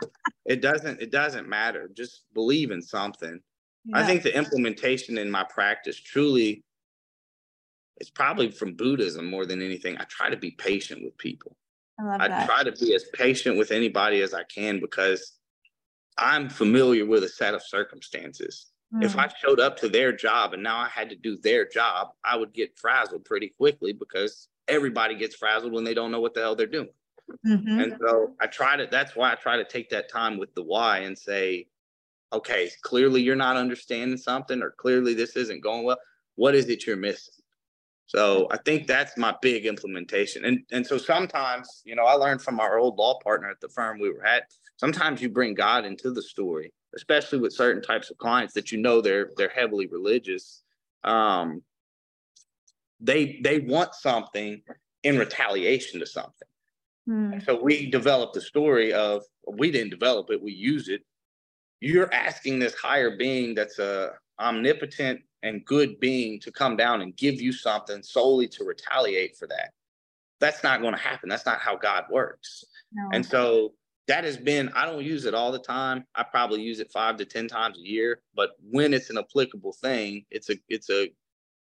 it 0.44 0.60
doesn't 0.60 1.00
it 1.00 1.12
doesn't 1.12 1.48
matter. 1.48 1.88
Just 1.94 2.24
believe 2.34 2.72
in 2.72 2.82
something. 2.82 3.40
Yeah. 3.84 3.98
I 3.98 4.06
think 4.06 4.22
the 4.22 4.36
implementation 4.36 5.18
in 5.18 5.30
my 5.30 5.44
practice 5.44 5.98
truly 5.98 6.64
it's 8.00 8.10
probably 8.10 8.50
from 8.50 8.74
Buddhism 8.74 9.26
more 9.26 9.44
than 9.44 9.60
anything. 9.60 9.98
I 9.98 10.04
try 10.04 10.30
to 10.30 10.36
be 10.36 10.52
patient 10.52 11.04
with 11.04 11.16
people. 11.18 11.54
I, 12.00 12.24
I 12.24 12.46
try 12.46 12.64
to 12.64 12.72
be 12.72 12.94
as 12.94 13.04
patient 13.12 13.58
with 13.58 13.70
anybody 13.70 14.22
as 14.22 14.32
I 14.32 14.44
can 14.44 14.80
because 14.80 15.34
I'm 16.16 16.48
familiar 16.48 17.04
with 17.04 17.24
a 17.24 17.28
set 17.28 17.52
of 17.52 17.62
circumstances. 17.62 18.66
Mm. 18.94 19.04
If 19.04 19.18
I 19.18 19.24
hmm. 19.24 19.34
showed 19.40 19.60
up 19.60 19.76
to 19.78 19.88
their 19.88 20.10
job 20.12 20.54
and 20.54 20.62
now 20.62 20.78
I 20.78 20.88
had 20.88 21.10
to 21.10 21.16
do 21.16 21.36
their 21.36 21.68
job, 21.68 22.08
I 22.24 22.36
would 22.36 22.54
get 22.54 22.78
frazzled 22.78 23.26
pretty 23.26 23.52
quickly 23.56 23.92
because 23.92 24.48
everybody 24.66 25.14
gets 25.14 25.36
frazzled 25.36 25.72
when 25.72 25.84
they 25.84 25.94
don't 25.94 26.10
know 26.10 26.20
what 26.20 26.32
the 26.32 26.40
hell 26.40 26.56
they're 26.56 26.66
doing. 26.66 26.88
Mm-hmm. 27.46 27.80
And 27.80 27.96
so 28.00 28.34
I 28.40 28.46
try 28.46 28.76
to, 28.76 28.88
that's 28.90 29.14
why 29.14 29.30
I 29.30 29.34
try 29.34 29.58
to 29.58 29.64
take 29.64 29.90
that 29.90 30.10
time 30.10 30.38
with 30.38 30.54
the 30.54 30.62
why 30.62 31.00
and 31.00 31.16
say, 31.16 31.66
okay, 32.32 32.70
clearly 32.82 33.22
you're 33.22 33.36
not 33.36 33.56
understanding 33.56 34.16
something, 34.16 34.62
or 34.62 34.70
clearly 34.70 35.14
this 35.14 35.36
isn't 35.36 35.62
going 35.62 35.84
well. 35.84 35.98
What 36.36 36.54
is 36.54 36.68
it 36.68 36.86
you're 36.86 36.96
missing? 36.96 37.34
So 38.06 38.48
I 38.50 38.56
think 38.56 38.88
that's 38.88 39.16
my 39.16 39.36
big 39.40 39.66
implementation. 39.66 40.44
And 40.44 40.64
and 40.72 40.84
so 40.84 40.98
sometimes, 40.98 41.82
you 41.84 41.94
know, 41.94 42.04
I 42.04 42.14
learned 42.14 42.42
from 42.42 42.58
our 42.58 42.78
old 42.78 42.98
law 42.98 43.18
partner 43.20 43.48
at 43.48 43.60
the 43.60 43.68
firm 43.68 44.00
we 44.00 44.10
were 44.10 44.26
at. 44.26 44.44
Sometimes 44.78 45.22
you 45.22 45.28
bring 45.28 45.54
God 45.54 45.84
into 45.84 46.10
the 46.10 46.22
story, 46.22 46.72
especially 46.96 47.38
with 47.38 47.52
certain 47.52 47.82
types 47.82 48.10
of 48.10 48.18
clients 48.18 48.54
that 48.54 48.72
you 48.72 48.78
know 48.78 49.00
they're 49.00 49.30
they're 49.36 49.52
heavily 49.54 49.86
religious. 49.86 50.62
Um, 51.04 51.62
they 52.98 53.38
they 53.44 53.60
want 53.60 53.94
something 53.94 54.62
in 55.02 55.16
retaliation 55.16 56.00
to 56.00 56.06
something. 56.06 56.48
Hmm. 57.06 57.38
So 57.44 57.62
we 57.62 57.90
developed 57.90 58.34
the 58.34 58.40
story 58.40 58.92
of 58.92 59.22
we 59.46 59.70
didn't 59.70 59.90
develop 59.90 60.30
it, 60.30 60.42
we 60.42 60.52
use 60.52 60.88
it. 60.88 61.02
You're 61.80 62.12
asking 62.12 62.58
this 62.58 62.74
higher 62.74 63.16
being 63.16 63.54
that's 63.54 63.78
a 63.78 64.12
omnipotent 64.38 65.20
and 65.42 65.64
good 65.64 65.98
being 66.00 66.40
to 66.40 66.52
come 66.52 66.76
down 66.76 67.00
and 67.02 67.16
give 67.16 67.40
you 67.40 67.52
something 67.52 68.02
solely 68.02 68.46
to 68.48 68.64
retaliate 68.64 69.36
for 69.36 69.46
that. 69.48 69.72
That's 70.38 70.62
not 70.62 70.80
going 70.80 70.94
to 70.94 71.00
happen. 71.00 71.28
That's 71.28 71.46
not 71.46 71.60
how 71.60 71.76
God 71.76 72.04
works. 72.10 72.64
No. 72.92 73.08
And 73.12 73.24
so 73.24 73.72
that 74.08 74.24
has 74.24 74.36
been, 74.36 74.70
I 74.74 74.86
don't 74.86 75.04
use 75.04 75.24
it 75.24 75.34
all 75.34 75.52
the 75.52 75.58
time. 75.58 76.04
I 76.14 76.22
probably 76.22 76.62
use 76.62 76.80
it 76.80 76.90
five 76.90 77.16
to 77.18 77.24
10 77.24 77.48
times 77.48 77.78
a 77.78 77.86
year, 77.86 78.22
but 78.34 78.50
when 78.70 78.92
it's 78.92 79.10
an 79.10 79.18
applicable 79.18 79.72
thing, 79.72 80.24
it's 80.30 80.50
a, 80.50 80.56
it's 80.68 80.90
a, 80.90 81.12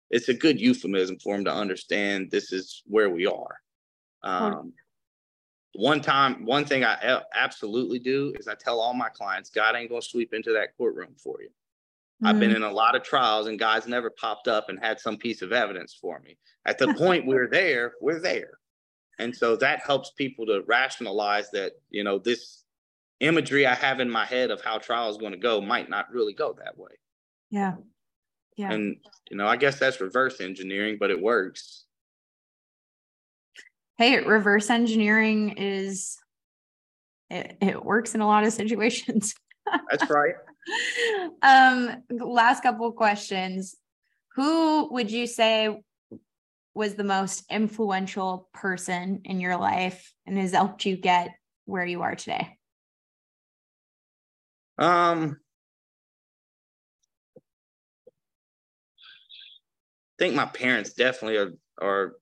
it's 0.10 0.30
a 0.30 0.34
good 0.34 0.60
euphemism 0.60 1.18
for 1.20 1.36
them 1.36 1.46
to 1.46 1.54
understand 1.54 2.30
this 2.30 2.52
is 2.52 2.84
where 2.86 3.10
we 3.10 3.26
are. 3.26 3.60
Um, 4.24 4.74
one 5.78 6.02
time, 6.02 6.46
one 6.46 6.66
thing 6.66 6.84
I 6.84 7.22
absolutely 7.34 8.00
do 8.00 8.34
is 8.40 8.48
I 8.48 8.56
tell 8.56 8.80
all 8.80 8.94
my 8.94 9.10
clients, 9.10 9.50
God 9.50 9.76
ain't 9.76 9.90
going 9.90 10.02
to 10.02 10.08
sweep 10.08 10.34
into 10.34 10.54
that 10.54 10.78
courtroom 10.78 11.16
for 11.18 11.42
you. 11.42 11.48
Mm-hmm. 11.48 12.28
I've 12.28 12.40
been 12.40 12.52
mm. 12.52 12.58
in 12.58 12.64
a 12.64 12.72
lot 12.72 12.96
of 12.96 13.04
trials 13.04 13.48
and 13.48 13.60
God's 13.60 13.88
never 13.88 14.10
popped 14.10 14.48
up 14.48 14.70
and 14.70 14.80
had 14.80 15.00
some 15.00 15.18
piece 15.18 15.42
of 15.42 15.52
evidence 15.52 15.98
for 16.00 16.20
me. 16.20 16.38
At 16.66 16.78
the 16.78 16.94
point 16.94 17.26
we're 17.28 17.50
there, 17.50 17.94
we're 18.02 18.20
there. 18.20 18.60
And 19.20 19.36
so 19.36 19.56
that 19.58 19.82
helps 19.86 20.12
people 20.12 20.46
to 20.48 20.64
rationalize 20.68 21.52
that, 21.52 21.74
you 21.90 22.04
know, 22.04 22.20
this 22.20 22.64
imagery 23.20 23.66
I 23.66 23.74
have 23.74 24.00
in 24.00 24.10
my 24.10 24.26
head 24.26 24.52
of 24.52 24.62
how 24.62 24.78
trial 24.78 25.10
is 25.10 25.18
going 25.18 25.32
to 25.32 25.38
go 25.38 25.62
might 25.62 25.90
not 25.90 26.12
really 26.12 26.34
go 26.34 26.54
that 26.54 26.78
way. 26.78 26.92
Yeah. 27.50 27.76
Yeah. 28.58 28.72
And, 28.72 28.98
you 29.30 29.38
know, 29.38 29.48
I 29.48 29.58
guess 29.58 29.80
that's 29.80 30.00
reverse 30.00 30.40
engineering, 30.40 30.98
but 31.00 31.12
it 31.12 31.22
works. 31.22 31.85
Hey, 33.98 34.20
reverse 34.20 34.70
engineering 34.70 35.52
is, 35.58 36.18
it, 37.30 37.58
it 37.62 37.84
works 37.84 38.14
in 38.14 38.22
a 38.22 38.28
lot 38.28 38.44
of 38.44 38.54
situations. 38.54 39.34
that's 39.90 40.10
right 40.10 40.36
um, 41.42 42.04
last 42.10 42.64
couple 42.64 42.88
of 42.88 42.96
questions. 42.96 43.76
Who 44.36 44.92
would 44.94 45.12
you 45.12 45.28
say 45.28 45.82
was 46.74 46.96
the 46.96 47.04
most 47.04 47.46
influential 47.50 48.50
person 48.54 49.22
in 49.24 49.40
your 49.40 49.58
life 49.58 50.14
and 50.26 50.38
has 50.38 50.52
helped 50.52 50.86
you 50.86 50.98
get 50.98 51.30
where 51.66 51.86
you 51.86 52.02
are 52.02 52.16
today? 52.16 52.58
Um, 54.78 55.38
I 60.20 60.24
think 60.24 60.36
my 60.36 60.46
parents 60.46 60.94
definitely 60.94 61.38
are, 61.38 61.54
are 61.82 62.16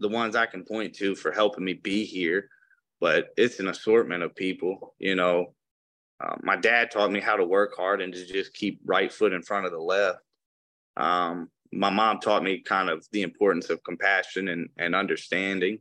the 0.00 0.08
ones 0.08 0.34
I 0.34 0.46
can 0.46 0.64
point 0.64 0.94
to 0.96 1.14
for 1.14 1.30
helping 1.30 1.64
me 1.64 1.74
be 1.74 2.04
here, 2.04 2.48
but 3.00 3.28
it's 3.36 3.60
an 3.60 3.68
assortment 3.68 4.22
of 4.22 4.34
people, 4.34 4.94
you 4.98 5.14
know, 5.14 5.54
uh, 6.22 6.36
my 6.42 6.56
dad 6.56 6.90
taught 6.90 7.10
me 7.10 7.20
how 7.20 7.36
to 7.36 7.44
work 7.44 7.74
hard 7.76 8.02
and 8.02 8.12
to 8.12 8.26
just 8.26 8.52
keep 8.52 8.80
right 8.84 9.12
foot 9.12 9.32
in 9.32 9.42
front 9.42 9.64
of 9.64 9.72
the 9.72 9.78
left. 9.78 10.18
Um, 10.96 11.48
my 11.72 11.88
mom 11.88 12.20
taught 12.20 12.42
me 12.42 12.60
kind 12.60 12.90
of 12.90 13.06
the 13.12 13.22
importance 13.22 13.70
of 13.70 13.82
compassion 13.84 14.48
and, 14.48 14.68
and 14.76 14.94
understanding. 14.94 15.78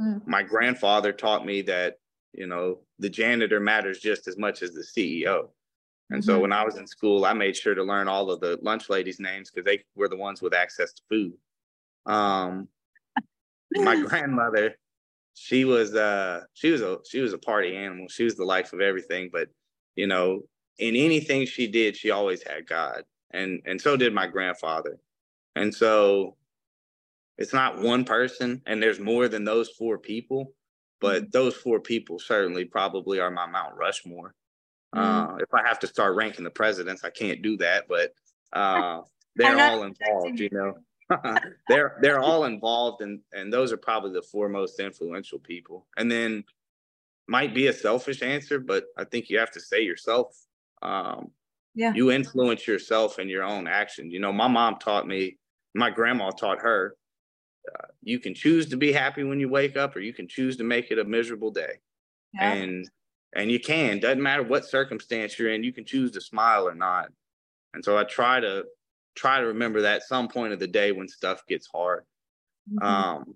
Mm. 0.00 0.26
My 0.26 0.42
grandfather 0.42 1.12
taught 1.12 1.44
me 1.44 1.62
that, 1.62 1.96
you 2.32 2.46
know, 2.46 2.80
the 2.98 3.10
janitor 3.10 3.58
matters 3.58 3.98
just 3.98 4.28
as 4.28 4.38
much 4.38 4.62
as 4.62 4.72
the 4.72 4.82
CEO. 4.82 5.48
And 6.10 6.22
mm-hmm. 6.22 6.30
so 6.30 6.38
when 6.38 6.52
I 6.52 6.64
was 6.64 6.76
in 6.76 6.86
school, 6.86 7.24
I 7.24 7.32
made 7.32 7.56
sure 7.56 7.74
to 7.74 7.82
learn 7.82 8.06
all 8.06 8.30
of 8.30 8.40
the 8.40 8.58
lunch 8.62 8.88
ladies' 8.88 9.18
names 9.18 9.50
because 9.50 9.64
they 9.64 9.82
were 9.96 10.08
the 10.08 10.16
ones 10.16 10.42
with 10.42 10.54
access 10.54 10.92
to 10.92 11.02
food. 11.08 11.32
Um, 12.06 12.68
my 13.76 14.00
grandmother, 14.06 14.76
she 15.34 15.64
was 15.64 15.94
uh 15.94 16.42
she 16.54 16.70
was 16.70 16.82
a 16.82 16.98
she 17.08 17.20
was 17.20 17.32
a 17.32 17.38
party 17.38 17.76
animal. 17.76 18.08
She 18.08 18.24
was 18.24 18.36
the 18.36 18.44
life 18.44 18.72
of 18.72 18.80
everything, 18.80 19.30
but 19.32 19.48
you 19.96 20.06
know, 20.06 20.42
in 20.78 20.96
anything 20.96 21.46
she 21.46 21.66
did, 21.66 21.96
she 21.96 22.10
always 22.10 22.42
had 22.42 22.66
God. 22.66 23.04
And 23.30 23.62
and 23.64 23.80
so 23.80 23.96
did 23.96 24.12
my 24.12 24.26
grandfather. 24.26 24.98
And 25.56 25.74
so 25.74 26.36
it's 27.38 27.52
not 27.52 27.80
one 27.80 28.04
person 28.04 28.62
and 28.66 28.82
there's 28.82 29.00
more 29.00 29.28
than 29.28 29.44
those 29.44 29.70
four 29.70 29.98
people, 29.98 30.52
but 31.00 31.22
mm-hmm. 31.22 31.30
those 31.32 31.54
four 31.54 31.80
people 31.80 32.18
certainly 32.18 32.64
probably 32.64 33.20
are 33.20 33.30
my 33.30 33.46
Mount 33.46 33.74
Rushmore. 33.76 34.34
Mm-hmm. 34.94 35.34
Uh, 35.34 35.36
if 35.38 35.52
I 35.54 35.66
have 35.66 35.78
to 35.80 35.86
start 35.86 36.16
ranking 36.16 36.44
the 36.44 36.50
presidents, 36.50 37.04
I 37.04 37.10
can't 37.10 37.42
do 37.42 37.56
that, 37.58 37.86
but 37.88 38.12
uh, 38.52 39.00
they're 39.36 39.58
all 39.58 39.84
involved, 39.84 40.38
you 40.38 40.50
know. 40.52 40.74
they're 41.68 41.98
they're 42.00 42.20
all 42.20 42.44
involved 42.44 43.02
and 43.02 43.20
and 43.32 43.52
those 43.52 43.72
are 43.72 43.76
probably 43.76 44.12
the 44.12 44.22
four 44.22 44.48
most 44.48 44.80
influential 44.80 45.38
people. 45.38 45.86
And 45.96 46.10
then 46.10 46.44
might 47.28 47.54
be 47.54 47.68
a 47.68 47.72
selfish 47.72 48.22
answer, 48.22 48.58
but 48.58 48.84
I 48.96 49.04
think 49.04 49.30
you 49.30 49.38
have 49.38 49.50
to 49.52 49.60
say 49.60 49.82
yourself. 49.82 50.36
Um, 50.82 51.30
yeah. 51.74 51.92
You 51.94 52.10
influence 52.10 52.66
yourself 52.66 53.18
in 53.18 53.28
your 53.28 53.44
own 53.44 53.66
actions. 53.66 54.12
You 54.12 54.20
know, 54.20 54.32
my 54.32 54.48
mom 54.48 54.76
taught 54.78 55.06
me, 55.06 55.38
my 55.74 55.90
grandma 55.90 56.30
taught 56.30 56.60
her, 56.60 56.96
uh, 57.68 57.86
you 58.02 58.18
can 58.18 58.34
choose 58.34 58.68
to 58.68 58.76
be 58.76 58.92
happy 58.92 59.24
when 59.24 59.40
you 59.40 59.48
wake 59.48 59.76
up, 59.76 59.94
or 59.96 60.00
you 60.00 60.12
can 60.12 60.28
choose 60.28 60.56
to 60.56 60.64
make 60.64 60.90
it 60.90 60.98
a 60.98 61.04
miserable 61.04 61.50
day. 61.50 61.80
Yeah. 62.34 62.52
And 62.52 62.90
and 63.34 63.50
you 63.50 63.60
can 63.60 64.00
doesn't 64.00 64.22
matter 64.22 64.42
what 64.42 64.66
circumstance 64.66 65.38
you're 65.38 65.52
in, 65.52 65.64
you 65.64 65.72
can 65.72 65.84
choose 65.84 66.10
to 66.12 66.20
smile 66.20 66.68
or 66.68 66.74
not. 66.74 67.08
And 67.72 67.84
so 67.84 67.96
I 67.96 68.04
try 68.04 68.40
to 68.40 68.64
try 69.14 69.40
to 69.40 69.46
remember 69.46 69.82
that 69.82 70.02
some 70.02 70.28
point 70.28 70.52
of 70.52 70.58
the 70.58 70.66
day 70.66 70.92
when 70.92 71.08
stuff 71.08 71.46
gets 71.46 71.66
hard. 71.66 72.04
Mm-hmm. 72.70 72.84
Um, 72.84 73.34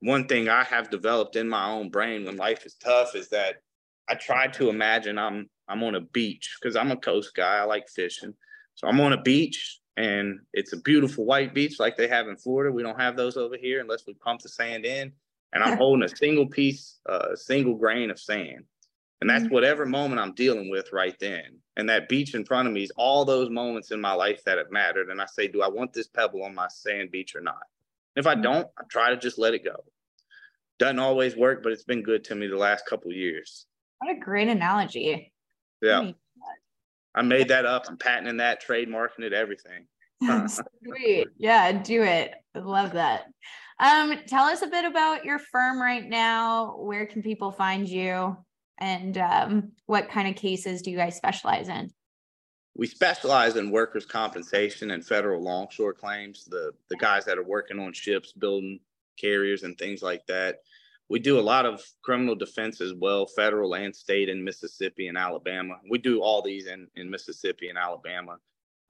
one 0.00 0.26
thing 0.26 0.48
I 0.48 0.64
have 0.64 0.90
developed 0.90 1.36
in 1.36 1.48
my 1.48 1.70
own 1.70 1.90
brain 1.90 2.24
when 2.24 2.36
life 2.36 2.66
is 2.66 2.74
tough 2.74 3.14
is 3.14 3.28
that 3.30 3.56
I 4.08 4.14
try 4.14 4.46
to 4.48 4.68
imagine 4.68 5.18
I'm 5.18 5.48
I'm 5.68 5.82
on 5.82 5.96
a 5.96 6.00
beach 6.00 6.56
because 6.60 6.76
I'm 6.76 6.92
a 6.92 6.96
coast 6.96 7.34
guy. 7.34 7.56
I 7.56 7.64
like 7.64 7.88
fishing. 7.88 8.34
So 8.74 8.86
I'm 8.86 9.00
on 9.00 9.12
a 9.12 9.22
beach 9.22 9.80
and 9.96 10.40
it's 10.52 10.72
a 10.72 10.80
beautiful 10.80 11.24
white 11.24 11.54
beach 11.54 11.80
like 11.80 11.96
they 11.96 12.06
have 12.08 12.28
in 12.28 12.36
Florida. 12.36 12.72
We 12.72 12.82
don't 12.82 13.00
have 13.00 13.16
those 13.16 13.36
over 13.36 13.56
here 13.56 13.80
unless 13.80 14.06
we 14.06 14.14
pump 14.14 14.42
the 14.42 14.48
sand 14.48 14.84
in. 14.84 15.12
And 15.52 15.64
I'm 15.64 15.76
holding 15.78 16.04
a 16.04 16.16
single 16.16 16.46
piece, 16.46 17.00
a 17.08 17.12
uh, 17.12 17.36
single 17.36 17.74
grain 17.74 18.10
of 18.10 18.20
sand. 18.20 18.64
And 19.20 19.30
that's 19.30 19.44
mm-hmm. 19.44 19.54
whatever 19.54 19.86
moment 19.86 20.20
I'm 20.20 20.34
dealing 20.34 20.70
with 20.70 20.92
right 20.92 21.16
then. 21.18 21.58
And 21.76 21.88
that 21.88 22.08
beach 22.08 22.34
in 22.34 22.44
front 22.44 22.68
of 22.68 22.74
me 22.74 22.82
is 22.82 22.92
all 22.96 23.24
those 23.24 23.50
moments 23.50 23.90
in 23.90 24.00
my 24.00 24.12
life 24.12 24.42
that 24.44 24.58
have 24.58 24.70
mattered. 24.70 25.10
And 25.10 25.20
I 25.20 25.26
say, 25.26 25.48
do 25.48 25.62
I 25.62 25.68
want 25.68 25.92
this 25.92 26.08
pebble 26.08 26.44
on 26.44 26.54
my 26.54 26.68
sand 26.68 27.10
beach 27.10 27.34
or 27.34 27.40
not? 27.40 27.62
If 28.14 28.26
I 28.26 28.34
mm-hmm. 28.34 28.42
don't, 28.42 28.68
I 28.78 28.82
try 28.90 29.10
to 29.10 29.16
just 29.16 29.38
let 29.38 29.54
it 29.54 29.64
go. 29.64 29.84
Doesn't 30.78 30.98
always 30.98 31.36
work, 31.36 31.62
but 31.62 31.72
it's 31.72 31.84
been 31.84 32.02
good 32.02 32.24
to 32.24 32.34
me 32.34 32.46
the 32.46 32.56
last 32.56 32.86
couple 32.86 33.12
years. 33.12 33.66
What 33.98 34.14
a 34.14 34.20
great 34.20 34.48
analogy. 34.48 35.32
Yeah. 35.80 36.12
I 37.14 37.22
made 37.22 37.48
that 37.48 37.64
up. 37.64 37.86
I'm 37.88 37.96
patenting 37.96 38.36
that, 38.38 38.62
trademarking 38.62 39.20
it, 39.20 39.32
everything. 39.32 39.86
Sweet. 40.84 41.28
Yeah, 41.38 41.72
do 41.72 42.02
it. 42.02 42.34
I 42.54 42.58
love 42.58 42.92
that. 42.92 43.24
Um, 43.78 44.14
tell 44.26 44.44
us 44.44 44.62
a 44.62 44.66
bit 44.66 44.84
about 44.84 45.24
your 45.24 45.38
firm 45.38 45.80
right 45.80 46.06
now. 46.06 46.76
Where 46.78 47.06
can 47.06 47.22
people 47.22 47.52
find 47.52 47.88
you? 47.88 48.36
And 48.78 49.18
um, 49.18 49.72
what 49.86 50.08
kind 50.08 50.28
of 50.28 50.36
cases 50.36 50.82
do 50.82 50.90
you 50.90 50.96
guys 50.96 51.16
specialize 51.16 51.68
in? 51.68 51.90
We 52.74 52.86
specialize 52.86 53.56
in 53.56 53.70
workers' 53.70 54.04
compensation 54.04 54.90
and 54.90 55.04
federal 55.04 55.42
longshore 55.42 55.94
claims. 55.94 56.44
The 56.44 56.72
the 56.90 56.96
guys 56.96 57.24
that 57.24 57.38
are 57.38 57.44
working 57.44 57.78
on 57.78 57.92
ships, 57.92 58.32
building 58.32 58.80
carriers, 59.18 59.62
and 59.62 59.78
things 59.78 60.02
like 60.02 60.26
that 60.26 60.56
we 61.08 61.18
do 61.18 61.38
a 61.38 61.40
lot 61.40 61.66
of 61.66 61.84
criminal 62.02 62.34
defense 62.34 62.80
as 62.80 62.92
well, 62.92 63.26
federal 63.26 63.74
and 63.74 63.94
state 63.94 64.28
in 64.28 64.42
Mississippi 64.42 65.08
and 65.08 65.16
Alabama. 65.16 65.74
We 65.88 65.98
do 65.98 66.20
all 66.20 66.42
these 66.42 66.66
in, 66.66 66.88
in 66.96 67.10
Mississippi 67.10 67.68
and 67.68 67.78
Alabama. 67.78 68.38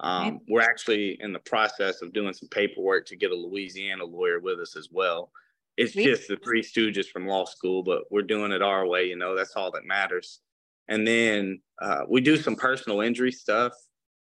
Um, 0.00 0.40
we're 0.48 0.62
actually 0.62 1.18
in 1.20 1.32
the 1.32 1.38
process 1.38 2.02
of 2.02 2.12
doing 2.12 2.32
some 2.32 2.48
paperwork 2.48 3.06
to 3.06 3.16
get 3.16 3.32
a 3.32 3.34
Louisiana 3.34 4.04
lawyer 4.04 4.40
with 4.40 4.60
us 4.60 4.76
as 4.76 4.88
well. 4.90 5.30
It's 5.76 5.92
just 5.92 6.28
the 6.28 6.36
three 6.36 6.62
stooges 6.62 7.06
from 7.06 7.26
law 7.26 7.44
school, 7.44 7.82
but 7.82 8.04
we're 8.10 8.22
doing 8.22 8.52
it 8.52 8.62
our 8.62 8.86
way. 8.86 9.04
You 9.04 9.16
know, 9.16 9.36
that's 9.36 9.54
all 9.56 9.70
that 9.72 9.84
matters. 9.84 10.40
And 10.88 11.06
then 11.06 11.60
uh, 11.82 12.02
we 12.08 12.20
do 12.20 12.36
some 12.36 12.56
personal 12.56 13.02
injury 13.02 13.32
stuff. 13.32 13.72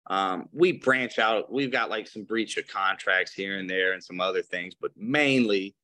Um, 0.09 0.49
we 0.53 0.73
branch 0.73 1.19
out. 1.19 1.53
We've 1.53 1.71
got 1.71 1.91
like 1.91 2.09
some 2.09 2.25
breach 2.25 2.57
of 2.57 2.67
contracts 2.67 3.33
here 3.33 3.59
and 3.59 3.69
there 3.69 3.93
and 3.93 4.03
some 4.03 4.21
other 4.21 4.43
things, 4.43 4.75
but 4.81 4.91
mainly 4.97 5.77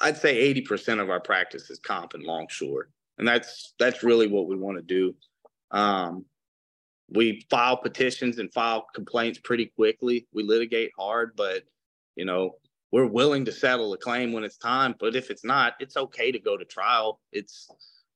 I'd 0.00 0.16
say 0.16 0.52
80% 0.54 1.00
of 1.00 1.10
our 1.10 1.20
practice 1.20 1.70
is 1.70 1.78
comp 1.78 2.14
and 2.14 2.24
longshore. 2.24 2.88
And 3.18 3.28
that's 3.28 3.74
that's 3.78 4.02
really 4.02 4.26
what 4.26 4.48
we 4.48 4.56
want 4.56 4.78
to 4.78 4.82
do. 4.82 5.14
Um, 5.70 6.24
we 7.08 7.46
file 7.50 7.76
petitions 7.76 8.38
and 8.38 8.52
file 8.52 8.86
complaints 8.94 9.38
pretty 9.38 9.66
quickly. 9.66 10.26
We 10.32 10.42
litigate 10.42 10.92
hard, 10.98 11.32
but 11.36 11.62
you 12.16 12.24
know, 12.24 12.56
we're 12.92 13.06
willing 13.06 13.44
to 13.46 13.52
settle 13.52 13.92
a 13.94 13.98
claim 13.98 14.32
when 14.32 14.44
it's 14.44 14.58
time. 14.58 14.94
But 15.00 15.16
if 15.16 15.30
it's 15.30 15.44
not, 15.44 15.74
it's 15.80 15.96
okay 15.96 16.30
to 16.30 16.38
go 16.38 16.56
to 16.56 16.64
trial. 16.64 17.20
It's 17.32 17.68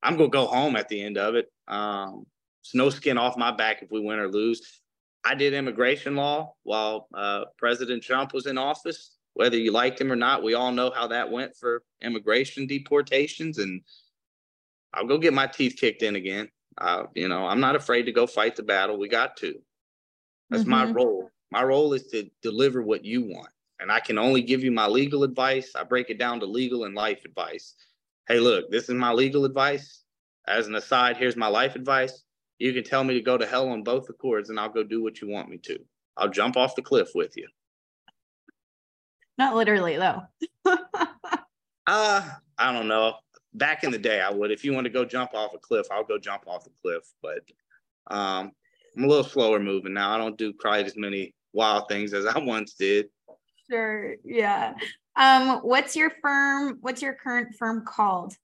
I'm 0.03 0.17
gonna 0.17 0.29
go 0.29 0.47
home 0.47 0.77
at 0.77 0.89
the 0.89 1.03
end 1.03 1.19
of 1.19 1.35
it. 1.35 1.51
Um, 1.67 2.27
it's 2.63 2.75
no 2.75 2.91
skin 2.91 3.19
off 3.19 3.37
my 3.37 3.51
back 3.51 3.83
if 3.83 3.91
we 3.91 4.01
win 4.01 4.19
or 4.19 4.29
lose. 4.29 4.81
I 5.25 5.35
did 5.35 5.55
immigration 5.55 6.15
law 6.15 6.55
while 6.63 7.09
uh, 7.13 7.47
President 7.59 8.03
Trump 8.03 8.33
was 8.33 8.47
in 8.47 8.59
office 8.59 9.17
whether 9.37 9.59
you 9.59 9.71
liked 9.71 10.01
him 10.01 10.11
or 10.11 10.17
not, 10.17 10.43
we 10.43 10.55
all 10.55 10.73
know 10.73 10.91
how 10.91 11.09
that 11.09 11.31
went 11.31 11.55
for 11.55 11.83
immigration 12.01 12.67
deportations. 12.67 13.59
And 13.59 13.83
I'll 14.95 15.07
go 15.07 15.19
get 15.19 15.35
my 15.35 15.47
teeth 15.47 15.77
kicked 15.79 16.03
in 16.03 16.17
again. 16.17 16.49
Uh, 16.79 17.03
you 17.15 17.29
know, 17.29 17.47
I'm 17.47 17.61
not 17.61 17.77
afraid 17.77 18.05
to 18.05 18.13
go 18.13 18.27
fight 18.27 18.57
the 18.57 18.63
battle. 18.63 18.99
We 18.99 19.09
got 19.09 19.37
to. 19.39 19.57
That's 20.49 20.63
mm-hmm. 20.63 20.71
my 20.71 20.91
role. 20.91 21.29
My 21.53 21.63
role 21.63 21.93
is 21.93 22.07
to 22.09 22.31
deliver 22.41 22.83
what 22.83 23.05
you 23.05 23.27
want. 23.27 23.51
And 23.79 23.93
I 23.93 24.01
can 24.01 24.19
only 24.19 24.43
give 24.43 24.65
you 24.65 24.73
my 24.73 24.87
legal 24.87 25.23
advice. 25.23 25.73
I 25.77 25.85
break 25.85 26.11
it 26.11 26.19
down 26.19 26.41
to 26.41 26.47
legal 26.47 26.85
and 26.85 26.95
life 26.95 27.25
advice. 27.25 27.75
Hey, 28.27 28.41
look, 28.41 28.71
this 28.71 28.89
is 28.89 28.95
my 28.95 29.13
legal 29.13 29.45
advice. 29.45 30.03
As 30.49 30.67
an 30.67 30.75
aside, 30.75 31.17
here's 31.17 31.37
my 31.37 31.49
life 31.49 31.77
advice. 31.77 32.23
You 32.59 32.73
can 32.73 32.85
tell 32.85 33.05
me 33.05 33.15
to 33.15 33.21
go 33.21 33.37
to 33.37 33.47
hell 33.47 33.69
on 33.69 33.83
both 33.83 34.09
accords, 34.09 34.49
and 34.49 34.59
I'll 34.59 34.71
go 34.71 34.83
do 34.83 35.03
what 35.03 35.21
you 35.21 35.29
want 35.29 35.49
me 35.49 35.59
to. 35.59 35.79
I'll 36.17 36.31
jump 36.31 36.57
off 36.57 36.75
the 36.75 36.83
cliff 36.83 37.11
with 37.15 37.37
you. 37.37 37.47
Not 39.39 39.55
literally 39.55 39.97
though. 39.97 40.23
uh, 41.87 42.31
I 42.59 42.73
don't 42.73 42.89
know. 42.89 43.17
Back 43.53 43.85
in 43.85 43.91
the 43.91 43.99
day, 43.99 44.21
I 44.21 44.31
would. 44.31 44.51
If 44.51 44.65
you 44.65 44.73
want 44.73 44.85
to 44.85 44.93
go 44.93 45.05
jump 45.05 45.35
off 45.35 45.55
a 45.55 45.59
cliff, 45.59 45.87
I'll 45.91 46.05
go 46.05 46.19
jump 46.19 46.45
off 46.47 46.65
the 46.65 46.71
cliff. 46.83 47.05
But 47.23 47.41
um, 48.07 48.53
I'm 48.97 49.05
a 49.05 49.07
little 49.07 49.25
slower 49.25 49.59
moving 49.59 49.95
now. 49.95 50.15
I 50.15 50.19
don't 50.19 50.39
do 50.39 50.53
quite 50.53 50.87
as 50.87 50.97
many 50.97 51.35
wild 51.53 51.89
things 51.89 52.15
as 52.15 52.27
I 52.27 52.39
once 52.39 52.75
did. 52.75 53.09
Sure. 53.71 54.15
Yeah. 54.25 54.75
Um, 55.17 55.59
what's 55.59 55.97
your 55.97 56.11
firm? 56.23 56.79
What's 56.81 57.03
your 57.03 57.15
current 57.15 57.55
firm 57.57 57.85
called? 57.85 58.35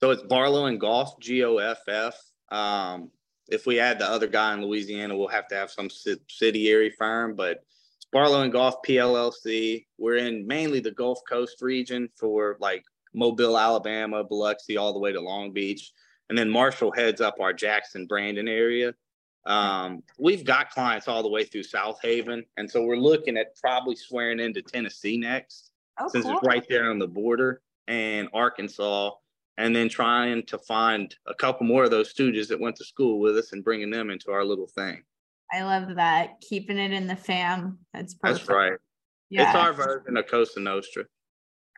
So 0.00 0.10
it's 0.10 0.22
Barlow 0.22 0.66
and 0.66 0.80
Goff, 0.80 1.18
G 1.20 1.44
O 1.44 1.56
F 1.58 1.80
F. 1.88 2.14
Um, 2.50 3.10
if 3.48 3.66
we 3.66 3.80
add 3.80 3.98
the 3.98 4.08
other 4.08 4.26
guy 4.26 4.54
in 4.54 4.62
Louisiana, 4.62 5.16
we'll 5.16 5.28
have 5.28 5.48
to 5.48 5.54
have 5.54 5.70
some 5.70 5.88
subsidiary 5.88 6.90
firm, 6.90 7.34
but 7.34 7.62
it's 7.96 8.06
Barlow 8.12 8.42
and 8.42 8.52
Goff 8.52 8.76
PLLC. 8.86 9.86
We're 9.98 10.16
in 10.16 10.46
mainly 10.46 10.80
the 10.80 10.90
Gulf 10.90 11.20
Coast 11.28 11.62
region 11.62 12.08
for 12.16 12.56
like 12.60 12.84
Mobile, 13.14 13.58
Alabama, 13.58 14.24
Biloxi, 14.24 14.76
all 14.76 14.92
the 14.92 14.98
way 14.98 15.12
to 15.12 15.20
Long 15.20 15.52
Beach. 15.52 15.92
And 16.28 16.36
then 16.36 16.50
Marshall 16.50 16.92
heads 16.92 17.20
up 17.20 17.36
our 17.40 17.52
Jackson, 17.52 18.06
Brandon 18.06 18.48
area. 18.48 18.94
Um, 19.46 20.02
we've 20.18 20.44
got 20.44 20.70
clients 20.70 21.06
all 21.08 21.22
the 21.22 21.28
way 21.28 21.44
through 21.44 21.62
Southaven, 21.62 22.44
And 22.56 22.70
so 22.70 22.82
we're 22.82 22.96
looking 22.96 23.36
at 23.36 23.56
probably 23.56 23.94
swearing 23.94 24.40
into 24.40 24.60
Tennessee 24.60 25.16
next, 25.16 25.70
oh, 26.00 26.08
since 26.08 26.24
cool. 26.24 26.34
it's 26.34 26.46
right 26.46 26.66
there 26.68 26.90
on 26.90 26.98
the 26.98 27.06
border, 27.06 27.62
and 27.86 28.28
Arkansas. 28.34 29.12
And 29.58 29.74
then 29.74 29.88
trying 29.88 30.42
to 30.46 30.58
find 30.58 31.14
a 31.26 31.32
couple 31.32 31.66
more 31.66 31.84
of 31.84 31.90
those 31.90 32.12
stooges 32.12 32.48
that 32.48 32.60
went 32.60 32.76
to 32.76 32.84
school 32.84 33.20
with 33.20 33.38
us 33.38 33.52
and 33.52 33.64
bringing 33.64 33.88
them 33.88 34.10
into 34.10 34.30
our 34.30 34.44
little 34.44 34.66
thing. 34.66 35.02
I 35.50 35.62
love 35.62 35.94
that. 35.94 36.40
Keeping 36.42 36.76
it 36.76 36.92
in 36.92 37.06
the 37.06 37.16
fam. 37.16 37.78
That's 37.94 38.12
perfect. 38.12 38.46
That's 38.46 38.50
right. 38.50 38.78
Yeah. 39.30 39.48
It's 39.48 39.56
our 39.56 39.72
version 39.72 40.16
of 40.16 40.26
Cosa 40.26 40.60
Nostra. 40.60 41.04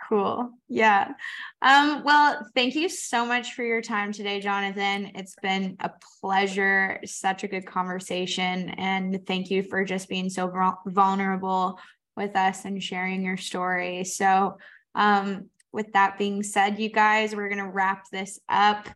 Cool. 0.09 0.53
Yeah. 0.69 1.13
Um, 1.61 2.03
well, 2.03 2.47
thank 2.55 2.75
you 2.75 2.89
so 2.89 3.27
much 3.27 3.53
for 3.53 3.63
your 3.63 3.83
time 3.83 4.11
today, 4.11 4.41
Jonathan. 4.41 5.13
It's 5.15 5.35
been 5.43 5.77
a 5.81 5.91
pleasure. 6.21 6.99
Such 7.05 7.45
a 7.45 7.49
good 7.49 7.67
conversation. 7.67 8.71
And 8.71 9.27
thank 9.27 9.51
you 9.51 9.63
for 9.63 9.85
just 9.85 10.09
being 10.09 10.31
so 10.31 10.51
vulnerable 10.87 11.79
with 12.17 12.37
us 12.37 12.65
and 12.65 12.83
sharing 12.83 13.23
your 13.23 13.37
story. 13.37 14.05
So, 14.05 14.57
um, 14.95 15.51
with 15.73 15.93
that 15.93 16.17
being 16.17 16.43
said, 16.43 16.79
you 16.79 16.89
guys, 16.89 17.37
we're 17.37 17.51
going 17.51 17.65
to 17.65 17.71
wrap 17.71 18.05
this 18.11 18.41
up. 18.49 18.89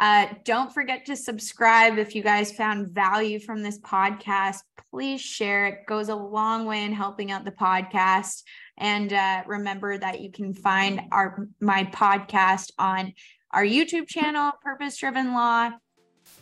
Uh, 0.00 0.26
don't 0.44 0.72
forget 0.72 1.04
to 1.04 1.14
subscribe 1.14 1.98
if 1.98 2.14
you 2.14 2.22
guys 2.22 2.50
found 2.50 2.88
value 2.88 3.38
from 3.38 3.62
this 3.62 3.78
podcast. 3.80 4.56
Please 4.90 5.20
share 5.20 5.66
it 5.66 5.86
goes 5.86 6.08
a 6.08 6.16
long 6.16 6.64
way 6.64 6.84
in 6.84 6.92
helping 6.92 7.30
out 7.30 7.44
the 7.44 7.52
podcast. 7.52 8.42
And 8.78 9.12
uh, 9.12 9.42
remember 9.46 9.98
that 9.98 10.20
you 10.20 10.32
can 10.32 10.54
find 10.54 11.02
our 11.12 11.46
my 11.60 11.84
podcast 11.84 12.70
on 12.78 13.12
our 13.50 13.64
YouTube 13.64 14.08
channel, 14.08 14.52
Purpose 14.62 14.96
Driven 14.96 15.34
Law, 15.34 15.70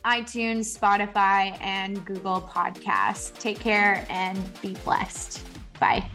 iTunes, 0.05 0.79
Spotify, 0.79 1.61
and 1.61 2.05
Google 2.05 2.41
Podcasts. 2.41 3.37
Take 3.41 3.59
care 3.59 4.07
and 4.09 4.39
be 4.63 4.75
blessed. 4.85 5.43
Bye. 5.81 6.09